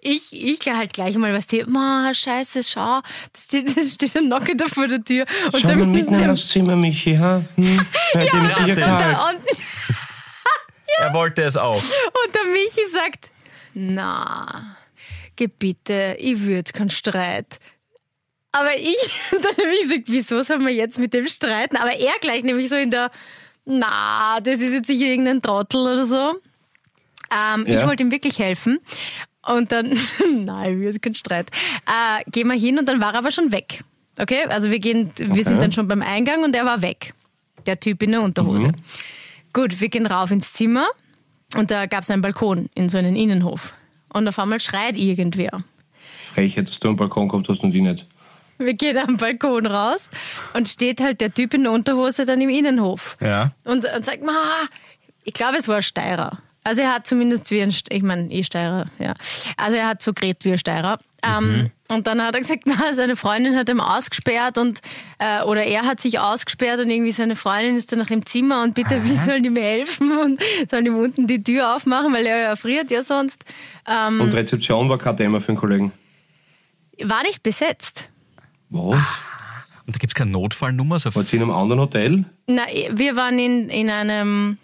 ich, 0.00 0.32
ich 0.32 0.60
halt 0.68 0.92
gleich 0.92 1.16
mal 1.16 1.32
was 1.34 1.46
die, 1.46 1.64
Ma, 1.64 2.12
scheiße, 2.12 2.62
schau, 2.64 3.00
da 3.00 3.40
steht, 3.40 3.68
da 3.76 3.82
steht 3.82 4.16
ein 4.16 4.28
Nocker 4.28 4.54
da 4.54 4.66
vor 4.66 4.88
der 4.88 5.02
Tür. 5.04 5.24
Und 5.52 5.60
Schau 5.60 5.68
der- 5.68 5.76
mal 5.76 5.86
mitten 5.86 6.14
in 6.14 6.28
das 6.28 6.48
Zimmer, 6.48 6.76
Michi, 6.76 7.14
ha? 7.16 7.42
Hm? 7.56 7.86
Ja, 8.14 8.48
sicher 8.50 8.74
das- 8.74 9.00
kalt. 9.00 9.36
und, 9.36 9.44
Er 11.00 11.12
wollte 11.14 11.42
es 11.44 11.56
auch. 11.56 11.76
und 11.76 12.34
der 12.34 12.44
Michi 12.52 12.84
sagt, 12.90 13.30
na, 13.74 14.76
geh 15.36 15.46
bitte, 15.46 16.16
ich 16.18 16.40
jetzt 16.40 16.74
keinen 16.74 16.90
Streit. 16.90 17.58
Aber 18.50 18.74
ich, 18.76 18.96
dann 19.30 19.42
habe 19.56 19.74
ich 19.76 19.82
gesagt, 19.82 20.04
wieso 20.06 20.42
sollen 20.42 20.66
wir 20.66 20.72
jetzt 20.74 20.98
mit 20.98 21.12
dem 21.14 21.28
streiten? 21.28 21.76
Aber 21.76 21.92
er 21.92 22.14
gleich 22.20 22.42
nämlich 22.42 22.68
so 22.68 22.74
in 22.76 22.90
der, 22.90 23.10
na, 23.64 24.40
das 24.40 24.60
ist 24.60 24.72
jetzt 24.72 24.86
sicher 24.88 25.04
irgendein 25.06 25.40
Trottel 25.42 25.82
oder 25.82 26.04
so. 26.04 26.40
Ähm, 27.30 27.64
Ich 27.68 27.74
Ja. 27.74 27.86
wollte 27.86 28.02
ihm 28.02 28.10
wirklich 28.10 28.38
helfen. 28.38 28.80
Und 29.56 29.72
dann, 29.72 29.98
nein, 30.34 30.80
wir 30.80 30.92
sind 30.92 31.02
kein 31.02 31.14
Streit. 31.14 31.50
Äh, 31.86 32.30
gehen 32.30 32.48
wir 32.48 32.58
hin 32.58 32.78
und 32.78 32.86
dann 32.86 33.00
war 33.00 33.12
er 33.14 33.18
aber 33.20 33.30
schon 33.30 33.52
weg. 33.52 33.82
Okay? 34.18 34.44
Also 34.48 34.70
wir 34.70 34.78
gehen, 34.78 35.10
wir 35.16 35.44
sind 35.44 35.62
dann 35.62 35.72
schon 35.72 35.88
beim 35.88 36.02
Eingang 36.02 36.42
und 36.44 36.54
er 36.54 36.64
war 36.64 36.82
weg. 36.82 37.14
Der 37.66 37.78
Typ 37.78 38.02
in 38.02 38.12
der 38.12 38.22
Unterhose. 38.22 38.72
Gut, 39.52 39.80
wir 39.80 39.88
gehen 39.88 40.06
rauf 40.06 40.30
ins 40.30 40.52
Zimmer 40.52 40.86
und 41.56 41.70
da 41.70 41.86
gab 41.86 42.02
es 42.02 42.10
einen 42.10 42.22
Balkon 42.22 42.68
in 42.74 42.88
so 42.88 42.98
einen 42.98 43.16
Innenhof. 43.16 43.74
Und 44.12 44.28
auf 44.28 44.38
einmal 44.38 44.60
schreit 44.60 44.96
irgendwer. 44.96 45.50
Frechheit, 46.32 46.68
dass 46.68 46.78
du 46.78 46.88
am 46.88 46.96
Balkon 46.96 47.28
kommst, 47.28 47.48
hast 47.50 47.62
und 47.62 47.72
die 47.72 47.80
nicht. 47.80 48.06
Wir 48.58 48.74
gehen 48.74 48.98
am 48.98 49.16
Balkon 49.16 49.66
raus 49.66 50.10
und 50.54 50.68
steht 50.68 51.00
halt 51.00 51.20
der 51.20 51.32
Typ 51.32 51.54
in 51.54 51.62
der 51.62 51.72
Unterhose 51.72 52.26
dann 52.26 52.40
im 52.40 52.48
Innenhof. 52.48 53.16
Ja. 53.20 53.52
Und, 53.64 53.84
und 53.84 54.04
sagt, 54.04 54.24
Ma, 54.24 54.32
ich 55.24 55.32
glaube, 55.32 55.56
es 55.56 55.68
war 55.68 55.76
ein 55.76 55.82
Steirer. 55.82 56.38
Also 56.68 56.82
er 56.82 56.92
hat 56.94 57.06
zumindest 57.06 57.50
wie 57.50 57.60
ein, 57.62 57.70
St- 57.70 57.92
ich 57.92 58.02
meine, 58.02 58.30
eh 58.30 58.44
Steirer, 58.44 58.86
ja. 58.98 59.14
Also 59.56 59.76
er 59.76 59.86
hat 59.88 60.02
so 60.02 60.12
geredet 60.12 60.44
wie 60.44 60.52
ein 60.52 60.58
Steirer. 60.58 60.98
Ähm, 61.24 61.70
und 61.88 62.06
dann 62.06 62.22
hat 62.22 62.34
er 62.34 62.40
gesagt, 62.40 62.62
na, 62.66 62.92
seine 62.94 63.16
Freundin 63.16 63.56
hat 63.56 63.68
ihn 63.68 63.80
ausgesperrt 63.80 64.56
und 64.58 64.80
äh, 65.18 65.42
oder 65.42 65.64
er 65.64 65.82
hat 65.82 66.00
sich 66.00 66.20
ausgesperrt 66.20 66.78
und 66.78 66.90
irgendwie 66.90 67.10
seine 67.10 67.34
Freundin 67.34 67.74
ist 67.76 67.90
dann 67.90 67.98
noch 67.98 68.10
im 68.10 68.24
Zimmer 68.24 68.62
und 68.62 68.74
bitte, 68.76 69.02
wie 69.02 69.14
sollen 69.14 69.42
die 69.42 69.50
mir 69.50 69.62
helfen 69.62 70.16
und 70.16 70.40
sollen 70.70 70.86
ihm 70.86 70.96
unten 70.96 71.26
die 71.26 71.42
Tür 71.42 71.74
aufmachen, 71.74 72.12
weil 72.12 72.24
er 72.26 72.38
ja 72.38 72.56
friert 72.56 72.90
ja 72.92 73.02
sonst. 73.02 73.44
Ähm, 73.88 74.20
Und 74.20 74.32
Rezeption 74.32 74.88
war 74.88 74.98
kein 74.98 75.16
Thema 75.16 75.40
für 75.40 75.52
den 75.52 75.56
Kollegen. 75.56 75.92
war 77.02 77.22
nicht 77.22 77.42
besetzt. 77.42 78.10
Was? 78.70 78.94
Und 79.86 79.96
da 79.96 79.98
gibt 79.98 80.12
es 80.12 80.14
keine 80.14 80.30
Notfallnummer. 80.32 80.98
So 80.98 81.14
War 81.14 81.24
sie 81.24 81.36
in 81.36 81.42
einem 81.42 81.50
anderen 81.52 81.80
Hotel? 81.80 82.24
Na, 82.46 82.62
wir 82.92 83.16
waren 83.16 83.38
in, 83.38 83.70
in 83.70 83.88
einem, 83.90 84.58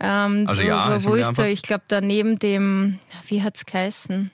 ähm, 0.00 0.46
Also 0.48 0.62
wo, 0.62 0.66
ja, 0.66 0.94
ist 0.96 1.06
wo, 1.06 1.10
wo 1.10 1.16
ich 1.16 1.28
da, 1.28 1.46
ich 1.46 1.62
glaube, 1.62 1.84
da 1.88 2.00
neben 2.00 2.38
dem, 2.38 2.98
wie 3.28 3.42
hat's 3.42 3.66
geheißen? 3.66 4.30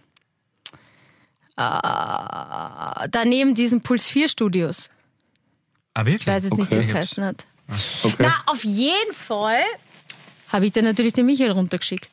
Äh, 1.56 1.62
da 3.10 3.24
neben 3.24 3.54
diesen 3.54 3.80
Puls 3.80 4.08
4 4.08 4.28
Studios. 4.28 4.90
ah, 5.94 6.04
wirklich? 6.04 6.22
Ich 6.22 6.26
weiß 6.26 6.44
jetzt 6.44 6.58
nicht, 6.58 6.70
wie 6.70 6.74
es 6.76 6.82
Okay. 6.84 6.92
geheißen 6.92 7.24
hat. 7.24 7.44
Okay. 8.04 8.14
Na, 8.20 8.34
auf 8.46 8.62
jeden 8.64 9.12
Fall 9.12 9.62
habe 10.52 10.66
ich 10.66 10.72
dann 10.72 10.84
natürlich 10.84 11.12
den 11.14 11.26
Michael 11.26 11.50
runtergeschickt. 11.52 12.10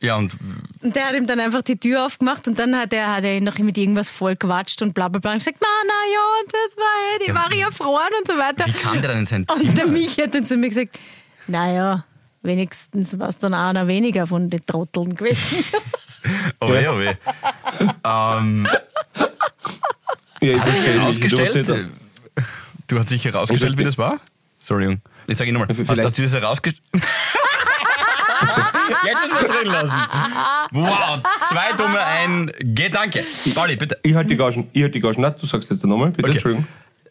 Ja, 0.00 0.14
und 0.14 0.32
Und 0.80 0.94
der 0.94 1.06
hat 1.06 1.14
ihm 1.16 1.26
dann 1.26 1.40
einfach 1.40 1.62
die 1.62 1.76
Tür 1.76 2.06
aufgemacht 2.06 2.46
und 2.46 2.56
dann 2.56 2.76
hat 2.78 2.92
er, 2.92 3.12
hat 3.12 3.24
er 3.24 3.36
ihn 3.36 3.42
noch 3.42 3.58
mit 3.58 3.76
irgendwas 3.76 4.08
voll 4.10 4.36
gewatscht 4.36 4.80
und 4.82 4.94
bla 4.94 5.08
bla 5.08 5.18
bla 5.18 5.32
und 5.32 5.38
gesagt, 5.38 5.58
na, 5.60 5.66
na 5.84 6.12
ja, 6.12 6.20
und 6.44 6.52
das 6.52 6.76
war, 6.76 7.26
die 7.26 7.34
war 7.34 7.58
ja 7.58 7.66
erfroren 7.66 8.12
und 8.20 8.26
so 8.28 8.34
weiter. 8.38 8.66
wie 8.66 8.72
kam 8.72 9.00
der 9.02 9.10
dann 9.10 9.18
in 9.20 9.26
sein 9.26 9.44
Und 9.50 9.60
der 9.66 9.74
Zimmer? 9.74 9.92
Michi 9.92 10.20
hat 10.22 10.34
dann 10.34 10.46
zu 10.46 10.56
mir 10.56 10.68
gesagt, 10.68 11.00
naja, 11.48 12.04
wenigstens 12.42 13.18
war 13.18 13.28
es 13.28 13.38
dann 13.38 13.54
einer 13.54 13.86
weniger 13.86 14.26
von 14.26 14.48
den 14.48 14.64
Trotteln 14.64 15.14
gewesen. 15.14 15.64
Oh 16.60 16.68
weh, 16.68 16.86
oh 16.88 16.98
weh. 16.98 17.14
ähm, 18.04 18.66
Ja, 20.40 20.56
ich 20.56 20.60
verstehe 20.62 20.90
nicht. 20.90 20.98
herausgestellt, 21.00 21.54
Du 21.68 21.74
hast 21.76 21.86
du 22.88 22.98
hast 22.98 23.08
sicher 23.08 23.30
herausgestellt, 23.32 23.78
wie 23.78 23.84
das 23.84 23.96
war? 23.96 24.14
Sorry, 24.60 24.84
Jung. 24.86 25.00
Ich 25.28 25.38
sage 25.38 25.52
nochmal, 25.52 25.68
hast 25.68 25.76
Vielleicht- 25.86 26.18
du 26.18 26.22
das 26.22 26.34
herausgestellt? 26.34 26.82
Jetzt 29.04 29.22
müssen 29.22 29.38
wir 29.40 29.48
drin 29.48 29.66
lassen. 29.72 29.96
Wow, 30.72 31.20
zwei 31.48 31.72
dumme, 31.76 32.00
ein 32.04 32.50
Gedanke. 32.58 33.24
Pauli, 33.54 33.76
bitte. 33.76 33.98
ich 34.02 34.14
halte 34.14 34.30
die 34.30 34.36
Gagen. 34.36 34.68
Ich 34.72 34.82
halte 34.82 34.92
die 34.94 35.00
Gagen. 35.00 35.22
Nein, 35.22 35.34
du 35.40 35.46
sagst 35.46 35.70
jetzt 35.70 35.84
nochmal, 35.84 36.10
bitte, 36.10 36.22
Okay. 36.28 36.32
Entschuldigung. 36.32 36.66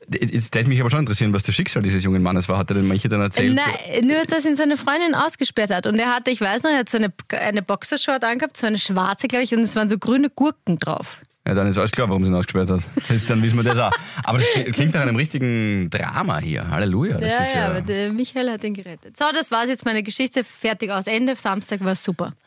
Jetzt 0.10 0.56
hätte 0.56 0.70
mich 0.70 0.80
aber 0.80 0.89
schon 0.89 1.02
interessieren, 1.02 1.34
was 1.34 1.43
das 1.43 1.54
Schicksal 1.54 1.84
dieses 1.84 2.04
jungen 2.04 2.24
Mannes 2.24 2.48
war. 2.48 2.58
Hat 2.58 2.72
er 2.72 2.76
denn 2.76 2.88
manche 2.88 3.10
dann 3.10 3.20
erzählt? 3.20 3.56
Nein, 3.56 4.08
nur, 4.08 4.26
dass 4.26 4.46
ihn 4.46 4.56
seine 4.56 4.78
Freundin 4.78 5.13
ausgesperrt 5.15 5.70
hat. 5.70 5.86
Und 5.86 6.00
er 6.00 6.15
hatte, 6.15 6.32
ich 6.32 6.39
weiß 6.39 6.63
noch, 6.63 6.72
er 6.72 6.80
hat 6.80 6.89
so 6.89 6.98
eine, 6.98 7.13
eine 7.32 7.62
Boxershort 7.62 8.24
angehabt, 8.24 8.56
so 8.56 8.67
eine 8.67 8.80
schwarze, 8.80 9.28
glaube 9.28 9.43
ich, 9.43 9.54
und 9.54 9.60
es 9.62 9.76
waren 9.76 9.89
so 9.89 9.98
grüne 9.98 10.30
Gurken 10.30 10.78
drauf. 10.78 11.20
Ja, 11.46 11.54
dann 11.54 11.67
ist 11.67 11.78
alles 11.78 11.91
klar, 11.91 12.10
warum 12.10 12.24
sie 12.24 12.30
ihn 12.30 12.36
ausgesperrt 12.36 12.70
hat. 12.70 12.82
Dann 13.30 13.41
wissen 13.41 13.56
wir 13.56 13.63
das 13.63 13.80
auch. 13.80 13.91
Aber 14.26 14.39
das 14.39 14.48
klingt 14.74 14.93
nach 14.93 15.02
einem 15.02 15.15
richtigen 15.15 15.89
Drama 15.89 16.39
hier. 16.39 16.70
Halleluja. 16.70 17.20
Das 17.20 17.32
ja, 17.32 17.38
ist 17.38 17.54
ja, 17.54 17.60
ja, 17.60 17.67
aber 17.70 17.82
der 17.82 18.12
Michael 18.12 18.52
hat 18.52 18.65
ihn 18.65 18.74
gerettet. 18.74 19.15
So, 19.15 19.24
das 19.34 19.50
war's 19.50 19.70
jetzt 19.70 19.86
meine 19.86 20.04
Geschichte. 20.04 20.43
Fertig 20.43 20.91
aus 20.91 21.08
Ende. 21.08 21.38
Samstag 21.38 21.84
war 21.84 21.96
super. 21.96 22.34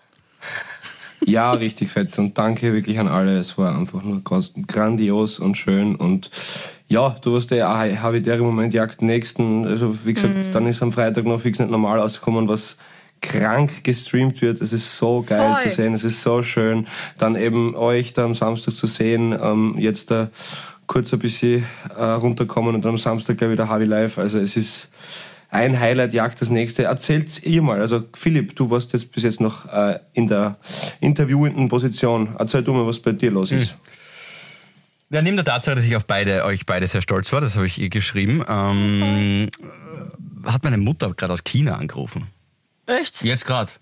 Ja, 1.26 1.52
richtig 1.52 1.90
fett. 1.90 2.18
Und 2.18 2.38
danke 2.38 2.72
wirklich 2.72 2.98
an 2.98 3.06
alle. 3.06 3.38
Es 3.38 3.58
war 3.58 3.76
einfach 3.76 4.02
nur 4.02 4.22
grandios 4.22 5.38
und 5.38 5.58
schön. 5.58 5.94
Und 5.94 6.30
ja, 6.90 7.16
du 7.22 7.36
hast 7.36 7.50
der 7.50 7.66
habitäre 8.02 8.42
Moment 8.42 8.74
jagt 8.74 9.00
nächsten. 9.00 9.66
Also, 9.66 9.96
wie 10.04 10.12
gesagt, 10.12 10.34
Mhm. 10.36 10.52
dann 10.52 10.66
ist 10.66 10.82
am 10.82 10.92
Freitag 10.92 11.24
noch 11.24 11.40
fix 11.40 11.58
nicht 11.58 11.70
normal 11.70 12.00
ausgekommen, 12.00 12.48
was 12.48 12.76
krank 13.22 13.84
gestreamt 13.84 14.42
wird. 14.42 14.60
Es 14.60 14.72
ist 14.72 14.96
so 14.96 15.22
geil 15.26 15.54
Voll. 15.56 15.68
zu 15.68 15.74
sehen. 15.74 15.94
Es 15.94 16.04
ist 16.04 16.20
so 16.20 16.42
schön. 16.42 16.86
Dann 17.18 17.36
eben 17.36 17.74
euch 17.76 18.12
da 18.12 18.24
am 18.24 18.34
Samstag 18.34 18.74
zu 18.74 18.86
sehen. 18.86 19.34
Ähm, 19.40 19.76
jetzt 19.78 20.10
da 20.10 20.28
kurz 20.86 21.12
ein 21.12 21.20
bisschen 21.20 21.64
äh, 21.96 22.02
runterkommen 22.02 22.74
und 22.74 22.84
dann 22.84 22.90
am 22.92 22.98
Samstag 22.98 23.38
gleich 23.38 23.52
wieder 23.52 23.68
Harvey 23.68 23.86
Live. 23.86 24.18
Also, 24.18 24.38
es 24.38 24.56
ist 24.56 24.90
ein 25.50 25.78
Highlight 25.78 26.12
jagt 26.12 26.40
das 26.40 26.50
nächste. 26.50 26.84
Erzählt 26.84 27.42
ihr 27.44 27.60
mal. 27.62 27.80
Also 27.80 28.04
Philipp, 28.14 28.54
du 28.56 28.70
warst 28.70 28.92
jetzt 28.92 29.12
bis 29.12 29.22
jetzt 29.24 29.40
noch 29.40 29.66
äh, 29.72 29.98
in 30.12 30.28
der 30.28 30.56
interviewenden 31.00 31.68
Position. 31.68 32.30
Erzähl 32.38 32.62
du 32.62 32.72
mal, 32.72 32.86
was 32.86 32.98
bei 33.00 33.12
dir 33.12 33.30
los 33.32 33.50
ist. 33.52 33.76
Ja, 35.12 35.22
neben 35.22 35.36
der 35.36 35.44
Tatsache, 35.44 35.74
dass 35.76 35.84
ich 35.84 35.96
auf 35.96 36.04
beide, 36.06 36.44
euch 36.44 36.66
beide 36.66 36.86
sehr 36.86 37.02
stolz 37.02 37.32
war, 37.32 37.40
das 37.40 37.56
habe 37.56 37.66
ich 37.66 37.78
ihr 37.80 37.88
geschrieben, 37.90 38.44
ähm, 38.48 39.50
hat 40.44 40.62
meine 40.62 40.78
Mutter 40.78 41.12
gerade 41.14 41.32
aus 41.32 41.42
China 41.44 41.74
angerufen. 41.74 42.28
Echt? 42.86 43.22
Jetzt 43.24 43.44
gerade. 43.46 43.72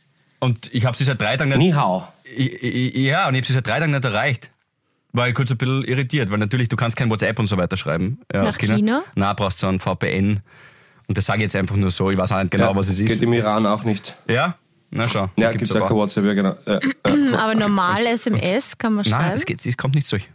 Und 0.40 0.72
ich 0.72 0.84
habe 0.86 0.96
sie 0.96 1.04
seit 1.04 1.20
drei 1.20 1.36
Tagen 1.36 1.50
nicht. 1.50 1.58
Ni 1.58 1.72
hao. 1.72 2.08
Ich- 2.24 2.62
ich- 2.62 2.94
Ja, 2.94 3.28
und 3.28 3.34
ich 3.34 3.40
habe 3.40 3.46
sie 3.46 3.52
seit 3.52 3.66
drei 3.66 3.78
Tagen 3.78 3.92
nicht 3.92 4.04
erreicht. 4.04 4.50
War 5.12 5.28
ich 5.28 5.34
kurz 5.34 5.50
ein 5.50 5.56
bisschen 5.58 5.84
irritiert, 5.84 6.30
weil 6.30 6.38
natürlich, 6.38 6.68
du 6.68 6.76
kannst 6.76 6.96
kein 6.96 7.10
WhatsApp 7.10 7.38
und 7.38 7.46
so 7.46 7.56
weiter 7.56 7.76
schreiben. 7.76 8.20
Ja, 8.32 8.40
Nach 8.42 8.48
aus 8.48 8.58
China. 8.58 8.76
China? 8.76 9.02
Na, 9.14 9.32
brauchst 9.32 9.62
du 9.62 9.66
einen 9.66 9.80
VPN. 9.80 10.40
Und 11.08 11.16
das 11.18 11.26
sage 11.26 11.38
ich 11.38 11.44
jetzt 11.44 11.56
einfach 11.56 11.76
nur 11.76 11.90
so, 11.90 12.10
ich 12.10 12.16
weiß 12.18 12.32
auch 12.32 12.38
nicht 12.40 12.50
genau, 12.50 12.70
Ja, 12.70 12.76
was 12.76 12.88
es 12.90 12.98
Geht 12.98 13.10
ist. 13.10 13.22
im 13.22 13.32
Iran 13.32 13.66
auch 13.66 13.84
nicht. 13.84 14.14
Ja? 14.28 14.56
Na 14.90 15.08
schau. 15.08 15.28
Ja, 15.36 15.50
gibt's 15.52 15.58
gibt's 15.60 15.72
auch 15.72 15.76
aber. 15.78 15.88
kein 15.88 15.96
WhatsApp, 15.96 16.24
ja 16.24 16.34
genau. 16.34 16.56
Äh, 16.66 16.74
äh, 17.04 17.34
Aber 17.34 17.54
normal 17.54 18.06
SMS 18.06 18.76
kann 18.78 18.94
man 18.94 19.04
Nein, 19.08 19.20
schreiben. 19.20 19.34
es, 19.34 19.44
geht, 19.46 19.64
es 19.66 19.76
kommt 19.76 19.94
nicht 19.94 20.10
durch. 20.12 20.28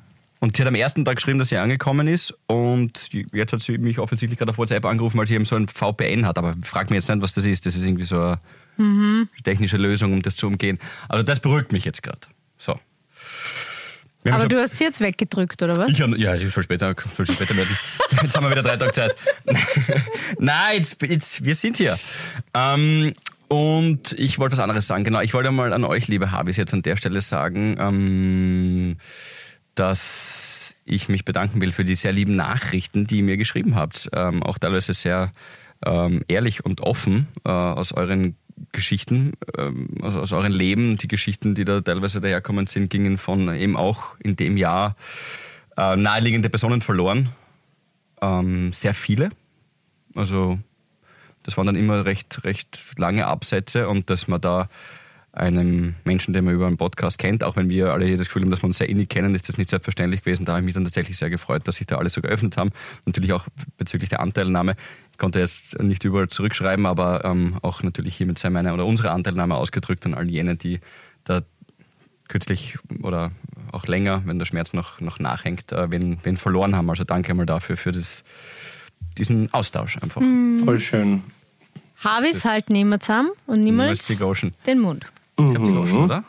Und 0.44 0.58
sie 0.58 0.64
hat 0.64 0.68
am 0.68 0.76
ersten 0.76 1.06
Tag 1.06 1.16
geschrieben, 1.16 1.40
dass 1.40 1.48
sie 1.48 1.56
angekommen 1.58 2.06
ist 2.06 2.34
und 2.48 3.10
jetzt 3.32 3.54
hat 3.54 3.62
sie 3.62 3.78
mich 3.78 3.98
offensichtlich 3.98 4.38
gerade 4.38 4.52
auf 4.52 4.58
WhatsApp 4.58 4.84
angerufen, 4.84 5.18
weil 5.18 5.26
sie 5.26 5.36
eben 5.36 5.46
so 5.46 5.56
ein 5.56 5.70
VPN 5.70 6.28
hat. 6.28 6.38
Aber 6.38 6.54
frag 6.64 6.90
mich 6.90 6.98
jetzt 6.98 7.08
nicht, 7.10 7.22
was 7.22 7.32
das 7.32 7.46
ist. 7.46 7.66
Das 7.66 7.78
ist 7.78 7.84
irgendwie 7.86 8.04
so 8.04 8.20
eine 8.20 8.40
Mhm. 8.76 9.30
technische 9.46 9.78
Lösung, 9.78 10.12
um 10.12 10.22
das 10.22 10.36
zu 10.36 10.48
umgehen. 10.48 10.80
Also 11.08 11.24
das 11.24 11.40
beruhigt 11.40 11.72
mich 11.72 11.86
jetzt 11.86 12.04
gerade. 12.04 12.20
So. 12.58 12.78
Aber 14.26 14.40
schon- 14.42 14.50
du 14.50 14.60
hast 14.62 14.76
sie 14.78 14.84
jetzt 14.84 15.00
weggedrückt, 15.00 15.64
oder 15.64 15.78
was? 15.78 15.90
ich 15.92 16.02
hab, 16.02 16.10
ja, 16.18 16.36
ich 16.36 16.54
soll 16.54 16.64
später, 16.64 16.94
soll 17.16 17.26
später 17.26 17.56
werden. 17.56 17.78
Jetzt 18.22 18.36
haben 18.36 18.44
wir 18.44 18.52
wieder 18.52 18.64
drei 18.64 18.76
Tage 18.76 18.92
Zeit. 18.92 19.16
Nein, 20.40 20.78
jetzt, 20.80 21.02
jetzt, 21.02 21.46
wir 21.46 21.56
sind 21.56 21.78
hier. 21.78 21.98
Ähm, 22.54 23.14
und 23.48 24.12
ich 24.20 24.40
wollte 24.40 24.54
was 24.54 24.60
anderes 24.60 24.88
sagen. 24.88 25.06
Genau, 25.06 25.22
ich 25.22 25.34
wollte 25.34 25.52
mal 25.52 25.72
an 25.72 25.86
euch, 25.86 26.10
liebe 26.10 26.32
Habis, 26.34 26.58
jetzt 26.58 26.74
an 26.74 26.82
der 26.82 26.98
Stelle 26.98 27.22
sagen, 27.22 27.78
ähm, 27.80 28.98
dass 29.76 30.76
ich 30.86 31.10
mich 31.10 31.26
bedanken 31.26 31.62
will 31.62 31.72
für 31.72 31.86
die 31.86 31.96
sehr 31.96 32.12
lieben 32.12 32.36
Nachrichten, 32.36 33.08
die 33.08 33.18
ihr 33.18 33.24
mir 33.24 33.38
geschrieben 33.38 33.76
habt. 33.76 34.10
Ähm, 34.14 34.44
auch 34.44 34.58
teilweise 34.58 34.94
sehr 34.94 35.32
ähm, 35.86 36.24
ehrlich 36.28 36.66
und 36.66 36.82
offen 36.82 37.28
äh, 37.46 37.50
aus 37.50 37.92
euren 37.92 38.36
Geschichten, 38.72 39.34
ähm, 39.58 39.90
aus, 40.02 40.16
aus 40.16 40.34
euren 40.34 40.52
Leben. 40.52 40.98
Die 40.98 41.08
Geschichten, 41.08 41.56
die 41.56 41.66
da 41.66 41.82
teilweise 41.82 42.22
daherkommen 42.22 42.68
sind, 42.68 42.90
gingen 42.90 43.18
von 43.18 43.54
eben 43.54 43.76
auch 43.76 44.16
in 44.20 44.36
dem 44.36 44.58
Jahr 44.58 44.96
äh, 45.78 45.96
naheliegende 45.96 46.50
Personen 46.50 46.82
verloren. 46.82 47.30
Ähm, 48.22 48.72
sehr 48.74 48.94
viele. 48.94 49.32
Also 50.16 50.60
das 51.44 51.58
waren 51.58 51.66
dann 51.66 51.76
immer 51.76 52.06
recht, 52.06 52.44
recht 52.44 52.80
lange 52.98 53.28
Absätze 53.28 53.88
und 53.90 54.10
dass 54.10 54.28
man 54.28 54.40
da 54.40 54.70
einem 55.34 55.96
Menschen, 56.06 56.34
den 56.34 56.46
man 56.46 56.54
über 56.54 56.68
einen 56.68 56.78
Podcast 56.78 57.18
kennt, 57.18 57.44
auch 57.44 57.56
wenn 57.56 57.68
wir 57.68 57.92
alle 57.92 58.06
hier 58.06 58.18
das 58.18 58.28
Gefühl 58.28 58.44
haben, 58.44 58.52
dass 58.52 58.62
wir 58.62 58.68
uns 58.68 58.78
sehr 58.78 58.88
innig 58.88 59.10
kennen, 59.10 59.34
ist 59.34 59.50
das 59.50 59.58
nicht 59.58 59.70
selbstverständlich 59.70 60.22
gewesen. 60.22 60.46
Da 60.46 60.54
habe 60.54 60.62
ich 60.62 60.66
mich 60.66 60.74
dann 60.76 60.84
tatsächlich 60.84 61.18
sehr 61.18 61.32
gefreut, 61.32 61.68
dass 61.68 61.78
sich 61.78 61.88
da 61.88 61.98
alle 61.98 62.10
so 62.12 62.22
geöffnet 62.22 62.56
haben. 62.56 62.70
Natürlich 63.06 63.34
auch 63.34 63.48
bezüglich 63.78 64.12
der 64.12 64.20
Anteilnahme. 64.20 64.76
Ich 65.12 65.18
konnte 65.18 65.40
jetzt 65.40 65.80
nicht 65.80 66.04
überall 66.04 66.30
zurückschreiben, 66.30 66.86
aber 66.86 67.26
ähm, 67.26 67.58
auch 67.64 67.82
natürlich 67.82 68.16
hiermit 68.16 68.38
sei 68.38 68.52
meine 68.52 68.74
oder 68.74 68.86
unsere 68.86 69.10
Anteilnahme 69.12 69.56
ausgedrückt 69.56 70.06
an 70.06 70.14
all 70.14 70.30
jene, 70.30 70.56
die 70.56 70.80
da 71.24 71.42
kürzlich 72.28 72.78
oder 73.02 73.32
auch 73.72 73.88
länger, 73.88 74.22
wenn 74.26 74.38
der 74.38 74.46
Schmerz 74.46 74.74
noch, 74.74 75.02
noch 75.02 75.20
nachhängt, 75.20 75.72
äh, 75.72 75.90
wen, 75.90 76.20
wen 76.24 76.38
verloren 76.38 76.76
haben. 76.76 76.90
Also 76.92 77.04
danke 77.06 77.32
einmal 77.32 77.48
dafür, 77.48 77.76
für 77.76 77.92
das, 77.92 78.24
diesen 79.18 79.52
Austausch 79.52 79.98
einfach. 79.98 80.22
Voll 80.64 80.80
schön. 80.80 81.24
Habis 82.04 82.46
halt 82.46 82.70
niemand 82.70 83.04
zusammen 83.04 83.32
und 83.48 83.64
niemals 83.64 84.08
den 84.68 84.80
Mund. 84.80 85.06
Ich 85.48 85.56
glaube, 85.56 85.68
die 85.68 85.74
Gauschen, 85.74 85.98
oder? 86.06 86.24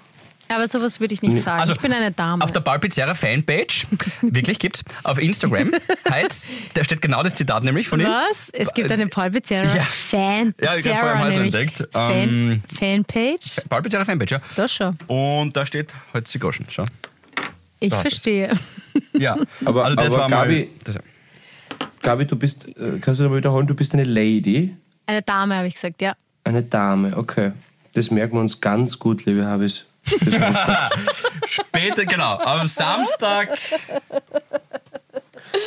Aber 0.50 0.68
sowas 0.68 1.00
würde 1.00 1.14
ich 1.14 1.22
nicht 1.22 1.40
sagen. 1.40 1.61
Also, 1.62 1.72
ich 1.72 1.81
bin 1.81 1.90
eine 1.90 2.11
Dame. 2.12 2.44
Auf 2.44 2.53
der 2.53 2.61
Balpizarra 2.61 3.14
Fanpage, 3.14 3.87
wirklich 4.20 4.59
gibt's, 4.59 4.85
auf 5.03 5.18
Instagram, 5.18 5.72
heißt, 6.11 6.50
da 6.74 6.85
steht 6.85 7.00
genau 7.00 7.22
das 7.22 7.35
Zitat 7.35 7.64
nämlich 7.64 7.88
von 7.88 7.98
ihm. 7.98 8.07
Was? 8.07 8.50
Es 8.53 8.72
gibt 8.74 8.92
eine 8.92 9.07
Becerra 9.07 9.74
Ja. 9.74 9.81
Fan 9.83 10.55
Ja, 10.62 10.77
ich 10.77 10.87
hab 10.87 10.98
vorher 10.98 11.16
mal 11.16 11.33
so 11.33 11.38
entdeckt. 11.40 11.88
Fan, 11.92 12.12
Ähm, 12.29 12.62
Fanpage? 12.79 13.66
Balpizarra 13.70 14.05
Fanpage, 14.05 14.33
ja. 14.33 14.40
Das 14.55 14.74
schon. 14.74 14.98
Und 15.07 15.57
da 15.57 15.64
steht 15.64 15.94
heute 16.12 16.31
die 16.31 16.38
Goschen, 16.38 16.66
schau. 16.68 16.85
Ich 17.81 17.90
Da 17.90 18.00
verstehe. 18.00 18.50
Ja, 19.18 19.37
Aber- 19.64 19.85
also 19.87 19.96
das 19.96 20.07
aber 20.12 20.18
war 20.18 20.29
mal. 20.29 20.46
Gabi- 20.46 20.68
Das, 20.85 20.96
Gabi, 22.03 22.27
du 22.27 22.37
bist, 22.37 22.68
äh, 22.68 22.98
kannst 23.00 23.18
du 23.18 23.24
nochmal 23.24 23.38
wiederholen, 23.38 23.66
du 23.66 23.74
bist 23.74 23.92
eine 23.94 24.05
Lady, 24.05 24.77
Eine 25.07 25.22
Dame, 25.22 25.57
habe 25.57 25.66
ich 25.66 25.74
gesagt, 25.74 26.00
ja. 26.03 26.14
eine 26.44 26.62
Dame, 26.62 27.16
okay. 27.16 27.53
Das 27.94 28.11
merken 28.11 28.35
wir 28.35 28.40
uns 28.40 28.61
ganz 28.61 28.98
gut, 28.98 29.24
liebe 29.24 29.46
Habis. 29.46 29.85
später, 31.46 32.04
genau, 32.04 32.37
am 32.38 32.68
Samstag. 32.68 33.57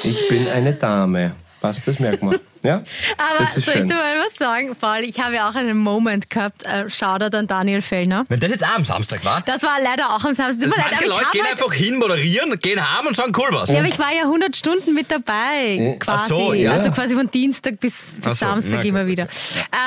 Ich 0.03 0.27
bin 0.27 0.47
eine 0.49 0.73
Dame. 0.73 1.33
Passt, 1.61 1.87
das 1.87 1.99
merkt 1.99 2.21
man. 2.21 2.37
Ja? 2.67 2.84
Aber 3.17 3.39
das 3.39 3.58
ist 3.58 3.65
soll 3.65 3.75
ich 3.75 3.80
schön. 3.82 3.89
dir 3.89 3.95
mal 3.95 4.15
was 4.17 4.36
sagen, 4.36 4.75
Paul? 4.80 4.99
Ich 5.03 5.19
habe 5.19 5.36
ja 5.36 5.49
auch 5.49 5.56
einen 5.56 5.77
Moment 5.77 6.30
gehabt. 6.30 6.65
Äh, 6.65 6.89
Shoutout 6.89 7.36
an 7.36 7.47
Daniel 7.47 7.82
Fellner. 7.82 8.25
Wenn 8.27 8.39
das 8.39 8.51
jetzt 8.51 8.63
auch 8.63 8.75
am 8.75 8.84
Samstag 8.84 9.23
war, 9.23 9.41
Das 9.45 9.63
war 9.63 9.77
leider 9.82 10.10
auch 10.15 10.23
am 10.23 10.34
Samstag. 10.34 10.69
Leid, 10.69 10.86
manche 10.89 11.06
ich 11.06 11.10
Leute 11.10 11.25
gehen 11.32 11.43
halt, 11.43 11.51
einfach 11.53 11.73
hin, 11.73 11.95
moderieren, 11.97 12.60
gehen 12.60 12.80
heim 12.80 13.08
und 13.08 13.15
sagen 13.15 13.32
cool 13.38 13.49
was. 13.51 13.71
ja, 13.71 13.80
aber 13.80 13.88
ich 13.88 13.97
war 13.97 14.13
ja 14.13 14.23
100 14.23 14.56
Stunden 14.56 14.93
mit 14.93 15.10
dabei, 15.12 15.97
quasi. 15.99 16.23
Ach 16.23 16.27
so, 16.27 16.53
ja. 16.53 16.71
Also 16.71 16.91
quasi 16.91 17.15
von 17.15 17.32
Dienstag 17.32 17.80
bis, 17.80 18.19
bis 18.21 18.23
so, 18.23 18.34
Samstag 18.34 18.71
na 18.71 18.77
gut, 18.77 18.86
immer 18.86 19.01
okay. 19.01 19.12
wieder. 19.12 19.27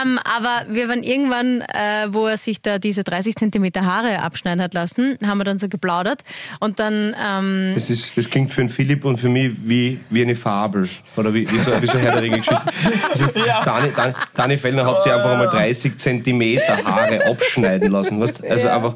Ähm, 0.03 0.19
aber 0.25 0.66
wir 0.69 0.88
waren 0.88 1.03
irgendwann, 1.03 1.61
äh, 1.61 2.09
wo 2.09 2.27
er 2.27 2.37
sich 2.37 2.62
da 2.62 2.79
diese 2.79 3.05
30 3.05 3.37
Zentimeter 3.37 3.85
Haare 3.85 4.23
abschneiden 4.23 4.62
hat 4.62 4.75
lassen, 4.75 5.19
haben 5.25 5.38
wir 5.38 5.45
dann 5.45 5.59
so 5.59 5.69
geplaudert. 5.69 6.23
Und 6.61 6.79
dann, 6.79 7.14
ähm, 7.21 7.73
Das, 7.75 7.90
ist, 7.90 8.16
das 8.16 8.29
klingt 8.31 8.53
für 8.53 8.62
den 8.62 8.71
Philipp 8.71 9.05
und 9.05 9.19
für 9.19 9.29
mich 9.29 9.53
wie, 9.64 10.01
wie 10.11 10.23
eine 10.23 10.37
Fabel. 10.37 10.88
Oder 11.16 11.35
wie, 11.35 11.51
wie, 11.51 11.59
so, 11.59 11.83
wie 11.83 11.87
so 11.87 11.93
eine 11.93 12.01
Herr 12.01 12.12
der 12.12 12.23
Ringe-Geschichte. 12.23 12.62
Also, 13.11 13.26
Dani, 13.64 13.92
Dani, 13.94 14.14
Dani 14.35 14.59
Fellner 14.59 14.87
hat 14.87 15.02
sich 15.02 15.12
einfach 15.12 15.30
einmal 15.30 15.48
30 15.48 15.96
Zentimeter 15.98 16.83
Haare 16.85 17.26
abschneiden 17.26 17.90
lassen. 17.90 18.20
Weißt? 18.20 18.44
Also 18.44 18.68
einfach, 18.68 18.94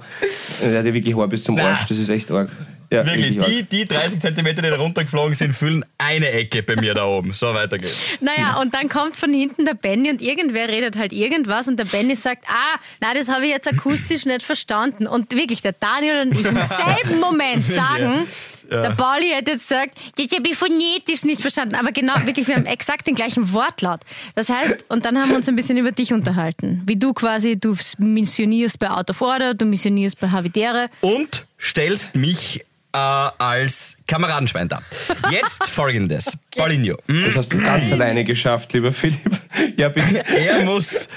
er 0.63 0.79
hat 0.79 0.87
ja 0.87 0.95
wirklich 0.95 1.17
Haar 1.17 1.29
bis 1.29 1.45
zum 1.45 1.57
Na. 1.57 1.71
Arsch. 1.71 1.87
Das 1.89 1.99
ist 1.99 2.09
echt 2.09 2.31
arg. 2.31 2.49
Ja, 2.91 3.05
Wirklich, 3.05 3.39
die, 3.39 3.63
die 3.65 3.85
30 3.87 4.21
Zentimeter, 4.21 4.63
die 4.63 4.71
da 4.71 4.77
runtergeflogen 4.77 5.35
sind, 5.35 5.53
füllen 5.53 5.85
eine 5.99 6.31
Ecke 6.31 6.63
bei 6.63 6.77
mir 6.77 6.95
da 6.95 7.07
oben. 7.07 7.33
So, 7.33 7.53
weiter 7.53 7.79
geht's. 7.79 8.17
Naja, 8.21 8.61
und 8.61 8.75
dann 8.75 8.89
kommt 8.89 9.17
von 9.17 9.33
hinten 9.33 9.65
der 9.65 9.75
Benny 9.75 10.11
und 10.11 10.23
irgendwer 10.23 10.69
redet 10.69 10.97
halt 10.97 11.13
irgendwas 11.13 11.67
und 11.67 11.77
der 11.79 11.87
Benny 11.87 12.15
sagt, 12.15 12.45
ah, 12.47 12.79
nein, 13.01 13.17
das 13.17 13.29
habe 13.29 13.47
ich 13.47 13.51
jetzt 13.51 13.67
akustisch 13.67 14.27
nicht 14.27 14.43
verstanden. 14.43 15.07
Und 15.07 15.35
wirklich, 15.35 15.63
der 15.63 15.73
Daniel 15.73 16.21
und 16.23 16.39
ich 16.39 16.47
im 16.47 16.57
selben 16.57 17.21
Moment 17.21 17.67
sagen, 17.69 18.29
der 18.71 18.91
Pauli 18.91 19.29
hätte 19.31 19.53
jetzt 19.53 19.69
gesagt, 19.69 19.99
das 20.17 20.27
habe 20.33 20.49
ich 20.49 20.57
phonetisch 20.57 21.25
nicht 21.25 21.41
verstanden. 21.41 21.75
Aber 21.75 21.93
genau, 21.93 22.15
wirklich, 22.25 22.49
wir 22.49 22.57
haben 22.57 22.67
exakt 22.67 23.07
den 23.07 23.15
gleichen 23.15 23.53
Wortlaut. 23.53 24.01
Das 24.35 24.49
heißt, 24.49 24.85
und 24.89 25.05
dann 25.05 25.19
haben 25.19 25.31
wir 25.31 25.37
uns 25.37 25.49
ein 25.49 25.57
bisschen 25.57 25.77
über 25.77 25.93
dich 25.93 26.13
unterhalten. 26.13 26.83
Wie 26.87 26.97
du 26.97 27.13
quasi, 27.13 27.59
du 27.59 27.77
missionierst 27.99 28.79
bei 28.79 28.91
Out 28.91 29.11
of 29.11 29.21
Order, 29.21 29.55
du 29.55 29.65
missionierst 29.65 30.19
bei 30.21 30.29
Havidere. 30.31 30.89
Und 31.01 31.47
stellst 31.61 32.15
mich 32.17 32.65
äh, 32.93 32.99
als 32.99 33.97
Kameradenschwein 34.07 34.69
dar. 34.69 34.83
Jetzt 35.31 35.67
folgendes. 35.71 36.39
Paulinho. 36.57 36.97
hm? 37.09 37.25
Das 37.27 37.37
hast 37.37 37.53
du 37.53 37.59
ganz 37.59 37.91
alleine 37.91 38.25
geschafft, 38.25 38.73
lieber 38.73 38.93
Philipp. 38.93 39.19
Ja, 39.77 39.89
bitte. 39.89 40.25
Er 40.27 40.65
muss, 40.65 41.09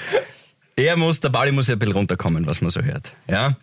er 0.76 0.96
muss, 0.96 1.18
der 1.20 1.28
Pauli 1.30 1.50
muss 1.52 1.66
ja 1.66 1.74
ein 1.74 1.78
bisschen 1.78 1.94
runterkommen, 1.94 2.46
was 2.46 2.60
man 2.60 2.70
so 2.70 2.80
hört. 2.80 3.12
Ja? 3.28 3.56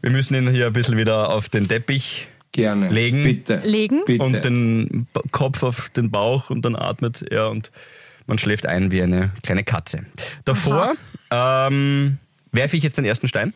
Wir 0.00 0.10
müssen 0.10 0.34
ihn 0.34 0.50
hier 0.50 0.66
ein 0.66 0.72
bisschen 0.72 0.96
wieder 0.96 1.30
auf 1.30 1.48
den 1.48 1.66
Teppich 1.68 2.26
Gerne. 2.56 2.88
Legen. 2.88 3.22
Bitte. 3.22 3.62
Legen. 3.64 4.02
Bitte. 4.06 4.24
und 4.24 4.44
den 4.44 5.06
Kopf 5.30 5.62
auf 5.62 5.88
den 5.90 6.10
Bauch 6.10 6.50
und 6.50 6.64
dann 6.64 6.74
atmet 6.76 7.22
er 7.30 7.50
und 7.50 7.70
man 8.26 8.38
schläft 8.38 8.66
ein 8.66 8.90
wie 8.90 9.02
eine 9.02 9.30
kleine 9.42 9.62
Katze. 9.62 10.04
Davor 10.44 10.94
ähm, 11.30 12.18
werfe 12.52 12.76
ich 12.76 12.82
jetzt 12.82 12.98
den 12.98 13.04
ersten 13.04 13.28
Stein. 13.28 13.52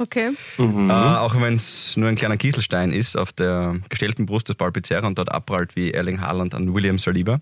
Okay. 0.00 0.30
Äh, 0.58 0.62
auch 0.62 1.40
wenn 1.40 1.56
es 1.56 1.96
nur 1.96 2.08
ein 2.08 2.14
kleiner 2.14 2.36
Kieselstein 2.36 2.92
ist 2.92 3.16
auf 3.16 3.32
der 3.32 3.76
gestellten 3.88 4.26
Brust 4.26 4.48
des 4.48 4.54
Paul 4.54 4.70
Pizzerra 4.70 5.06
und 5.06 5.18
dort 5.18 5.30
abprallt 5.32 5.74
wie 5.74 5.90
Erling 5.90 6.20
Haaland 6.20 6.54
an 6.54 6.72
William 6.72 6.98
Saliba. 6.98 7.40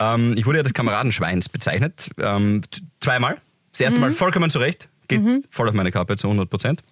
Ähm, 0.00 0.34
ich 0.36 0.44
wurde 0.44 0.58
ja 0.58 0.62
des 0.64 0.74
Kameradenschweins 0.74 1.48
bezeichnet. 1.48 2.10
Ähm, 2.18 2.62
zweimal. 3.00 3.36
Das 3.70 3.80
erste 3.80 4.00
Mal 4.00 4.12
vollkommen 4.12 4.50
zurecht. 4.50 4.88
Geht 5.06 5.20
voll 5.50 5.68
auf 5.68 5.74
meine 5.74 5.90
Kappe 5.92 6.16
zu 6.16 6.26
100 6.28 6.50
Prozent. 6.50 6.82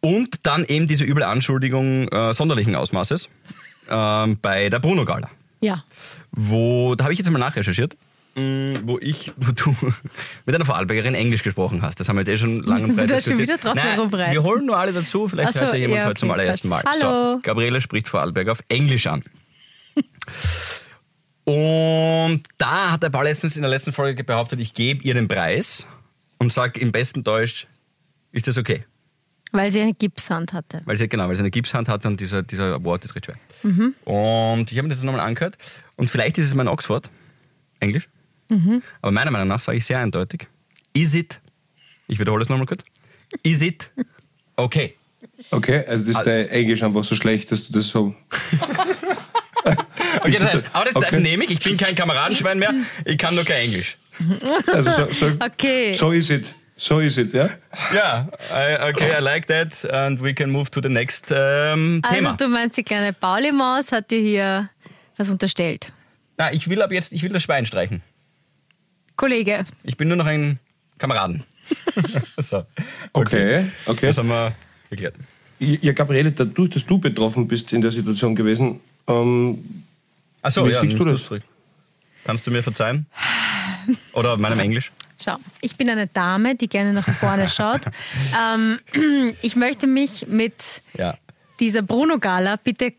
Und 0.00 0.46
dann 0.46 0.64
eben 0.64 0.86
diese 0.86 1.04
üble 1.04 1.24
Anschuldigung 1.24 2.08
äh, 2.08 2.32
sonderlichen 2.32 2.76
Ausmaßes 2.76 3.28
ähm, 3.88 4.38
bei 4.40 4.68
der 4.68 4.78
Bruno 4.78 5.04
Gala. 5.04 5.30
Ja. 5.60 5.82
Wo, 6.30 6.94
da 6.94 7.04
habe 7.04 7.12
ich 7.12 7.18
jetzt 7.18 7.30
mal 7.30 7.38
nachrecherchiert, 7.38 7.96
mh, 8.34 8.80
wo 8.84 8.98
ich, 8.98 9.32
wo 9.36 9.52
du 9.52 9.74
mit 10.44 10.54
einer 10.54 10.64
Vorarlbergerin 10.64 11.14
Englisch 11.14 11.42
gesprochen 11.42 11.82
hast. 11.82 11.98
Das 11.98 12.08
haben 12.08 12.16
wir 12.16 12.20
jetzt 12.20 12.30
eh 12.30 12.38
schon 12.38 12.62
lange 12.62 12.84
und 12.84 12.96
breit 12.96 13.12
hast 13.12 13.24
schon 13.24 13.36
diskutiert. 13.36 13.64
wieder 13.64 13.74
drauf 13.74 14.10
Nein. 14.12 14.32
Wir 14.32 14.42
holen 14.42 14.66
nur 14.66 14.78
alle 14.78 14.92
dazu, 14.92 15.28
vielleicht 15.28 15.54
so, 15.54 15.60
hört 15.60 15.72
ja 15.72 15.78
jemand 15.78 16.00
ja, 16.00 16.06
heute 16.06 16.20
zum 16.20 16.30
okay, 16.30 16.40
allerersten 16.40 16.68
Mal. 16.68 16.82
Hallo. 16.86 17.34
So, 17.34 17.40
Gabriele 17.42 17.80
spricht 17.80 18.08
Vorarlberg 18.08 18.48
auf 18.48 18.62
Englisch 18.68 19.06
an. 19.06 19.22
Und 21.44 22.42
da 22.58 22.90
hat 22.90 23.04
der 23.04 23.10
Paul 23.10 23.22
letztens 23.22 23.54
in 23.54 23.62
der 23.62 23.70
letzten 23.70 23.92
Folge 23.92 24.24
behauptet, 24.24 24.58
ich 24.58 24.74
gebe 24.74 25.04
ihr 25.04 25.14
den 25.14 25.28
Preis 25.28 25.86
und 26.38 26.52
sage 26.52 26.80
im 26.80 26.90
besten 26.90 27.22
Deutsch, 27.22 27.68
ist 28.32 28.48
das 28.48 28.58
okay? 28.58 28.84
Weil 29.52 29.70
sie 29.72 29.80
eine 29.80 29.94
Gipshand 29.94 30.52
hatte. 30.52 30.82
Weil 30.84 30.96
sie, 30.96 31.08
genau, 31.08 31.28
weil 31.28 31.36
sie 31.36 31.40
eine 31.40 31.50
Gipshand 31.50 31.88
hatte 31.88 32.08
und 32.08 32.20
dieser, 32.20 32.42
dieser 32.42 32.82
Wort 32.84 33.04
ist 33.04 33.14
recht 33.14 33.26
schwer. 33.26 33.36
Mhm. 33.62 33.94
Und 34.04 34.70
ich 34.72 34.78
habe 34.78 34.88
mir 34.88 34.94
das 34.94 35.02
nochmal 35.02 35.20
angehört. 35.22 35.56
Und 35.96 36.08
vielleicht 36.10 36.36
ist 36.38 36.46
es 36.46 36.54
mein 36.54 36.68
Oxford, 36.68 37.10
Englisch. 37.80 38.08
Mhm. 38.48 38.82
Aber 39.00 39.12
meiner 39.12 39.30
Meinung 39.30 39.48
nach 39.48 39.60
sage 39.60 39.78
ich 39.78 39.84
sehr 39.86 39.98
eindeutig. 39.98 40.46
Is 40.92 41.14
it, 41.14 41.40
ich 42.08 42.18
wiederhole 42.18 42.42
es 42.42 42.48
nochmal 42.48 42.66
kurz. 42.66 42.84
Is 43.42 43.62
it 43.62 43.90
okay? 44.56 44.94
Okay, 45.50 45.84
also 45.86 46.06
das 46.06 46.16
ist 46.18 46.26
dein 46.26 46.48
Englisch 46.48 46.82
einfach 46.82 47.04
so 47.04 47.14
schlecht, 47.14 47.50
dass 47.52 47.66
du 47.66 47.72
das 47.72 47.88
so. 47.88 48.14
Okay, 50.20 50.36
das 50.38 50.40
heißt, 50.52 50.62
aber 50.72 50.84
das, 50.84 50.94
das 50.94 51.04
Okay. 51.12 51.20
nehme 51.20 51.44
ich. 51.44 51.50
Ich 51.52 51.60
bin 51.60 51.76
kein 51.76 51.94
Kameradenschwein 51.94 52.58
mehr. 52.58 52.72
Ich 53.04 53.18
kann 53.18 53.34
nur 53.34 53.44
kein 53.44 53.62
Englisch. 53.66 53.96
Also 54.66 54.90
so, 54.90 55.12
so, 55.12 55.32
Okay. 55.44 55.92
so 55.94 56.12
ist 56.12 56.30
es. 56.30 56.54
So 56.78 57.00
ist 57.00 57.16
es, 57.16 57.32
ja? 57.32 57.48
Ja, 57.94 58.28
I, 58.50 58.90
okay, 58.90 59.18
I 59.18 59.22
like 59.22 59.46
that. 59.46 59.90
And 59.90 60.22
we 60.22 60.34
can 60.34 60.50
move 60.50 60.70
to 60.72 60.80
the 60.82 60.90
next 60.90 61.32
ähm, 61.34 62.00
Also 62.04 62.16
Thema. 62.16 62.32
du 62.34 62.48
meinst, 62.48 62.76
die 62.76 62.82
kleine 62.82 63.12
Pauli-Maus 63.14 63.92
hat 63.92 64.10
dir 64.10 64.20
hier 64.20 64.70
was 65.16 65.30
unterstellt. 65.30 65.90
Na, 66.36 66.52
ich 66.52 66.68
will 66.68 66.82
ab 66.82 66.92
jetzt, 66.92 67.12
ich 67.12 67.22
will 67.22 67.30
das 67.30 67.42
Schwein 67.42 67.64
streichen. 67.64 68.02
Kollege, 69.16 69.64
Ich 69.84 69.96
bin 69.96 70.08
nur 70.08 70.18
noch 70.18 70.26
ein 70.26 70.60
Kameraden. 70.98 71.44
so. 72.36 72.64
Okay, 73.14 73.70
okay. 73.86 74.06
Das 74.06 74.18
haben 74.18 74.28
wir 74.28 74.54
geklärt. 74.90 75.14
Ja, 75.58 75.92
Gabriele, 75.94 76.32
dadurch, 76.32 76.70
dass 76.70 76.84
du 76.84 76.98
betroffen 76.98 77.48
bist 77.48 77.72
in 77.72 77.80
der 77.80 77.90
Situation 77.90 78.34
gewesen, 78.36 78.80
ähm, 79.08 79.84
Achso, 80.42 80.66
Wie 80.66 80.72
ja, 80.72 80.80
siehst 80.82 80.98
du 80.98 81.04
das? 81.04 81.24
Kannst 82.24 82.46
du 82.46 82.50
mir 82.50 82.62
verzeihen? 82.62 83.06
Oder 84.12 84.34
auf 84.34 84.38
meinem 84.38 84.58
Englisch? 84.60 84.92
Schau, 85.20 85.36
ich 85.60 85.76
bin 85.76 85.88
eine 85.90 86.06
Dame, 86.08 86.54
die 86.54 86.68
gerne 86.68 86.92
nach 86.92 87.08
vorne 87.08 87.48
schaut. 87.56 87.82
ähm, 88.54 88.78
ich 89.42 89.56
möchte 89.56 89.86
mich 89.86 90.26
mit 90.28 90.82
Ja. 90.96 91.16
dieser 91.60 91.82
Bruno-Gala 91.82 92.56
bitte 92.56 92.92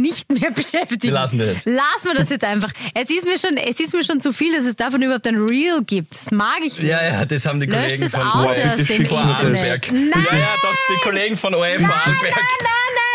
nicht 0.00 0.30
mehr 0.32 0.50
beschäftigen. 0.54 1.02
Wir 1.02 1.10
lassen 1.12 1.38
das 1.38 1.48
jetzt. 1.48 1.66
Lassen 1.66 2.04
wir 2.04 2.14
das 2.14 2.30
jetzt 2.30 2.44
einfach. 2.44 2.70
Es 2.94 3.10
ist 3.10 3.24
mir 3.24 3.38
schon, 3.38 3.56
es 3.56 3.80
ist 3.80 3.92
mir 3.94 4.04
schon 4.04 4.20
zu 4.20 4.32
viel, 4.32 4.54
dass 4.56 4.64
es 4.66 4.76
davon 4.76 5.02
überhaupt 5.02 5.26
ein 5.26 5.36
Reel 5.36 5.80
gibt. 5.86 6.12
Das 6.14 6.30
mag 6.30 6.58
ich 6.64 6.78
nicht. 6.78 6.88
Ja, 6.90 7.02
ja, 7.02 7.24
das 7.24 7.46
haben 7.46 7.60
die 7.60 7.66
Lösch 7.66 7.80
Kollegen 7.98 8.02
es 8.04 8.10
von 8.10 8.20
aus 8.22 8.46
ORF 8.46 8.64
aus 8.66 8.76
dem 8.76 8.86
schickt 8.86 9.10
mir 9.10 9.16
das. 9.18 9.40
Internet. 9.40 9.92
Nein. 9.92 10.10
Nein, 10.14 10.26
Ja, 10.30 10.38
ja, 10.38 10.54
doch, 10.62 10.74
die 10.90 11.08
Kollegen 11.08 11.36
von 11.36 11.54
ORF 11.54 11.80
Vorarlberg 11.80 12.34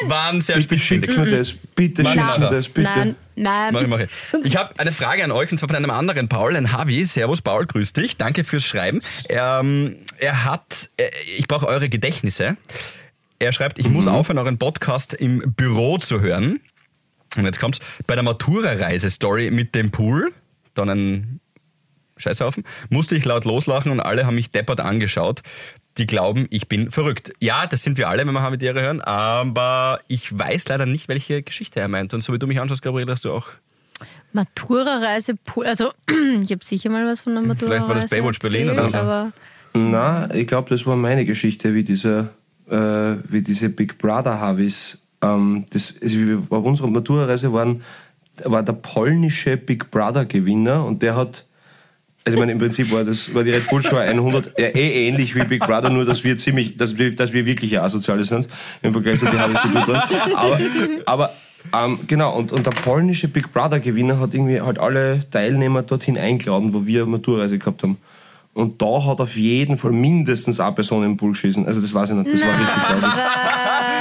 waren 0.06 0.42
sehr 0.42 0.56
Bitte 0.56 0.64
spitzfindig. 0.80 1.12
schickt 1.12 1.26
mir 1.26 1.38
das. 1.38 1.54
Bitte 1.76 2.06
schickt 2.06 2.40
mir 2.40 2.50
das, 2.50 2.70
bitte. 2.70 2.90
nein, 2.90 3.16
nein. 3.36 3.74
Mach 3.74 3.82
ich, 3.82 3.88
mach 3.88 4.00
ich. 4.00 4.10
Ich 4.46 4.56
habe 4.56 4.74
eine 4.80 4.92
Frage 4.94 5.24
an 5.24 5.32
euch 5.32 5.52
und 5.52 5.58
zwar 5.58 5.68
von 5.68 5.76
einem 5.76 5.92
anderen 5.92 6.30
Paul, 6.30 6.56
ein 6.56 6.72
Havi. 6.72 7.06
Servus 7.06 7.42
Paul, 7.42 7.66
grüß 7.66 7.94
dich. 7.94 8.16
Danke 8.18 8.44
fürs 8.46 8.64
Schreiben. 8.64 9.02
Ähm, 9.28 9.98
er 10.18 10.46
hat, 10.46 10.88
äh, 10.98 11.10
ich 11.38 11.48
brauche 11.48 11.68
eure 11.68 11.90
Gedächtnisse. 11.90 12.56
Er 13.40 13.52
schreibt, 13.54 13.80
ich 13.80 13.88
muss 13.90 14.08
aufhören, 14.08 14.38
euren 14.38 14.58
Podcast 14.58 15.14
im 15.14 15.54
Büro 15.56 15.98
zu 15.98 16.22
hören. 16.22 16.60
Und 17.38 17.46
jetzt 17.46 17.60
kommt's. 17.60 17.80
Bei 18.08 18.16
der 18.16 18.24
Matura-Reise-Story 18.24 19.52
mit 19.52 19.76
dem 19.76 19.92
Pool, 19.92 20.32
dann 20.74 20.90
ein 20.90 21.40
Scheißhaufen, 22.18 22.64
musste 22.90 23.16
ich 23.16 23.24
laut 23.26 23.46
loslachen 23.46 23.92
und 23.92 24.00
alle 24.00 24.26
haben 24.26 24.36
mich 24.36 24.52
deppert 24.52 24.82
angeschaut. 24.82 25.42
Die 25.98 26.06
glauben, 26.06 26.48
ich 26.50 26.68
bin 26.68 26.92
verrückt. 26.92 27.34
Ja, 27.40 27.68
das 27.68 27.84
sind 27.84 27.98
wir 27.98 28.10
alle, 28.10 28.26
wenn 28.26 28.34
wir 28.34 28.42
Habitäre 28.42 28.82
hören, 28.82 29.02
aber 29.02 30.00
ich 30.08 30.38
weiß 30.38 30.68
leider 30.70 30.86
nicht, 30.86 31.08
welche 31.08 31.42
Geschichte 31.44 31.80
er 31.80 31.88
meint. 31.88 32.14
Und 32.14 32.24
so 32.24 32.34
wie 32.34 32.40
du 32.40 32.48
mich 32.48 32.60
anschaust, 32.60 32.82
Gabriel, 32.82 33.10
hast 33.10 33.26
du 33.26 33.32
auch 33.34 33.48
Matura-Reise, 34.34 35.36
Pool- 35.46 35.66
also 35.66 35.92
ich 36.42 36.52
habe 36.52 36.64
sicher 36.64 36.90
mal 36.90 37.06
was 37.06 37.22
von 37.22 37.34
der 37.34 37.44
Matura-Reise 37.44 37.86
Vielleicht 37.86 37.88
war 37.88 38.02
das 38.02 38.10
Baywatch 38.12 38.40
Berlin 38.40 38.70
oder 38.70 38.90
so. 38.90 38.98
aber 38.98 39.32
Na, 39.74 40.34
ich 40.34 40.48
glaube, 40.48 40.70
das 40.70 40.86
war 40.86 40.96
meine 40.96 41.26
Geschichte, 41.26 41.74
wie 41.74 41.84
dieser, 41.84 42.30
äh, 42.70 43.16
wie 43.28 43.42
diese 43.42 43.70
Big 43.70 43.98
Brother 43.98 44.40
Havis. 44.40 45.02
Ähm, 45.22 45.66
das, 45.72 45.94
also 46.02 46.18
bei 46.50 46.58
unserer 46.58 46.88
Matura-Reise 46.88 47.52
waren, 47.52 47.84
war 48.44 48.64
der 48.64 48.74
polnische 48.74 49.58
Big 49.58 49.92
Brother 49.92 50.26
Gewinner 50.26 50.86
und 50.86 51.02
der 51.02 51.16
hat, 51.16 51.46
also 52.24 52.36
ich 52.36 52.40
meine, 52.40 52.54
im 52.54 52.60
Prinzip 52.60 52.92
war 52.92 53.04
das, 53.04 53.34
war 53.34 53.44
die 53.44 53.52
Red 53.52 53.70
Bull 53.70 53.84
Show 53.84 53.98
100, 53.98 54.58
ja, 54.58 54.68
eh 54.68 55.08
ähnlich 55.08 55.36
wie 55.36 55.44
Big 55.44 55.62
Brother, 55.62 55.90
nur 55.90 56.06
dass 56.06 56.24
wir 56.24 56.38
ziemlich, 56.38 56.78
dass 56.78 56.98
wir, 56.98 57.16
dass 57.16 57.34
wir 57.34 57.46
wirklich 57.46 57.80
asoziale 57.80 58.24
sind 58.24 58.48
im 58.82 58.94
Vergleich 58.94 59.20
zu 59.20 59.26
den 59.26 59.40
waren. 59.40 59.58
Aber, 60.36 60.60
aber 61.06 61.32
ähm, 61.74 62.00
genau, 62.08 62.38
und, 62.38 62.52
und 62.52 62.66
der 62.66 62.72
polnische 62.72 63.28
Big 63.28 63.52
Brother 63.52 63.80
Gewinner 63.80 64.20
hat 64.20 64.34
irgendwie 64.34 64.62
halt 64.62 64.80
alle 64.80 65.30
Teilnehmer 65.30 65.84
dorthin 65.84 66.18
eingeladen, 66.18 66.74
wo 66.74 66.86
wir 66.86 67.06
Maturreise 67.06 67.60
gehabt 67.60 67.84
haben. 67.84 67.98
Und 68.54 68.82
da 68.82 69.06
hat 69.06 69.22
auf 69.22 69.36
jeden 69.38 69.78
Fall 69.78 69.92
mindestens 69.92 70.60
eine 70.60 70.74
Person 70.74 71.04
im 71.06 71.16
Pool 71.18 71.32
geschissen. 71.32 71.66
Also 71.68 71.80
das 71.82 71.94
weiß 71.94 72.10
ich 72.10 72.16
nicht, 72.16 72.34
das 72.34 72.42
war 72.42 72.50
richtig 72.60 72.68
traurig. 72.84 73.04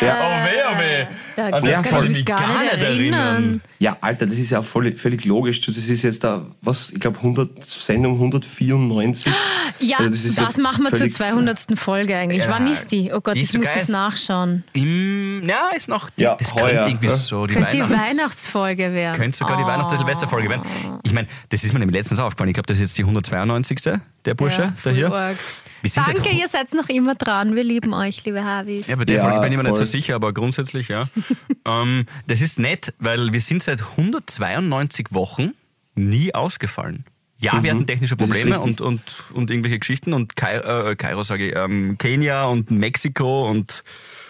Ja. 0.00 0.16
Oh 0.20 0.44
weh, 0.44 0.60
oh 0.74 0.78
weh. 0.80 1.06
Da 1.36 1.46
An 1.48 1.64
das 1.64 1.82
kann 1.82 1.92
kann 1.92 1.98
ich 2.04 2.10
ich 2.10 2.16
mich 2.18 2.24
gar 2.24 2.38
gar 2.38 2.62
nicht 2.62 2.72
erinnern. 2.72 3.12
erinnern. 3.20 3.60
ja, 3.78 3.96
Alter, 4.00 4.26
das 4.26 4.36
ist 4.38 4.50
ja 4.50 4.60
auch 4.60 4.64
voll, 4.64 4.92
völlig 4.92 5.24
logisch. 5.24 5.60
Das 5.60 5.76
ist 5.76 6.02
jetzt 6.02 6.22
da, 6.24 6.46
was, 6.62 6.90
ich 6.90 6.98
glaube, 7.00 7.18
100, 7.18 7.64
Sendung 7.64 8.14
194. 8.14 9.32
Ja, 9.80 9.98
Also 9.98 10.10
das, 10.10 10.34
das 10.34 10.56
ja 10.56 10.62
machen 10.62 10.82
wir 10.84 10.90
zur 10.90 10.98
völlig- 10.98 11.14
200. 11.14 11.58
Folge 11.78 12.16
eigentlich. 12.16 12.44
Ja, 12.44 12.50
Wann 12.50 12.66
ist 12.66 12.90
die? 12.90 13.12
Oh 13.12 13.20
Gott, 13.20 13.34
die 13.36 13.40
ich 13.40 13.54
muss 13.56 13.66
das 13.72 13.88
nachschauen. 13.88 14.64
Im, 14.72 15.42
ja, 15.48 15.70
ist 15.76 15.88
noch, 15.88 16.10
die, 16.10 16.22
Ja, 16.22 16.36
das 16.36 16.54
heuer, 16.54 16.62
könnte 16.70 16.88
irgendwie 16.90 17.06
ja. 17.06 17.16
so 17.16 17.46
die 17.46 17.54
Könnte 17.54 17.70
die 17.76 17.82
Weihnachts... 17.82 18.10
Weihnachtsfolge 18.18 18.92
werden. 18.92 19.16
Könnte 19.20 19.36
sogar 19.38 19.56
die 19.56 19.64
Weihnachts- 19.64 19.88
oder 19.92 19.98
Silvesterfolge 19.98 20.48
werden. 20.48 20.62
Ich 21.04 21.12
meine, 21.12 21.28
das 21.50 21.64
ist 21.64 21.72
mir 21.72 21.78
nämlich 21.80 21.96
letztens 21.96 22.18
aufgefallen. 22.20 22.50
Ich 22.50 22.54
glaube, 22.54 22.66
das 22.66 22.78
ist 22.78 22.82
jetzt 22.82 22.98
die 22.98 23.02
192. 23.02 23.80
der 24.24 24.34
Bursche, 24.38 24.62
Ja, 24.62 24.74
der 24.84 24.92
hier. 24.94 25.36
sind 25.84 26.06
Danke, 26.06 26.30
ihr 26.30 26.48
seid 26.48 26.72
noch 26.74 26.88
immer 26.88 27.14
dran. 27.14 27.54
Wir 27.54 27.64
lieben 27.64 27.92
euch, 27.92 28.24
liebe 28.24 28.42
Havis. 28.44 28.86
Ja, 28.86 28.96
bei 28.96 29.04
der 29.04 29.16
Ja, 29.16 29.22
Folge 29.24 29.40
bin 29.42 29.52
ich 29.52 29.56
mir 29.58 29.64
nicht 29.64 29.76
so 29.76 29.84
sicher, 29.84 30.14
aber 30.14 30.32
grundsätzlich 30.32 30.88
ja. 30.88 31.04
ähm, 31.66 32.06
das 32.26 32.40
ist 32.40 32.58
nett, 32.58 32.94
weil 32.98 33.32
wir 33.32 33.40
sind 33.40 33.62
seit 33.62 33.82
192 33.82 35.08
Wochen 35.12 35.52
nie 35.94 36.34
ausgefallen. 36.34 37.04
Ja, 37.40 37.62
wir 37.62 37.70
hatten 37.70 37.86
technische 37.86 38.14
Mhm. 38.14 38.18
Probleme 38.18 38.58
und, 38.60 38.80
und, 38.80 39.00
und 39.32 39.50
irgendwelche 39.50 39.78
Geschichten 39.78 40.12
und 40.12 40.34
Kai, 40.34 40.56
äh, 40.56 40.96
Kairo 40.96 41.22
sage 41.22 41.50
ich, 41.50 41.56
ähm, 41.56 41.96
Kenia 41.96 42.46
und 42.46 42.72
Mexiko 42.72 43.48
und 43.48 43.84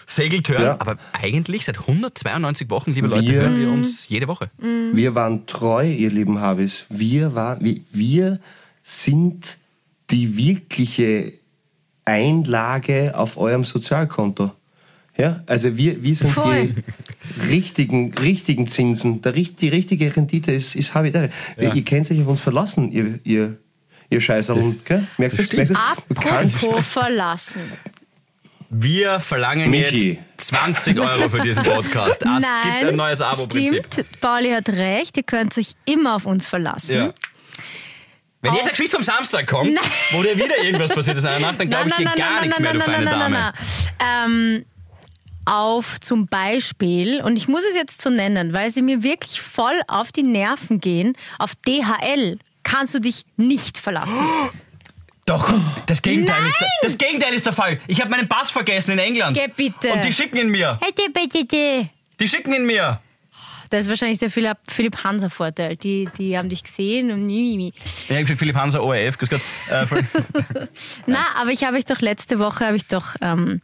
Segeltörn, 0.05 0.61
Ja. 0.61 0.75
aber 0.79 0.97
eigentlich 1.13 1.65
seit 1.65 1.79
192 1.79 2.69
Wochen, 2.69 2.93
liebe 2.93 3.07
Leute, 3.07 3.27
Wir- 3.27 3.41
hören 3.41 3.59
wir 3.59 3.69
uns 3.71 4.07
jede 4.09 4.27
Woche. 4.27 4.51
Wir 4.59 5.15
waren 5.15 5.47
treu, 5.47 5.87
ihr 5.87 6.11
lieben 6.11 6.39
Havis. 6.39 6.85
Wir, 6.89 7.33
war, 7.33 7.59
wir, 7.61 7.79
wir 7.91 8.39
sind 8.83 9.57
die 10.11 10.35
wirkliche 10.37 11.33
Einlage 12.05 13.17
auf 13.17 13.37
eurem 13.37 13.63
Sozialkonto. 13.63 14.51
Ja, 15.17 15.43
also 15.47 15.75
wir, 15.75 16.03
wir 16.03 16.15
sind 16.15 16.29
Voll. 16.29 16.67
die 16.69 17.47
richtigen, 17.49 18.13
richtigen 18.13 18.67
Zinsen. 18.67 19.21
Der, 19.21 19.33
die 19.33 19.67
richtige 19.67 20.15
Rendite 20.15 20.53
ist, 20.53 20.75
ist 20.75 20.93
Habitäre. 20.93 21.29
Ihr 21.57 21.83
könnt 21.83 22.09
euch 22.09 22.21
auf 22.21 22.27
uns 22.27 22.41
verlassen, 22.41 22.91
ihr, 22.91 23.19
ihr, 23.25 23.57
ihr 24.09 24.21
Scheißerl. 24.21 24.63
Merkst 25.17 25.53
du 25.53 25.57
das? 25.57 25.69
Merkst 25.69 25.75
Apropos 26.63 26.87
verlassen. 26.87 27.61
Wir 28.69 29.19
verlangen 29.19 29.71
Michi. 29.71 30.19
jetzt 30.37 30.47
20 30.47 30.99
Euro 30.99 31.27
für 31.27 31.41
diesen 31.41 31.63
Podcast. 31.63 32.23
Es 32.25 32.45
gibt 32.63 32.89
ein 32.89 32.95
neues 32.95 33.19
Abo-Prinzip. 33.19 33.85
stimmt. 33.91 34.21
Pauli 34.21 34.51
hat 34.51 34.69
recht. 34.69 35.17
Ihr 35.17 35.23
könnt 35.23 35.57
euch 35.57 35.71
immer 35.85 36.15
auf 36.15 36.25
uns 36.25 36.47
verlassen. 36.47 36.95
Ja. 36.95 37.13
Wenn 38.41 38.53
jetzt 38.53 38.61
eine 38.61 38.71
Geschichte 38.71 38.95
vom 38.95 39.03
Samstag 39.03 39.47
kommt, 39.47 39.77
wo 40.11 40.23
dir 40.23 40.37
wieder 40.37 40.63
irgendwas 40.63 40.89
passiert 40.89 41.17
ist 41.17 41.23
in 41.23 41.29
einer 41.29 41.47
Nacht, 41.47 41.59
dann 41.59 41.69
glaube 41.69 41.89
ich 41.89 41.95
dir 41.95 42.05
gar 42.05 42.41
nichts 42.41 42.59
mehr, 42.59 42.73
du 42.73 42.79
feine 42.79 43.05
Dame. 43.05 43.53
Ähm, 43.99 44.65
auf 45.45 45.99
zum 45.99 46.27
Beispiel, 46.27 47.21
und 47.21 47.37
ich 47.37 47.47
muss 47.47 47.63
es 47.69 47.75
jetzt 47.75 48.01
so 48.01 48.09
nennen, 48.09 48.53
weil 48.53 48.69
sie 48.69 48.81
mir 48.81 49.03
wirklich 49.03 49.41
voll 49.41 49.81
auf 49.87 50.11
die 50.11 50.23
Nerven 50.23 50.79
gehen, 50.79 51.17
auf 51.37 51.53
DHL 51.67 52.39
kannst 52.63 52.93
du 52.93 52.99
dich 52.99 53.25
nicht 53.35 53.77
verlassen. 53.77 54.25
Doch, 55.25 55.53
das 55.85 56.01
Gegenteil, 56.01 56.43
ist 56.47 56.59
der, 56.59 56.67
das 56.83 56.97
Gegenteil 56.97 57.33
ist 57.33 57.45
der 57.45 57.53
Fall. 57.53 57.79
Ich 57.87 57.99
habe 57.99 58.09
meinen 58.09 58.27
Pass 58.27 58.51
vergessen 58.51 58.91
in 58.91 58.99
England. 58.99 59.37
Geh 59.37 59.47
bitte. 59.47 59.91
Und 59.91 60.03
die 60.05 60.13
schicken 60.13 60.37
ihn 60.37 60.49
mir. 60.49 60.79
Bitte, 60.81 61.09
bitte, 61.11 61.45
bitte. 61.45 61.89
Die 62.19 62.27
schicken 62.27 62.53
ihn 62.53 62.65
mir. 62.65 62.99
Das 63.69 63.81
ist 63.85 63.89
wahrscheinlich 63.89 64.17
der 64.19 64.29
Philipp, 64.31 64.57
Philipp 64.67 65.03
Hanser 65.03 65.29
Vorteil. 65.29 65.75
Die, 65.77 66.09
die 66.17 66.37
haben 66.37 66.49
dich 66.49 66.63
gesehen 66.63 67.11
und 67.11 67.27
nie. 67.27 67.71
Ich 67.75 68.09
habe 68.09 68.21
gesagt, 68.23 68.39
Philipp 68.39 68.55
Hanser, 68.55 68.83
ORF, 68.83 69.17
grüß 69.17 69.29
Gott. 69.29 69.41
Äh, 69.69 69.85
Na, 71.05 71.19
aber 71.39 71.51
ich 71.51 71.63
habe 71.63 71.77
euch 71.77 71.85
doch 71.85 71.99
letzte 72.01 72.39
Woche 72.39 72.65
habe 72.65 72.77
ich 72.77 72.87
doch 72.87 73.15
ähm, 73.21 73.61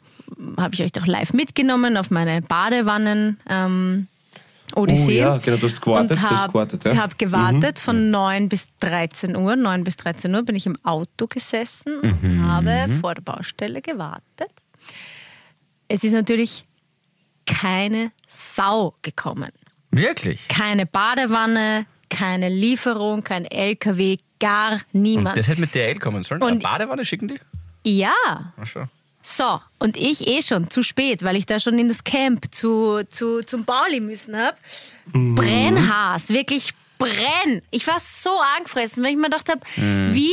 habe 0.57 0.73
ich 0.75 0.83
euch 0.83 0.91
doch 0.91 1.05
live 1.07 1.33
mitgenommen 1.33 1.97
auf 1.97 2.11
meine 2.11 2.41
Badewannen 2.41 3.39
ähm, 3.49 4.07
Odyssee. 4.75 5.21
Oh 5.23 5.27
ja, 5.27 5.37
genau, 5.37 5.57
du 5.57 5.67
hast 5.69 5.79
gewartet, 5.81 6.17
und 6.17 6.21
hast 6.23 6.31
habe 6.31 6.51
gewartet, 6.51 6.85
ja. 6.85 6.93
Mhm. 6.93 6.97
hab 6.99 7.17
gewartet 7.19 7.79
von 7.79 8.09
9 8.09 8.49
bis 8.49 8.67
13 8.79 9.35
Uhr. 9.37 9.55
9 9.55 9.83
bis 9.83 9.95
13 9.97 10.33
Uhr 10.33 10.41
bin 10.43 10.55
ich 10.55 10.65
im 10.65 10.75
Auto 10.83 11.27
gesessen 11.27 11.99
und 11.99 12.23
Mhm. 12.23 12.43
habe 12.47 12.87
vor 12.99 13.13
der 13.13 13.21
Baustelle 13.21 13.81
gewartet. 13.81 14.49
Es 15.87 16.03
ist 16.03 16.13
natürlich 16.13 16.63
keine 17.45 18.11
Sau 18.27 18.95
gekommen. 19.03 19.51
Wirklich? 19.95 20.47
Keine 20.47 20.85
Badewanne, 20.85 21.85
keine 22.09 22.49
Lieferung, 22.49 23.23
kein 23.23 23.45
LKW, 23.45 24.17
gar 24.39 24.81
niemand. 24.91 25.37
Das 25.37 25.47
hätte 25.47 25.61
mit 25.61 25.73
DL 25.73 25.97
kommen 25.99 26.23
sollen. 26.23 26.41
Und- 26.41 26.49
Eine 26.49 26.59
Badewanne 26.59 27.05
schicken 27.05 27.27
die? 27.27 27.39
ja, 27.83 28.13
Ach 28.59 28.67
schon. 28.67 28.89
so, 29.21 29.61
und 29.79 29.95
ich 29.97 30.27
eh 30.27 30.41
schon 30.41 30.69
zu 30.69 30.83
spät, 30.83 31.23
weil 31.23 31.35
ich 31.35 31.45
da 31.45 31.59
schon 31.59 31.77
in 31.79 31.87
das 31.87 32.03
Camp 32.03 32.53
zu, 32.53 33.03
zu, 33.09 33.43
zum 33.43 33.63
Bauli 33.65 33.99
müssen 33.99 34.35
hab. 34.37 34.57
Brennhaas, 35.13 36.29
wirklich 36.29 36.71
brenn. 36.97 37.61
Ich 37.71 37.85
war 37.87 37.99
so 37.99 38.29
angefressen, 38.57 39.03
weil 39.03 39.11
ich 39.11 39.17
mir 39.17 39.23
gedacht 39.29 39.49
habe, 39.49 39.61
wie, 40.13 40.31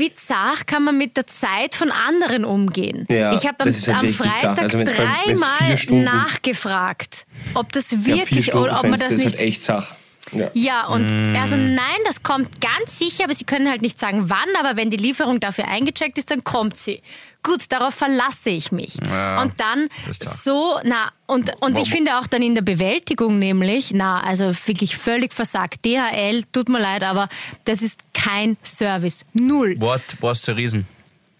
wie 0.00 0.14
zart 0.14 0.66
kann 0.66 0.84
man 0.84 0.98
mit 0.98 1.16
der 1.16 1.26
Zeit 1.26 1.74
von 1.74 1.90
anderen 1.90 2.44
umgehen? 2.44 3.06
Ja, 3.08 3.32
ich 3.32 3.46
habe 3.46 3.60
am, 3.60 3.68
ist 3.68 3.88
halt 3.88 3.98
am. 3.98 4.06
Freitag 4.06 4.58
Also 4.58 4.84
dreimal 4.84 6.04
nachgefragt, 6.04 7.26
ob 7.54 7.72
das 7.72 7.90
Ja, 7.90 8.06
wirklich 8.06 8.46
Stunden 8.46 8.64
oder 8.64 8.80
ob 8.80 8.88
man 8.88 8.98
das 8.98 9.12
ist 9.12 9.18
nicht 9.18 9.38
halt 9.38 9.40
echt 9.40 9.64
Sache. 9.64 9.94
Ja. 10.32 10.50
ja, 10.54 10.86
und 10.88 11.06
Mm. 11.10 11.36
also 11.36 11.56
nein, 11.56 11.98
das 12.04 12.22
kommt 12.22 12.60
ganz 12.60 12.98
sicher, 12.98 13.24
aber 13.24 13.34
sie 13.34 13.44
können 13.44 13.68
halt 13.68 13.82
nicht 13.82 13.98
sagen, 13.98 14.28
wann, 14.30 14.48
aber 14.58 14.76
wenn 14.76 14.90
die 14.90 14.96
Lieferung 14.96 15.40
dafür 15.40 15.68
eingecheckt 15.68 16.18
ist, 16.18 16.30
dann 16.30 16.44
kommt 16.44 16.76
sie. 16.76 17.00
Gut, 17.42 17.70
darauf 17.70 17.94
verlasse 17.94 18.50
ich 18.50 18.72
mich. 18.72 18.96
Ja, 19.08 19.40
und 19.40 19.54
dann 19.60 19.88
so, 20.10 20.78
na, 20.84 21.10
und, 21.26 21.52
und 21.60 21.78
ich 21.78 21.88
finde 21.90 22.18
auch 22.18 22.26
dann 22.26 22.42
in 22.42 22.54
der 22.54 22.62
Bewältigung 22.62 23.38
nämlich, 23.38 23.92
na, 23.94 24.20
also 24.20 24.46
wirklich 24.66 24.96
völlig 24.96 25.32
versagt. 25.32 25.84
DHL, 25.86 26.42
tut 26.52 26.68
mir 26.68 26.80
leid, 26.80 27.04
aber 27.04 27.28
das 27.64 27.80
ist 27.80 28.00
kein 28.12 28.56
Service. 28.62 29.24
Null. 29.34 29.76
What 29.80 30.02
was 30.20 30.42
der 30.42 30.56
Riesen? 30.56 30.86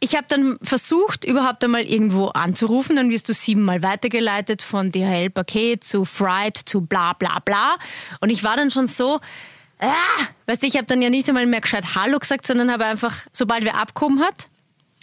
Ich 0.01 0.15
habe 0.15 0.27
dann 0.29 0.59
versucht, 0.63 1.25
überhaupt 1.25 1.65
einmal 1.65 1.83
irgendwo 1.83 2.29
anzurufen. 2.29 2.97
Dann 2.97 3.11
wirst 3.11 3.29
du 3.29 3.35
siebenmal 3.35 3.83
weitergeleitet 3.83 4.63
von 4.63 4.93
DHL-Paket 4.93 5.83
zu 5.83 6.05
Fright 6.05 6.57
zu 6.57 6.83
bla 6.83 7.15
bla 7.15 7.41
bla. 7.45 7.77
Und 8.21 8.31
ich 8.31 8.45
war 8.45 8.57
dann 8.57 8.71
schon 8.71 8.87
so, 8.87 9.21
ah, 9.81 9.89
weißt 10.47 10.63
du, 10.63 10.67
ich 10.69 10.77
habe 10.77 10.87
dann 10.87 11.03
ja 11.03 11.11
nicht 11.11 11.29
einmal 11.29 11.47
mehr 11.47 11.61
gescheit 11.61 11.97
Hallo 11.97 12.19
gesagt, 12.19 12.47
sondern 12.47 12.71
habe 12.71 12.85
einfach, 12.85 13.15
sobald 13.33 13.65
wer 13.65 13.75
abgehoben 13.75 14.21
hat, 14.21 14.49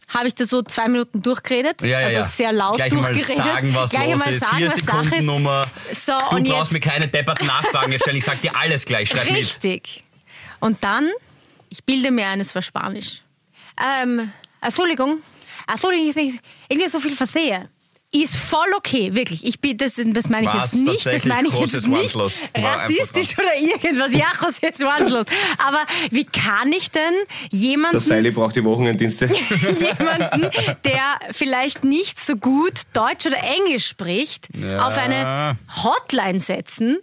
habe 0.07 0.27
ich 0.27 0.35
da 0.35 0.45
so 0.45 0.61
zwei 0.61 0.87
Minuten 0.87 1.21
durchgeredet. 1.21 1.81
Ja, 1.81 1.99
ja, 1.99 2.07
also 2.07 2.21
sehr 2.23 2.51
laut 2.53 2.75
Gleich 2.75 2.91
durchgeredet. 2.91 3.35
sagen, 3.43 3.75
was 3.75 3.89
Gleich 3.89 4.13
los 4.13 4.27
ist. 4.27 4.39
sagen, 4.39 4.57
Hier 4.57 4.67
ist 4.67 4.73
was 4.73 4.79
die 4.79 4.85
Sache 4.85 4.97
Kundennummer. 4.99 5.65
ist. 5.91 6.05
So, 6.05 6.13
du 6.29 6.35
und 6.35 6.47
brauchst 6.47 6.71
mir 6.71 6.79
keine 6.79 7.07
depperten 7.07 7.47
Nachfragen 7.47 7.91
jetzt 7.91 8.03
stellen. 8.03 8.17
Ich 8.17 8.25
sag 8.25 8.39
dir 8.41 8.55
alles 8.55 8.85
gleich. 8.85 9.09
Schreib 9.09 9.25
mit. 9.25 9.37
Richtig. 9.37 10.03
Und 10.59 10.83
dann, 10.83 11.09
ich 11.69 11.83
bilde 11.83 12.11
mir 12.11 12.27
ein, 12.27 12.39
es 12.39 12.53
war 12.53 12.61
Spanisch. 12.61 13.21
Ähm, 14.01 14.31
Entschuldigung, 14.61 15.19
Entschuldigung, 15.67 16.09
ich 16.09 16.39
irgendwie 16.69 16.89
so 16.89 16.99
viel 16.99 17.15
versehe. 17.15 17.69
Ist 18.11 18.37
voll 18.37 18.67
okay, 18.77 19.13
wirklich. 19.13 19.45
Ich 19.45 19.59
bin, 19.59 19.77
das, 19.77 19.95
das 20.01 20.29
meine 20.29 20.47
ich 20.47 20.53
Was 20.53 20.73
jetzt 20.73 20.85
nicht. 20.85 21.05
Das 21.05 21.25
meine 21.25 21.49
ich 21.49 21.57
jetzt 21.57 21.85
nicht 21.87 22.17
rassistisch 22.55 23.37
oder 23.37 23.57
irgendwas. 23.57 24.13
Ja, 24.13 24.27
José 24.39 24.71
Swanslos. 24.73 25.25
Aber 25.57 25.79
wie 26.11 26.23
kann 26.23 26.71
ich 26.71 26.91
denn 26.91 27.13
jemanden 27.51 27.97
Der 27.97 28.01
Seili 28.01 28.31
braucht 28.31 28.55
die 28.55 28.63
Wochenenddienste. 28.63 29.25
jemanden, 29.59 30.49
der 30.85 31.19
vielleicht 31.31 31.83
nicht 31.83 32.19
so 32.19 32.37
gut 32.37 32.81
Deutsch 32.93 33.25
oder 33.25 33.39
Englisch 33.43 33.87
spricht, 33.87 34.47
Ja. 34.55 34.87
auf 34.87 34.97
eine 34.97 35.57
Hotline 35.83 36.39
setzen, 36.39 36.99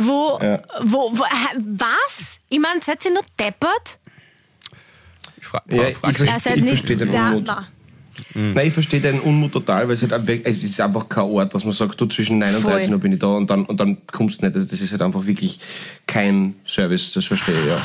wo, 0.00 0.38
Ja. 0.42 0.62
wo, 0.82 1.16
wo 1.16 1.24
was? 1.78 2.40
Ich 2.50 2.58
meine, 2.58 2.82
seid 2.82 3.02
ihr 3.06 3.12
nur 3.12 3.24
deppert? 3.40 3.98
Ich 5.68 5.76
fra 5.76 5.82
Ja, 5.82 5.88
ich 5.88 5.96
frag's 5.96 6.22
verstehe- 6.22 6.24
mich. 6.24 6.32
Ihr 6.34 6.40
seid 6.40 6.56
ich 6.58 6.64
verstehe 6.68 6.96
den 6.96 7.12
ja, 7.12 7.28
Unmut. 7.28 7.44
na. 7.46 7.66
Nein, 8.34 8.66
ich 8.66 8.74
verstehe 8.74 9.00
deinen 9.00 9.20
Unmut 9.20 9.52
total, 9.52 9.86
weil 9.88 9.94
es 9.94 10.02
halt 10.02 10.12
einfach, 10.12 10.34
es 10.44 10.62
ist 10.62 10.78
einfach 10.80 11.08
kein 11.08 11.24
Ort, 11.24 11.54
dass 11.54 11.64
man 11.64 11.72
sagt, 11.72 11.98
du 11.98 12.04
zwischen 12.06 12.38
9 12.38 12.54
und 12.56 12.60
Voll. 12.60 12.72
13 12.72 12.92
Uhr 12.92 13.00
bin 13.00 13.12
ich 13.12 13.18
da 13.18 13.28
und 13.28 13.48
dann, 13.48 13.64
und 13.64 13.80
dann 13.80 13.96
kommst 14.12 14.42
du 14.42 14.46
nicht. 14.46 14.54
Also 14.54 14.68
das 14.68 14.80
ist 14.82 14.90
halt 14.92 15.00
einfach 15.00 15.24
wirklich 15.24 15.58
kein 16.06 16.54
Service, 16.66 17.12
das 17.12 17.24
verstehe 17.26 17.54
ich, 17.58 17.66
ja. 17.68 17.78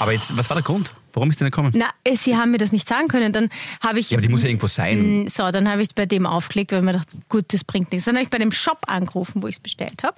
Aber 0.00 0.12
jetzt, 0.12 0.36
was 0.36 0.48
war 0.50 0.56
der 0.56 0.64
Grund? 0.64 0.90
Warum 1.12 1.28
ist 1.30 1.40
nicht 1.40 1.50
gekommen? 1.52 1.72
Na, 1.74 1.86
äh, 2.04 2.16
sie 2.16 2.36
haben 2.36 2.52
mir 2.52 2.58
das 2.58 2.72
nicht 2.72 2.88
sagen 2.88 3.08
können. 3.08 3.32
Dann 3.32 3.48
habe 3.82 3.98
ich. 3.98 4.10
Ja, 4.10 4.16
aber 4.16 4.22
die 4.22 4.28
muss 4.28 4.42
ja 4.42 4.48
irgendwo 4.48 4.66
sein. 4.68 5.26
So, 5.28 5.50
dann 5.50 5.68
habe 5.68 5.82
ich 5.82 5.88
bei 5.94 6.06
dem 6.06 6.24
aufgelegt, 6.24 6.72
weil 6.72 6.78
ich 6.78 6.84
mir 6.84 6.92
dachte, 6.92 7.16
gut, 7.28 7.52
das 7.52 7.62
bringt 7.64 7.92
nichts. 7.92 8.06
Dann 8.06 8.14
habe 8.14 8.22
ich 8.24 8.30
bei 8.30 8.38
dem 8.38 8.52
Shop 8.52 8.78
angerufen, 8.86 9.42
wo 9.42 9.46
ich 9.48 9.56
es 9.56 9.60
bestellt 9.60 10.02
habe. 10.04 10.14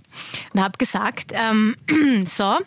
Und 0.52 0.61
habe 0.62 0.78
gesagt, 0.78 1.33
ähm, 1.33 1.76
so, 2.26 2.59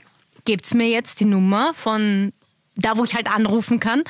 gebt's 0.44 0.74
mir 0.74 0.90
jetzt 0.90 1.20
die 1.20 1.26
Nummer 1.26 1.74
von 1.74 2.34
da, 2.76 2.98
wo 2.98 3.04
ich 3.04 3.16
halt 3.16 3.28
anrufen 3.28 3.80
kann. 3.80 4.04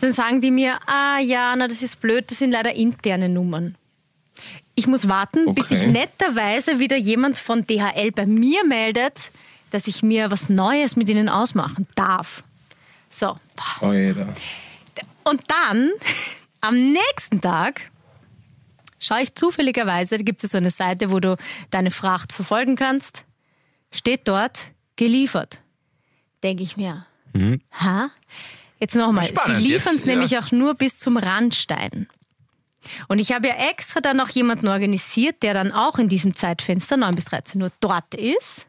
Dann 0.00 0.12
sagen 0.12 0.40
die 0.40 0.50
mir, 0.50 0.78
ah 0.86 1.18
ja, 1.20 1.54
na 1.56 1.68
das 1.68 1.82
ist 1.82 2.00
blöd, 2.00 2.30
das 2.30 2.38
sind 2.38 2.50
leider 2.52 2.74
interne 2.74 3.28
Nummern. 3.28 3.76
Ich 4.74 4.86
muss 4.86 5.08
warten, 5.08 5.54
bis 5.54 5.66
Okay. 5.66 5.76
sich 5.76 5.86
netterweise 5.86 6.78
wieder 6.78 6.96
jemand 6.96 7.38
von 7.38 7.66
DHL 7.66 8.12
bei 8.12 8.26
mir 8.26 8.64
meldet, 8.64 9.30
dass 9.70 9.86
ich 9.86 10.02
mir 10.02 10.30
was 10.30 10.48
Neues 10.48 10.96
mit 10.96 11.08
ihnen 11.08 11.28
ausmachen 11.28 11.86
darf. 11.94 12.42
So, 13.08 13.36
Oh, 13.80 13.86
und 15.24 15.42
dann, 15.48 15.90
am 16.60 16.92
nächsten 16.92 17.40
Tag, 17.40 17.90
schaue 18.98 19.22
ich 19.22 19.34
zufälligerweise, 19.34 20.16
da 20.16 20.22
gibt 20.22 20.42
es 20.42 20.52
so 20.52 20.58
eine 20.58 20.70
Seite, 20.70 21.10
wo 21.12 21.20
du 21.20 21.36
deine 21.70 21.90
Fracht 21.90 22.32
verfolgen 22.32 22.76
kannst, 22.76 23.24
steht 23.92 24.26
dort, 24.28 24.72
geliefert. 24.96 25.58
Denke 26.42 26.62
ich 26.62 26.76
mir, 26.76 27.04
ha? 27.72 28.10
Jetzt 28.78 28.96
nochmal, 28.96 29.30
sie 29.46 29.52
liefern 29.52 29.96
es 29.96 30.04
ja. 30.04 30.12
nämlich 30.12 30.38
auch 30.38 30.52
nur 30.52 30.74
bis 30.74 30.98
zum 30.98 31.18
Randstein. 31.18 32.08
Und 33.08 33.18
ich 33.18 33.32
habe 33.32 33.48
ja 33.48 33.54
extra 33.70 34.00
dann 34.00 34.16
noch 34.16 34.30
jemanden 34.30 34.68
organisiert, 34.68 35.42
der 35.42 35.52
dann 35.54 35.70
auch 35.70 35.98
in 35.98 36.08
diesem 36.08 36.34
Zeitfenster 36.34 36.96
9 36.96 37.14
bis 37.14 37.26
13 37.26 37.62
Uhr 37.62 37.70
dort 37.80 38.14
ist, 38.14 38.66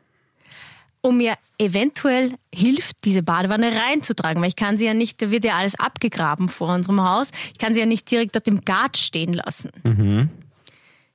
um 1.00 1.17
mir 1.17 1.36
eventuell 1.58 2.34
hilft, 2.54 3.06
diese 3.06 3.24
Badewanne 3.24 3.71
reinzutragen, 3.74 4.41
weil 4.41 4.50
ich 4.50 4.56
kann 4.56 4.78
sie 4.78 4.86
ja 4.86 4.93
nicht, 4.93 5.21
da 5.21 5.32
wird 5.32 5.45
ja 5.45 5.56
alles 5.56 5.80
abgegraben 5.80 6.50
vor 6.50 6.74
unserem 6.74 7.02
Haus, 7.02 7.32
ich 7.54 7.58
kann 7.58 7.74
sie 7.74 7.80
ja 7.80 7.86
nicht 7.86 8.10
direkt 8.12 8.36
dort 8.36 8.47
im 8.47 8.62
Gat 8.62 8.97
stehen 8.97 9.34
lassen. 9.34 9.71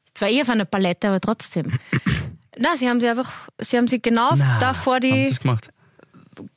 Ist 0.04 0.18
Zwar 0.18 0.28
eher 0.28 0.42
auf 0.42 0.48
einer 0.48 0.64
Palette, 0.64 1.08
aber 1.08 1.20
trotzdem. 1.20 1.78
Na, 2.58 2.76
sie 2.76 2.88
haben 2.88 3.00
sie 3.00 3.08
einfach, 3.08 3.48
sie 3.60 3.76
haben 3.76 3.88
sie 3.88 4.00
genau 4.00 4.30
da 4.60 4.72
vor 4.72 4.98
die? 4.98 5.28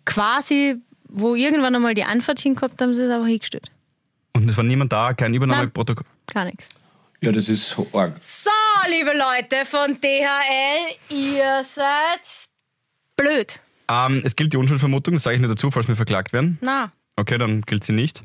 Quasi, 0.09 0.75
wo 1.07 1.35
irgendwann 1.35 1.75
einmal 1.75 1.93
die 1.93 2.03
Anfahrt 2.03 2.39
hinkommt, 2.39 2.81
haben 2.81 2.93
sie 2.93 3.03
es 3.03 3.11
einfach 3.11 3.27
hingestellt. 3.27 3.69
Und 4.33 4.49
es 4.49 4.57
war 4.57 4.63
niemand 4.63 4.91
da, 4.91 5.13
kein 5.13 5.33
Übernahmeprotokoll. 5.33 6.05
Gar 6.33 6.45
nichts. 6.45 6.69
Ja, 7.21 7.31
das 7.31 7.49
ist 7.49 7.67
so 7.69 7.85
arg. 7.93 8.15
So, 8.19 8.49
liebe 8.87 9.11
Leute 9.11 9.65
von 9.65 9.99
DHL, 9.99 10.95
ihr 11.09 11.63
seid 11.63 12.47
blöd. 13.15 13.59
Ähm, 13.89 14.21
es 14.23 14.35
gilt 14.35 14.53
die 14.53 14.57
Unschuldvermutung, 14.57 15.15
das 15.15 15.23
sage 15.23 15.35
ich 15.35 15.41
nur 15.41 15.49
dazu, 15.49 15.69
falls 15.69 15.87
wir 15.87 15.95
verklagt 15.95 16.33
werden. 16.33 16.57
Na, 16.61 16.91
Okay, 17.19 17.37
dann 17.37 17.61
gilt 17.63 17.83
sie 17.83 17.91
nicht. 17.91 18.23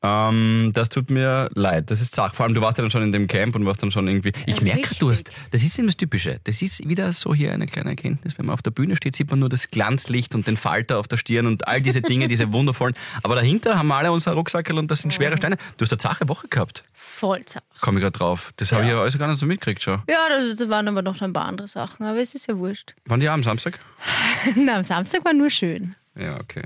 Ähm, 0.00 0.70
das 0.74 0.90
tut 0.90 1.10
mir 1.10 1.50
leid. 1.54 1.90
Das 1.90 2.00
ist 2.00 2.14
Sache. 2.14 2.36
Vor 2.36 2.46
allem, 2.46 2.54
du 2.54 2.60
warst 2.60 2.78
ja 2.78 2.82
dann 2.82 2.90
schon 2.90 3.02
in 3.02 3.10
dem 3.10 3.26
Camp 3.26 3.56
und 3.56 3.66
warst 3.66 3.82
dann 3.82 3.90
schon 3.90 4.06
irgendwie. 4.06 4.32
Ich 4.46 4.60
merke, 4.60 4.94
du 5.00 5.10
hast. 5.10 5.32
Das 5.50 5.64
ist 5.64 5.76
eben 5.76 5.88
das 5.88 5.96
Typische. 5.96 6.38
Das 6.44 6.62
ist 6.62 6.86
wieder 6.88 7.12
so 7.12 7.34
hier 7.34 7.52
eine 7.52 7.66
kleine 7.66 7.90
Erkenntnis. 7.90 8.38
Wenn 8.38 8.46
man 8.46 8.54
auf 8.54 8.62
der 8.62 8.70
Bühne 8.70 8.94
steht, 8.94 9.16
sieht 9.16 9.28
man 9.30 9.40
nur 9.40 9.48
das 9.48 9.70
Glanzlicht 9.72 10.36
und 10.36 10.46
den 10.46 10.56
Falter 10.56 10.98
auf 10.98 11.08
der 11.08 11.16
Stirn 11.16 11.46
und 11.46 11.66
all 11.66 11.80
diese 11.80 12.00
Dinge, 12.00 12.28
diese 12.28 12.52
wundervollen. 12.52 12.94
Aber 13.24 13.34
dahinter 13.34 13.76
haben 13.76 13.88
wir 13.88 13.96
alle 13.96 14.12
unser 14.12 14.34
Rucksackel 14.34 14.78
und 14.78 14.88
das 14.88 15.00
sind 15.00 15.12
schwere 15.12 15.36
Steine. 15.36 15.56
Du 15.78 15.84
hast 15.84 15.92
eine 15.92 15.98
Zache 15.98 16.28
Woche 16.28 16.46
gehabt. 16.46 16.84
Vollzeit. 16.94 17.64
Komme 17.80 17.98
ich 17.98 18.02
gerade 18.02 18.16
drauf. 18.16 18.52
Das 18.56 18.70
habe 18.70 18.84
ich 18.84 18.90
ja 18.90 19.00
alles 19.00 19.18
gar 19.18 19.26
nicht 19.26 19.40
so 19.40 19.46
mitgekriegt 19.46 19.82
schon. 19.82 20.00
Ja, 20.08 20.18
das, 20.28 20.54
das 20.56 20.68
waren 20.68 20.86
aber 20.86 21.02
noch 21.02 21.20
ein 21.22 21.32
paar 21.32 21.46
andere 21.46 21.66
Sachen, 21.66 22.06
aber 22.06 22.20
es 22.20 22.36
ist 22.36 22.46
ja 22.46 22.56
wurscht. 22.56 22.94
Wann 23.06 23.18
die 23.18 23.28
am 23.28 23.42
Samstag? 23.42 23.80
Na, 24.54 24.76
am 24.76 24.84
Samstag 24.84 25.24
war 25.24 25.32
nur 25.32 25.50
schön. 25.50 25.96
Ja, 26.16 26.38
okay. 26.38 26.62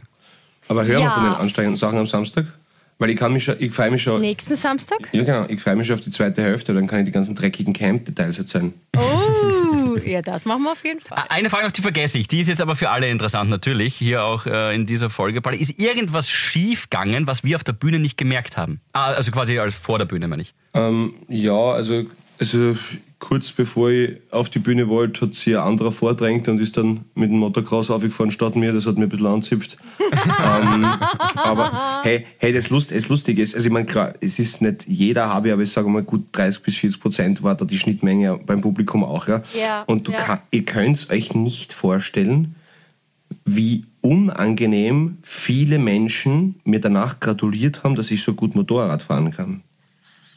Aber 0.69 0.83
hören 0.85 0.99
wir 0.99 1.05
Ja. 1.05 1.11
von 1.13 1.25
den 1.25 1.35
anstrengenden 1.35 1.77
Sachen 1.79 1.99
am 1.99 2.07
Samstag? 2.07 2.47
Weil 3.03 3.11
ich 3.11 3.17
kann 3.17 3.33
mich 3.33 3.43
schon, 3.43 3.57
ich 3.59 3.75
freue 3.75 3.91
mich 3.91 4.05
schon. 4.05 4.21
Nächsten 4.21 4.55
Samstag? 4.55 5.09
Ja, 5.11 5.25
genau. 5.25 5.47
Ich 5.49 5.61
freue 5.61 5.75
mich 5.75 5.89
schon 5.89 5.97
auf 5.97 6.03
die 6.03 6.13
zweite 6.13 6.41
Hälfte, 6.41 6.73
dann 6.73 6.87
kann 6.87 7.01
ich 7.01 7.07
die 7.07 7.11
ganzen 7.11 7.35
dreckigen 7.35 7.73
Camp-Details 7.75 8.39
erzählen. 8.39 8.73
Oh, 8.97 9.97
ja, 10.07 10.23
das 10.23 10.45
machen 10.45 10.63
wir 10.63 10.71
auf 10.71 10.85
jeden 10.85 11.01
Fall. 11.01 11.21
Eine 11.29 11.51
Frage 11.51 11.65
noch, 11.65 11.73
die 11.73 11.83
vergesse 11.83 12.19
ich. 12.19 12.29
Die 12.29 12.39
ist 12.39 12.47
jetzt 12.47 12.61
aber 12.61 12.77
für 12.77 12.91
alle 12.91 13.11
interessant 13.11 13.51
natürlich. 13.51 13.97
Hier 13.97 14.25
auch 14.25 14.47
äh, 14.47 14.73
in 14.77 14.87
dieser 14.87 15.11
Folge. 15.11 15.41
Ist 15.59 15.81
irgendwas 15.81 16.31
schiefgegangen, 16.31 17.27
was 17.27 17.43
wir 17.43 17.57
auf 17.57 17.65
der 17.65 17.73
Bühne 17.73 17.99
nicht 17.99 18.17
gemerkt 18.17 18.57
haben? 18.57 18.81
Ah, 18.93 19.07
also 19.07 19.33
quasi 19.33 19.59
als 19.59 19.75
vor 19.75 19.99
der 19.99 20.07
Bühne, 20.07 20.29
meine 20.29 20.43
ich. 20.43 20.55
Ähm, 20.73 21.15
ja, 21.27 21.73
also, 21.73 22.05
also 22.39 22.77
kurz 23.23 23.53
bevor 23.53 23.89
ich 23.89 24.19
auf 24.33 24.51
die 24.51 24.59
Bühne 24.59 24.89
wollte, 24.89 25.21
hat 25.23 25.35
sie 25.35 25.57
ein 25.57 25.63
anderer 25.63 25.93
vordrängt 25.93 26.49
und 26.49 26.59
ist 26.59 26.77
dann 26.77 27.05
mit 27.15 27.31
dem 27.31 27.39
Motocross 27.39 27.89
aufgefahren 27.89 28.33
statt 28.33 28.57
mir. 28.57 28.73
Das 28.73 28.85
hat 28.85 28.99
mir 28.99 29.05
ein 29.05 29.09
bisschen 29.09 29.29
anzipft. 29.29 29.79
ähm, 30.01 30.85
aber 31.37 32.01
hey, 32.03 32.27
hey 32.39 32.53
das, 32.53 32.69
Lust, 32.69 32.91
das 32.91 33.09
Lustige 33.09 33.41
ist, 33.41 33.55
also 33.55 33.69
ich 33.69 33.73
meine, 33.73 33.87
klar, 33.87 34.15
es 34.21 34.41
ist 34.41 34.61
nicht 34.61 34.89
jeder 34.89 35.29
habe, 35.29 35.53
aber 35.53 35.63
ich 35.63 35.71
sage 35.71 35.89
mal, 35.89 36.03
gut 36.03 36.27
30 36.33 36.65
bis 36.65 36.77
40 36.79 37.01
Prozent 37.01 37.43
war 37.45 37.55
da 37.55 37.65
die 37.65 37.79
Schnittmenge 37.79 38.41
beim 38.45 38.61
Publikum 38.61 39.05
auch. 39.05 39.29
Ja? 39.29 39.43
Ja, 39.57 39.83
und 39.83 40.09
du 40.09 40.13
ja. 40.13 40.19
kann, 40.19 40.39
ihr 40.51 40.65
könnt 40.65 40.97
es 40.97 41.09
euch 41.09 41.33
nicht 41.33 41.73
vorstellen, 41.73 42.57
wie 43.45 43.85
unangenehm 44.01 45.19
viele 45.23 45.79
Menschen 45.79 46.57
mir 46.65 46.81
danach 46.81 47.21
gratuliert 47.21 47.85
haben, 47.85 47.95
dass 47.95 48.11
ich 48.11 48.25
so 48.25 48.35
gut 48.35 48.57
Motorrad 48.57 49.05
fahren 49.05 49.31
kann. 49.31 49.63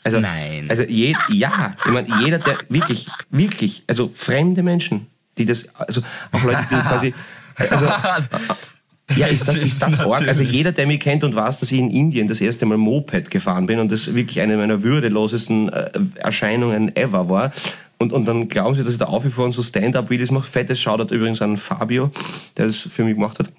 Also, 0.05 0.19
Nein. 0.19 0.67
Also 0.69 0.83
je, 0.83 1.15
ja, 1.29 1.75
ich 1.83 1.91
meine, 1.91 2.07
jeder, 2.21 2.37
der 2.37 2.55
wirklich, 2.69 3.07
wirklich, 3.31 3.83
also 3.87 4.11
fremde 4.13 4.61
Menschen, 4.61 5.07
die 5.35 5.45
das, 5.45 5.67
also 5.73 6.01
auch 6.31 6.43
Leute, 6.43 6.63
die 6.69 6.75
quasi, 6.75 7.13
also, 7.55 7.85
ja, 9.15 9.25
ist 9.25 9.47
das, 9.47 9.57
ist 9.57 9.81
das 9.81 9.99
arg? 9.99 10.27
Also 10.27 10.43
jeder, 10.43 10.71
der 10.73 10.85
mich 10.85 10.99
kennt 10.99 11.23
und 11.23 11.33
weiß, 11.33 11.59
dass 11.59 11.71
ich 11.71 11.79
in 11.79 11.89
Indien 11.89 12.27
das 12.27 12.39
erste 12.39 12.67
Mal 12.67 12.77
Moped 12.77 13.31
gefahren 13.31 13.65
bin 13.65 13.79
und 13.79 13.91
das 13.91 14.13
wirklich 14.13 14.39
eine 14.41 14.57
meiner 14.57 14.83
würdelosesten 14.83 15.69
äh, 15.69 15.89
Erscheinungen 16.17 16.95
ever 16.95 17.27
war. 17.27 17.51
Und, 17.97 18.13
und 18.13 18.27
dann 18.27 18.47
glauben 18.47 18.75
sie, 18.75 18.83
dass 18.83 18.93
ich 18.93 18.99
da 18.99 19.05
aufgefahren 19.05 19.53
so 19.53 19.63
Stand-Up-Videos 19.63 20.29
mache. 20.29 20.47
Fettes 20.47 20.79
Shoutout 20.79 21.15
übrigens 21.15 21.41
an 21.41 21.57
Fabio, 21.57 22.11
der 22.57 22.67
das 22.67 22.77
für 22.77 23.03
mich 23.03 23.15
gemacht 23.15 23.39
hat. 23.39 23.51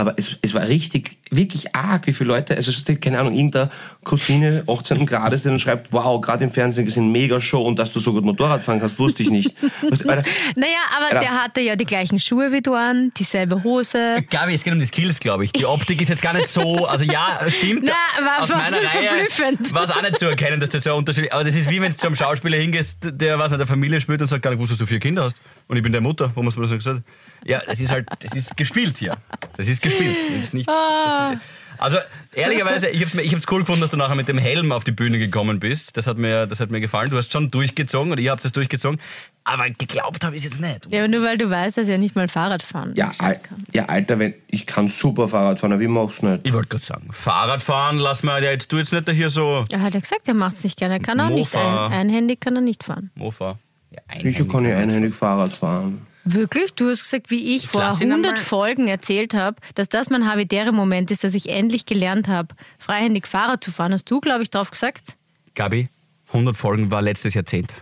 Aber 0.00 0.14
es, 0.16 0.36
es 0.40 0.54
war 0.54 0.66
richtig, 0.66 1.18
wirklich 1.30 1.74
arg, 1.74 2.06
wie 2.06 2.12
viele 2.12 2.28
Leute, 2.28 2.56
also 2.56 2.72
keine 3.00 3.18
Ahnung, 3.18 3.34
irgendeine 3.34 3.70
Cousine 4.04 4.64
18. 4.66 5.04
Grades, 5.04 5.42
die 5.42 5.48
dann 5.48 5.58
schreibt, 5.58 5.92
wow, 5.92 6.20
gerade 6.20 6.42
im 6.44 6.50
Fernsehen 6.50 6.86
gesehen, 6.86 7.12
mega 7.12 7.40
Show 7.40 7.62
und 7.66 7.78
dass 7.78 7.92
du 7.92 8.00
so 8.00 8.12
gut 8.12 8.24
Motorrad 8.24 8.62
fahren 8.62 8.80
kannst, 8.80 8.98
wusste 8.98 9.22
ich 9.22 9.30
nicht. 9.30 9.52
Du, 9.82 10.08
Alter, 10.08 10.22
Naja, 10.56 10.72
aber 10.96 11.14
Ja. 11.14 11.20
der 11.20 11.30
hatte 11.42 11.60
ja 11.60 11.76
die 11.76 11.84
gleichen 11.84 12.18
Schuhe 12.18 12.50
wie 12.52 12.62
du 12.62 12.74
an, 12.74 13.10
dieselbe 13.16 13.62
Hose. 13.62 14.24
Gabi, 14.30 14.54
es 14.54 14.64
geht 14.64 14.72
um 14.72 14.78
die 14.80 14.86
Skills, 14.86 15.20
glaube 15.20 15.44
ich. 15.44 15.52
Die 15.52 15.66
Optik 15.66 16.00
ist 16.00 16.08
jetzt 16.08 16.22
gar 16.22 16.32
nicht 16.32 16.48
so, 16.48 16.86
also 16.86 17.04
ja, 17.04 17.40
stimmt. 17.48 17.84
Na, 17.84 18.24
war- 18.24 18.42
Aus 18.42 18.48
meiner 18.48 18.66
schon 18.68 18.78
Reihe 18.86 19.26
verblüffend. 19.28 19.74
war 19.74 19.84
es 19.84 19.90
auch 19.90 20.02
nicht 20.02 20.18
zu 20.18 20.26
erkennen, 20.26 20.60
dass 20.60 20.70
das 20.70 20.84
so 20.84 20.94
unterschiedlich 20.94 21.32
Aber 21.32 21.44
das 21.44 21.54
ist 21.54 21.68
wie 21.70 21.80
wenn 21.80 21.90
du 21.92 21.96
zum 21.98 22.16
Schauspieler 22.16 22.56
hingehst, 22.56 22.96
der 23.02 23.38
was 23.38 23.52
in 23.52 23.58
der 23.58 23.66
Familie 23.66 24.00
spielt 24.00 24.22
und 24.22 24.28
sagt, 24.28 24.42
gar 24.42 24.50
nicht 24.50 24.58
gewusst, 24.58 24.72
dass 24.72 24.78
du 24.78 24.86
vier 24.86 25.00
Kinder 25.00 25.24
hast. 25.24 25.36
Und 25.70 25.76
ich 25.76 25.82
bin 25.84 25.92
der 25.92 26.00
Mutter, 26.00 26.32
wo 26.34 26.40
man 26.40 26.48
es 26.48 26.56
mir 26.56 26.66
so 26.66 26.74
gesagt 26.74 26.96
hat. 26.98 27.04
Ja, 27.44 27.62
das 27.64 27.78
ist 27.78 27.90
halt, 27.92 28.08
das 28.18 28.32
ist 28.34 28.56
gespielt 28.56 28.98
hier. 28.98 29.16
Das 29.56 29.68
ist 29.68 29.80
gespielt. 29.80 30.16
Das 30.34 30.44
ist 30.46 30.52
nicht, 30.54 30.68
das 30.68 31.34
ist, 31.34 31.40
Also 31.78 31.96
ehrlicherweise, 32.34 32.88
ich 32.90 33.02
habe 33.06 33.36
es 33.36 33.46
cool 33.50 33.60
gefunden, 33.60 33.80
dass 33.80 33.90
du 33.90 33.96
nachher 33.96 34.16
mit 34.16 34.26
dem 34.26 34.36
Helm 34.36 34.72
auf 34.72 34.82
die 34.82 34.90
Bühne 34.90 35.18
gekommen 35.20 35.60
bist. 35.60 35.96
Das 35.96 36.08
hat 36.08 36.18
mir, 36.18 36.48
das 36.48 36.58
hat 36.58 36.72
mir 36.72 36.80
gefallen. 36.80 37.08
Du 37.10 37.16
hast 37.16 37.32
schon 37.32 37.52
durchgezogen 37.52 38.10
oder 38.10 38.20
ihr 38.20 38.32
habt 38.32 38.44
es 38.44 38.50
durchgezogen. 38.50 39.00
Aber 39.44 39.70
geglaubt 39.70 40.24
habe 40.24 40.34
ich 40.34 40.44
es 40.44 40.50
jetzt 40.50 40.60
nicht. 40.60 40.92
Ja, 40.92 41.04
aber 41.04 41.08
nur 41.08 41.22
weil 41.22 41.38
du 41.38 41.48
weißt, 41.48 41.78
dass 41.78 41.88
er 41.88 41.98
nicht 41.98 42.16
mal 42.16 42.26
Fahrrad 42.28 42.62
fahren 42.62 42.92
Ja, 42.96 43.12
Al 43.20 43.36
kann. 43.38 43.64
ja, 43.72 43.86
Alter, 43.86 44.18
wenn, 44.18 44.34
ich 44.48 44.66
kann 44.66 44.88
super 44.88 45.28
Fahrrad 45.28 45.60
fahren, 45.60 45.72
aber 45.72 45.82
ich 45.82 45.88
mach's 45.88 46.20
nicht. 46.20 46.40
Ich 46.42 46.52
wollte 46.52 46.68
gerade 46.68 46.84
sagen, 46.84 47.08
Fahrradfahren 47.12 47.98
lass 47.98 48.24
mal 48.24 48.42
ja 48.42 48.50
jetzt 48.50 48.70
du 48.72 48.76
jetzt 48.76 48.92
nicht 48.92 49.06
da 49.08 49.12
hier 49.12 49.30
so 49.30 49.64
Er 49.70 49.80
hat 49.82 49.94
ja 49.94 50.00
gesagt, 50.00 50.26
er 50.26 50.34
macht 50.34 50.56
es 50.56 50.64
nicht 50.64 50.76
gerne. 50.78 50.94
Er 50.94 51.00
kann 51.00 51.20
auch 51.20 51.30
nicht 51.30 51.54
Mofa. 51.54 51.86
ein, 51.86 51.92
einhändig 51.92 52.40
kann 52.40 52.56
er 52.56 52.62
nicht 52.62 52.82
fahren. 52.82 53.10
Mofa. 53.14 53.58
Ja, 53.90 54.20
Sicher 54.22 54.44
kann 54.46 54.64
ich 54.64 54.72
einhändig 54.74 55.14
Fahrrad 55.14 55.56
fahren. 55.56 56.06
Wirklich? 56.24 56.74
Du 56.74 56.88
hast 56.90 57.02
gesagt, 57.02 57.30
wie 57.30 57.56
ich 57.56 57.66
vor 57.66 57.80
lass 57.80 58.00
ihn 58.00 58.10
100 58.10 58.32
einmal. 58.32 58.44
Folgen 58.44 58.86
erzählt 58.88 59.34
habe, 59.34 59.56
dass 59.74 59.88
das 59.88 60.10
mein 60.10 60.30
Habitäre-Moment 60.30 61.10
ist, 61.10 61.24
dass 61.24 61.34
ich 61.34 61.48
endlich 61.48 61.86
gelernt 61.86 62.28
habe, 62.28 62.54
freihändig 62.78 63.26
Fahrrad 63.26 63.64
zu 63.64 63.72
fahren. 63.72 63.92
Hast 63.92 64.10
du, 64.10 64.20
glaube 64.20 64.42
ich, 64.42 64.50
drauf 64.50 64.70
gesagt? 64.70 65.14
Gabi, 65.54 65.88
100 66.28 66.54
Folgen 66.56 66.90
war 66.90 67.02
letztes 67.02 67.34
Jahrzehnt. 67.34 67.72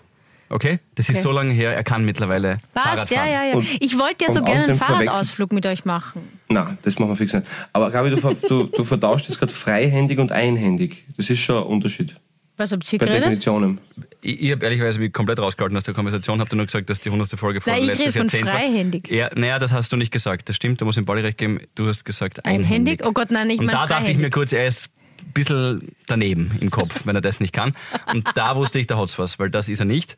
Okay? 0.51 0.79
Das 0.95 1.09
ist 1.11 1.17
Okay. 1.17 1.23
so 1.25 1.33
lange 1.33 1.53
her, 1.53 1.75
er 1.77 1.85
kann 1.85 2.05
mittlerweile 2.07 2.59
Fahrrad 2.73 2.97
Passt, 3.01 3.11
ja, 3.11 3.19
fahren. 3.19 3.29
ja, 3.33 3.45
ja. 3.45 3.55
Und- 3.57 3.67
ich 3.83 3.99
wollte 3.99 4.25
ja 4.27 4.31
so 4.33 4.43
gerne 4.43 4.65
einen 4.65 4.75
Fahrradausflug 4.79 5.53
mit 5.53 5.67
euch 5.67 5.85
machen. 5.85 6.23
Nein, 6.49 6.79
das 6.83 6.99
machen 6.99 7.11
wir 7.11 7.17
fix 7.17 7.35
nicht. 7.35 7.47
Aber 7.75 7.91
Gabi, 7.91 8.09
du, 8.11 8.17
du, 8.49 8.65
du 8.65 8.85
vertauscht 8.85 9.29
jetzt 9.29 9.39
gerade 9.41 9.53
freihändig 9.53 10.19
und 10.19 10.33
einhändig. 10.33 11.05
Das 11.19 11.29
ist 11.29 11.41
schon 11.41 11.57
ein 11.59 11.65
Unterschied. 11.65 12.15
Was 12.59 12.73
habt 12.73 12.93
ihr 12.93 12.99
Bei 12.99 13.07
geredet? 13.07 13.23
Definitionen. 13.25 13.79
Ich, 14.21 14.43
ich 14.43 14.53
habe 14.53 14.65
ehrlicherweise 14.67 14.99
mich 14.99 15.13
komplett 15.13 15.39
rausgehalten 15.39 15.77
aus 15.79 15.85
der 15.85 15.95
Konversation, 15.95 16.41
habe 16.41 16.55
nur 16.57 16.67
gesagt, 16.67 16.91
dass 16.91 17.01
die 17.01 17.09
100. 17.09 17.31
Folge 17.39 17.61
von 17.61 17.73
Nein, 17.73 17.83
ich 17.85 17.89
letztes 17.89 18.07
rede 18.09 18.13
von 18.19 18.27
Jahrzehnt 18.27 18.47
war. 18.47 18.53
freihändig. 18.55 19.09
Ja, 19.11 19.31
naja, 19.35 19.59
das 19.59 19.73
hast 19.73 19.93
du 19.93 19.97
nicht 19.97 20.11
gesagt. 20.13 20.49
Das 20.49 20.57
stimmt, 20.57 20.81
du 20.81 20.85
musst 20.85 20.99
dem 20.99 21.05
Bali 21.07 21.23
recht 21.23 21.39
geben. 21.39 21.61
Du 21.77 21.87
hast 21.89 22.05
gesagt 22.05 22.45
Einhändig? 22.45 22.67
einhändig. 22.71 23.07
Oh 23.07 23.13
Gott, 23.13 23.31
nein, 23.31 23.49
ich 23.51 23.61
Und 23.61 23.67
meine 23.67 23.79
da 23.79 23.87
dachte 23.87 23.95
ich 23.95 23.99
freihändig. 24.17 24.27
mir 24.27 24.31
kurz, 24.31 24.53
er 24.53 24.67
ist 24.67 24.91
ein 25.25 25.33
bisschen 25.33 25.93
daneben 26.07 26.53
im 26.61 26.71
Kopf, 26.71 27.03
wenn 27.07 27.15
er 27.15 27.23
das 27.23 27.39
nicht 27.41 27.53
kann. 27.53 27.75
Und 28.13 28.27
da 28.35 28.57
wusste 28.57 28.79
ich, 28.81 28.87
da 28.89 28.99
hat's 28.99 29.19
was, 29.19 29.39
weil 29.39 29.51
das 29.51 29.69
ist 29.69 29.79
er 29.79 29.85
nicht. 29.87 30.17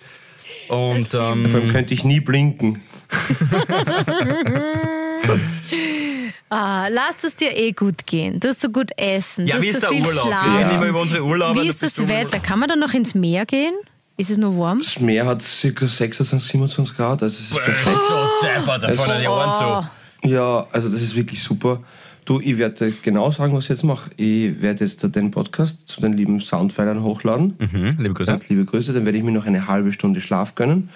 Und 0.68 1.05
stimmt. 1.05 1.22
ähm, 1.45 1.51
Vor 1.51 1.61
allem 1.61 1.70
könnte 1.72 1.93
ich 1.95 2.05
nie 2.05 2.20
blinken. 2.20 2.80
Ah, 6.51 6.89
lass 6.89 7.23
es 7.23 7.37
dir 7.37 7.57
eh 7.57 7.71
gut 7.71 8.07
gehen. 8.07 8.41
Du 8.41 8.49
hast 8.49 8.61
so 8.61 8.71
gut 8.71 8.91
essen. 8.97 9.47
ja, 9.47 9.57
du 9.57 9.63
wie 9.63 9.69
hast 9.69 9.77
ist 9.77 9.83
so 9.83 9.89
der 9.89 9.97
viel 9.97 10.07
Urlaub? 10.07 10.27
Schlaf. 10.27 10.45
Wir 10.47 10.59
reden 10.67 10.75
immer 10.77 10.87
über 10.87 11.01
unsere 11.01 11.23
Urlaube. 11.25 11.63
Wie 11.63 11.69
ist 11.69 11.83
das 11.83 12.09
Wetter? 12.09 12.41
Kann 12.41 12.59
man 12.59 12.69
da 12.69 12.75
noch 12.77 12.93
ins 12.93 13.15
Meer 13.15 13.47
gehen? 13.47 13.73
Ist 14.17 14.31
es 14.31 14.37
nur 14.37 14.59
warm? 14.59 14.81
Das 14.81 14.99
Meer 15.01 15.27
hat 15.27 15.39
ca. 15.39 15.87
26, 15.87 16.43
27 16.51 16.97
Grad. 16.97 17.23
Also 17.23 17.39
es 17.41 17.53
ist 17.53 17.65
perfekt. 17.65 17.97
So 18.09 18.47
deppert, 18.47 18.83
da 18.83 18.93
fallen 18.93 19.21
die 19.23 19.29
Ohren 19.29 19.55
zu. 20.23 20.29
Ja, 20.29 20.67
also 20.73 20.89
das 20.89 21.01
ist 21.01 21.17
wirklich 21.17 21.43
super. 21.43 21.83
Du, 22.25 22.41
ich 22.41 22.59
werde 22.59 22.93
genau 23.03 23.31
sagen, 23.31 23.55
was 23.55 23.65
ich 23.65 23.71
jetzt 23.71 23.85
mache. 23.85 24.11
Ich 24.17 24.61
werde 24.61 24.85
jetzt 24.85 25.03
den 25.17 25.31
Podcast 25.31 25.79
zu 25.87 26.01
den 26.01 26.13
lieben 26.13 26.41
Soundfilern 26.41 27.03
hochladen. 27.03 27.55
Mhm, 27.59 27.97
liebe 27.99 28.15
Grüße. 28.15 28.31
Ganz 28.31 28.49
liebe 28.49 28.65
Grüße. 28.65 28.93
Dann 28.93 29.05
werde 29.07 29.17
ich 29.19 29.25
mir 29.25 29.33
noch 29.33 29.47
eine 29.47 29.69
halbe 29.69 29.93
Stunde 29.93 30.21
Schlaf 30.21 30.55
gönnen 30.57 30.91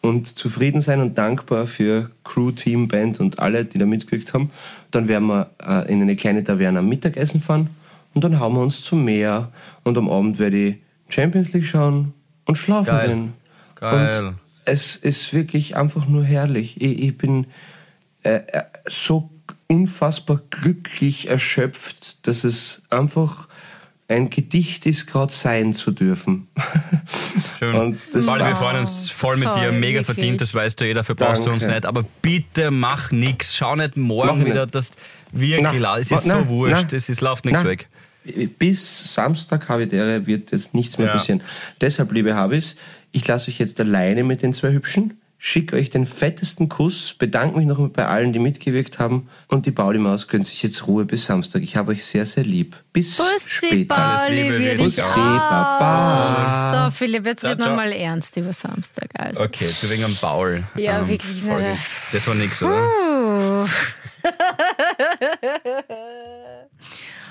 und 0.00 0.38
zufrieden 0.38 0.80
sein 0.80 1.00
und 1.00 1.18
dankbar 1.18 1.66
für 1.66 2.10
Crew, 2.22 2.52
Team, 2.52 2.86
Band 2.86 3.18
und 3.18 3.40
alle, 3.40 3.64
die 3.64 3.78
da 3.78 3.86
mitgewirkt 3.86 4.32
haben. 4.32 4.50
Dann 4.90 5.08
werden 5.08 5.28
wir 5.28 5.50
äh, 5.62 5.92
in 5.92 6.02
eine 6.02 6.16
kleine 6.16 6.44
Taverne 6.44 6.78
am 6.78 6.88
Mittagessen 6.88 7.40
fahren 7.40 7.70
und 8.14 8.24
dann 8.24 8.40
hauen 8.40 8.54
wir 8.54 8.62
uns 8.62 8.82
zum 8.82 9.04
Meer 9.04 9.52
und 9.84 9.98
am 9.98 10.08
Abend 10.08 10.38
werde 10.38 10.56
ich 10.56 10.76
Champions 11.08 11.52
League 11.52 11.66
schauen 11.66 12.14
und 12.46 12.56
schlafen 12.56 12.90
Geil. 12.90 13.08
gehen. 13.08 13.32
Geil. 13.74 14.26
Und 14.26 14.34
es 14.64 14.96
ist 14.96 15.32
wirklich 15.32 15.76
einfach 15.76 16.06
nur 16.06 16.24
herrlich. 16.24 16.80
Ich, 16.80 17.02
ich 17.02 17.18
bin 17.18 17.46
äh, 18.22 18.40
äh, 18.46 18.64
so 18.86 19.30
unfassbar 19.68 20.40
glücklich 20.50 21.28
erschöpft, 21.28 22.26
dass 22.26 22.44
es 22.44 22.86
einfach 22.90 23.47
ein 24.08 24.30
Gedicht 24.30 24.86
ist, 24.86 25.06
gerade 25.06 25.32
sein 25.32 25.74
zu 25.74 25.90
dürfen. 25.90 26.48
Schön. 27.58 27.74
Und 27.74 27.98
das 28.12 28.24
Bali, 28.24 28.42
wir 28.44 28.56
freuen 28.56 28.80
uns 28.80 29.10
voll 29.10 29.36
mit 29.36 29.48
Voll, 29.50 29.60
dir. 29.60 29.72
Mega 29.72 30.00
wirklich. 30.00 30.06
verdient, 30.06 30.40
das 30.40 30.54
weißt 30.54 30.80
du 30.80 30.86
eh, 30.86 30.94
dafür 30.94 31.14
brauchst 31.14 31.44
du 31.44 31.50
uns 31.50 31.66
nicht. 31.66 31.84
Aber 31.84 32.04
bitte 32.22 32.70
mach 32.70 33.10
nix. 33.12 33.54
Schau 33.54 33.76
nicht 33.76 33.96
Mach 33.98 34.06
morgen 34.06 34.40
ich 34.40 34.46
wieder, 34.46 34.62
nicht. 34.64 34.74
dass 34.74 34.92
wirklich, 35.30 35.80
Na, 35.80 35.98
es 35.98 36.10
ist 36.10 36.24
na, 36.26 36.40
so 36.40 36.48
wurscht, 36.48 36.86
na, 36.90 36.96
es 36.96 37.08
ist, 37.10 37.20
läuft 37.20 37.44
nichts 37.44 37.62
weg. 37.64 37.88
Bis 38.58 39.14
Samstag 39.14 39.68
Habitäre 39.68 40.26
wird 40.26 40.52
jetzt 40.52 40.74
nichts 40.74 40.96
mehr 40.96 41.08
Ja. 41.08 41.12
passieren. 41.14 41.42
Deshalb, 41.80 42.10
liebe 42.12 42.34
Habis, 42.34 42.76
ich 43.12 43.26
lasse 43.26 43.50
euch 43.50 43.58
jetzt 43.58 43.78
alleine 43.78 44.24
mit 44.24 44.42
den 44.42 44.54
zwei 44.54 44.72
Hübschen, 44.72 45.17
schicke 45.38 45.76
euch 45.76 45.88
den 45.88 46.06
fettesten 46.06 46.68
Kuss, 46.68 47.14
bedanke 47.14 47.56
mich 47.56 47.66
noch 47.66 47.88
bei 47.90 48.06
allen, 48.06 48.32
die 48.32 48.40
mitgewirkt 48.40 48.98
haben 48.98 49.28
und 49.46 49.66
die 49.66 49.70
Pauli-Maus 49.70 50.26
gönnt 50.26 50.48
sich 50.48 50.62
jetzt 50.62 50.86
Ruhe 50.86 51.04
bis 51.04 51.26
Samstag. 51.26 51.62
Ich 51.62 51.76
habe 51.76 51.92
euch 51.92 52.04
sehr, 52.04 52.26
sehr 52.26 52.44
lieb. 52.44 52.76
Bis 52.92 53.16
Bussi, 53.16 53.48
später. 53.48 53.94
Pauli, 53.94 54.42
Liebe, 54.42 54.58
wir 54.58 54.78
wirklich 54.78 54.96
dich 54.96 55.04
Bussi, 55.04 55.20
auch. 55.20 55.50
Baba. 55.50 56.86
So, 56.86 56.90
Philipp, 56.90 57.24
jetzt 57.26 57.40
Ciao, 57.40 57.50
wird 57.50 57.60
nochmal 57.60 57.92
ernst 57.92 58.36
über 58.36 58.52
Samstag. 58.52 59.08
Also. 59.14 59.44
Okay, 59.44 59.68
du 59.80 59.90
wegen 59.90 60.04
am 60.04 60.16
Baul. 60.20 60.64
Ja, 60.74 60.98
ähm, 60.98 61.08
wirklich 61.08 61.42
Folge. 61.42 61.70
nicht. 61.70 61.84
Das 62.12 62.26
war 62.26 62.34
nix, 62.34 62.62
oder? 62.62 63.64
Uh. 63.64 63.66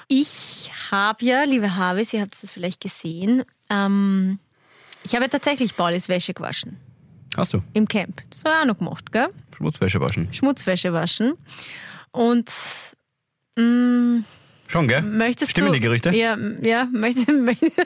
Ich 0.09 0.71
habe 0.89 1.25
ja, 1.25 1.43
liebe 1.43 1.75
Havis, 1.75 2.13
ihr 2.13 2.21
habt 2.21 2.33
es 2.41 2.49
vielleicht 2.49 2.79
gesehen, 2.79 3.43
ähm, 3.69 4.39
ich 5.03 5.13
habe 5.15 5.25
ja 5.25 5.29
tatsächlich 5.29 5.75
Paulis 5.75 6.07
Wäsche 6.07 6.33
gewaschen. 6.33 6.77
Hast 7.37 7.53
du. 7.53 7.61
Im 7.73 7.87
Camp. 7.87 8.21
Das 8.31 8.43
habe 8.43 8.55
ich 8.55 8.61
auch 8.63 8.65
noch 8.65 8.77
gemacht, 8.79 9.11
gell? 9.11 9.27
Schmutzwäsche 9.55 10.01
waschen. 10.01 10.33
Schmutzwäsche 10.33 10.91
waschen. 10.91 11.35
Und 12.11 12.51
mh, 13.55 14.23
Schon, 14.67 14.87
gell? 14.87 15.01
möchtest 15.03 15.51
Stimmen 15.51 15.67
du... 15.67 15.73
die 15.75 15.79
Gerüchte? 15.79 16.09
Ja, 16.15 16.35
ja, 16.61 16.85
möchtest 16.91 17.29
möcht- 17.29 17.61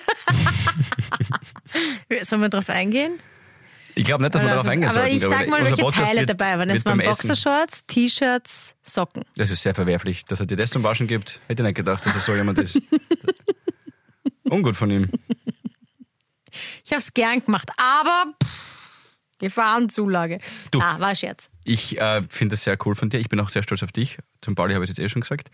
Sollen 2.24 2.42
wir 2.42 2.50
drauf 2.50 2.70
eingehen? 2.70 3.20
Ich 3.94 4.06
glaube 4.06 4.24
nicht, 4.24 4.34
dass 4.34 4.42
wir 4.42 4.50
darauf 4.50 4.68
eingehen 4.68 4.90
Aber 4.90 5.00
sollten. 5.02 5.16
ich 5.16 5.20
glaube 5.20 5.36
sag 5.36 5.48
mal, 5.50 5.64
welche 5.66 5.82
Podcast 5.82 6.08
Teile 6.08 6.26
dabei 6.26 6.58
waren. 6.58 6.70
Es 6.70 6.86
waren 6.86 7.00
Boxershorts, 7.00 7.86
T-Shirts, 7.88 8.76
Socken. 8.82 9.24
Das 9.36 9.52
ist 9.52 9.62
sehr 9.62 9.76
verwerflich, 9.76 10.24
dass 10.26 10.40
er 10.40 10.46
dir 10.46 10.56
das 10.56 10.70
zum 10.72 10.82
Waschen 10.84 11.08
gibt. 11.08 11.42
Hätte 11.48 11.64
ich 11.64 11.68
nicht 11.68 11.76
gedacht, 11.76 12.06
dass 12.06 12.14
das 12.14 12.26
so 12.26 12.34
jemand 12.34 12.58
ist. 12.60 12.80
Ungut 14.50 14.78
von 14.78 14.90
ihm. 14.92 15.10
Ich 16.86 16.92
habe 16.92 17.00
es 17.02 17.14
gern 17.14 17.44
gemacht, 17.44 17.70
aber 17.78 18.34
pff, 18.44 18.71
Gefahrenzulage. 19.42 20.40
Du. 20.72 20.80
Ah, 20.80 21.00
war 21.00 21.10
ein 21.10 21.16
Scherz. 21.16 21.50
Ich 21.64 22.00
äh, 22.00 22.22
finde 22.30 22.54
das 22.54 22.64
sehr 22.64 22.78
cool 22.86 22.96
von 22.96 23.10
dir. 23.10 23.20
Ich 23.20 23.30
bin 23.30 23.40
auch 23.40 23.50
sehr 23.50 23.64
stolz 23.64 23.84
auf 23.84 23.92
dich. 23.92 24.18
Zum 24.42 24.56
Pauli 24.56 24.74
habe 24.74 24.86
ich 24.86 24.92
es 24.92 24.98
jetzt 24.98 25.06
eh 25.06 25.10
schon 25.10 25.22
gesagt. 25.22 25.50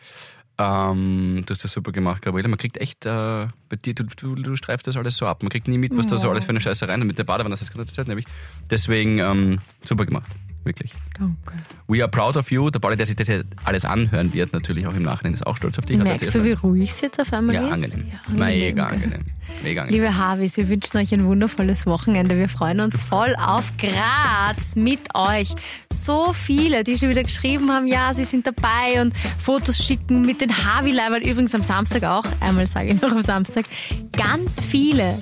Ähm, 0.60 1.44
du 1.46 1.54
hast 1.54 1.64
das 1.64 1.72
super 1.72 1.92
gemacht, 1.92 2.22
Gabriele. 2.22 2.48
Man 2.48 2.58
kriegt 2.58 2.78
echt, 2.78 3.06
äh, 3.06 3.48
bei 3.70 3.76
dir, 3.76 3.94
du, 3.94 4.04
du, 4.04 4.36
du 4.36 4.56
streifst 4.56 4.88
das 4.88 4.98
alles 4.98 5.18
so 5.18 5.26
ab. 5.26 5.44
Man 5.44 5.50
kriegt 5.50 5.68
nie 5.68 5.78
mit, 5.78 5.96
was 5.96 6.08
da 6.08 6.18
so 6.18 6.30
alles 6.30 6.44
für 6.46 6.50
eine 6.50 6.62
Scheiße 6.62 6.88
rein. 6.88 7.02
Und 7.02 7.08
mit 7.08 7.18
der 7.18 7.26
Badewanne 7.26 7.54
hast 7.54 7.62
du 7.62 7.66
das 7.66 7.74
gerade 7.74 7.88
erzählt, 7.88 8.08
nämlich. 8.08 8.26
Deswegen, 8.70 9.20
ähm, 9.20 9.60
super 9.86 10.06
gemacht. 10.06 10.30
Wirklich. 10.68 10.92
Danke. 11.18 11.54
We 11.88 12.02
are 12.04 12.10
proud 12.10 12.36
of 12.36 12.52
you. 12.52 12.70
Der 12.70 12.80
Pauli, 12.80 12.98
der 12.98 13.06
sich 13.06 13.16
das 13.16 13.28
jetzt 13.30 13.46
alles 13.64 13.86
anhören 13.86 14.34
wird, 14.34 14.52
natürlich 14.52 14.86
auch 14.86 14.94
im 14.94 15.04
Nachhinein, 15.04 15.34
ist 15.34 15.48
auch 15.48 15.56
stolz 15.56 15.80
auf 15.80 15.86
dich. 15.86 15.98
Er 15.98 16.04
Merkst 16.04 16.36
du, 16.36 16.44
wie 16.44 16.52
ruhig 16.52 16.90
es 16.90 17.00
jetzt 17.00 17.22
auf 17.22 17.32
einmal 17.32 17.56
Ja, 17.56 17.74
ist? 17.74 17.86
angenehm. 17.96 18.12
Ja, 18.12 18.34
Mega 18.46 18.86
gell? 18.90 18.96
angenehm. 18.96 19.26
Mega 19.64 19.82
angenehm. 19.84 20.04
Liebe 20.04 20.18
Havis, 20.18 20.58
wir 20.58 20.68
wünschen 20.68 20.98
euch 20.98 21.14
ein 21.14 21.26
wundervolles 21.26 21.86
Wochenende. 21.86 22.38
Wir 22.38 22.50
freuen 22.50 22.82
uns 22.82 23.00
voll 23.02 23.34
auf 23.42 23.72
Graz 23.78 24.76
mit 24.76 25.00
euch. 25.16 25.56
So 25.90 26.34
viele, 26.34 26.84
die 26.84 26.98
schon 26.98 27.10
wieder 27.12 27.24
geschrieben 27.24 27.72
haben, 27.72 27.88
ja, 27.88 28.14
sie 28.14 28.26
sind 28.26 28.46
dabei 28.46 29.02
und 29.02 29.14
Fotos 29.40 29.78
schicken 29.86 30.24
mit 30.26 30.42
den 30.42 30.52
Havi-Leibern. 30.52 31.22
Übrigens 31.22 31.56
am 31.56 31.64
Samstag 31.64 32.04
auch, 32.04 32.26
einmal 32.42 32.68
sage 32.68 32.90
ich 32.90 33.02
noch 33.02 33.12
am 33.14 33.22
Samstag, 33.22 33.64
ganz 34.12 34.66
viele, 34.66 35.18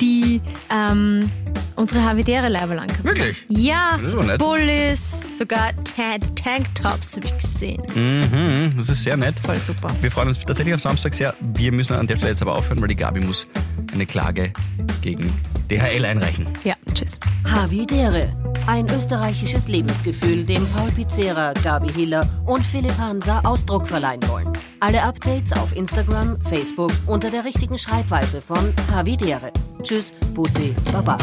die 0.00 0.40
ähm, 0.70 1.30
unsere 1.76 2.02
Havidere-Leiber 2.04 2.72
angehabt 2.80 2.98
haben. 2.98 3.04
Wirklich? 3.04 3.36
Ja, 3.48 3.98
Das 4.02 4.08
ist 4.12 4.14
aber 4.14 4.24
nett. 4.24 4.38
Bullis, 4.38 5.38
sogar 5.38 5.72
Tan- 5.84 6.20
Tanktops 6.34 7.16
habe 7.16 7.26
ich 7.26 7.36
gesehen. 7.38 7.82
Mhm, 7.94 8.72
das 8.76 8.88
ist 8.88 9.02
sehr 9.02 9.16
nett. 9.16 9.34
Voll 9.44 9.58
super. 9.62 9.88
Wir 10.00 10.10
freuen 10.10 10.28
uns 10.28 10.40
tatsächlich 10.44 10.74
auf 10.74 10.80
Samstag 10.80 11.14
sehr. 11.14 11.34
Wir 11.54 11.72
müssen 11.72 11.92
an 11.94 12.06
der 12.06 12.16
Stelle 12.16 12.32
jetzt 12.32 12.42
aber 12.42 12.56
aufhören, 12.56 12.80
weil 12.80 12.88
die 12.88 12.96
Gabi 12.96 13.20
muss 13.20 13.46
eine 13.92 14.06
Klage 14.06 14.52
gegen 15.02 15.32
DHL 15.70 16.04
einreichen. 16.04 16.48
Ja, 16.64 16.74
tschüss. 16.94 17.18
Havidere. 17.44 18.32
Ein 18.66 18.86
österreichisches 18.90 19.66
Lebensgefühl, 19.68 20.44
dem 20.44 20.66
Paul 20.74 20.90
Pizzera, 20.90 21.52
Gabi 21.54 21.90
Hiller 21.92 22.28
und 22.44 22.62
Philipp 22.66 22.96
Hansa 22.98 23.40
Ausdruck 23.44 23.88
verleihen 23.88 24.20
wollen. 24.28 24.48
Alle 24.80 25.02
Updates 25.02 25.52
auf 25.52 25.74
Instagram, 25.74 26.38
Facebook 26.42 26.92
unter 27.06 27.30
der 27.30 27.44
richtigen 27.46 27.78
Schreibweise 27.78 28.42
von 28.42 28.74
Havidere. 28.92 29.52
Tschüss, 29.88 30.12
Bussi, 30.34 30.74
Baba. 30.92 31.16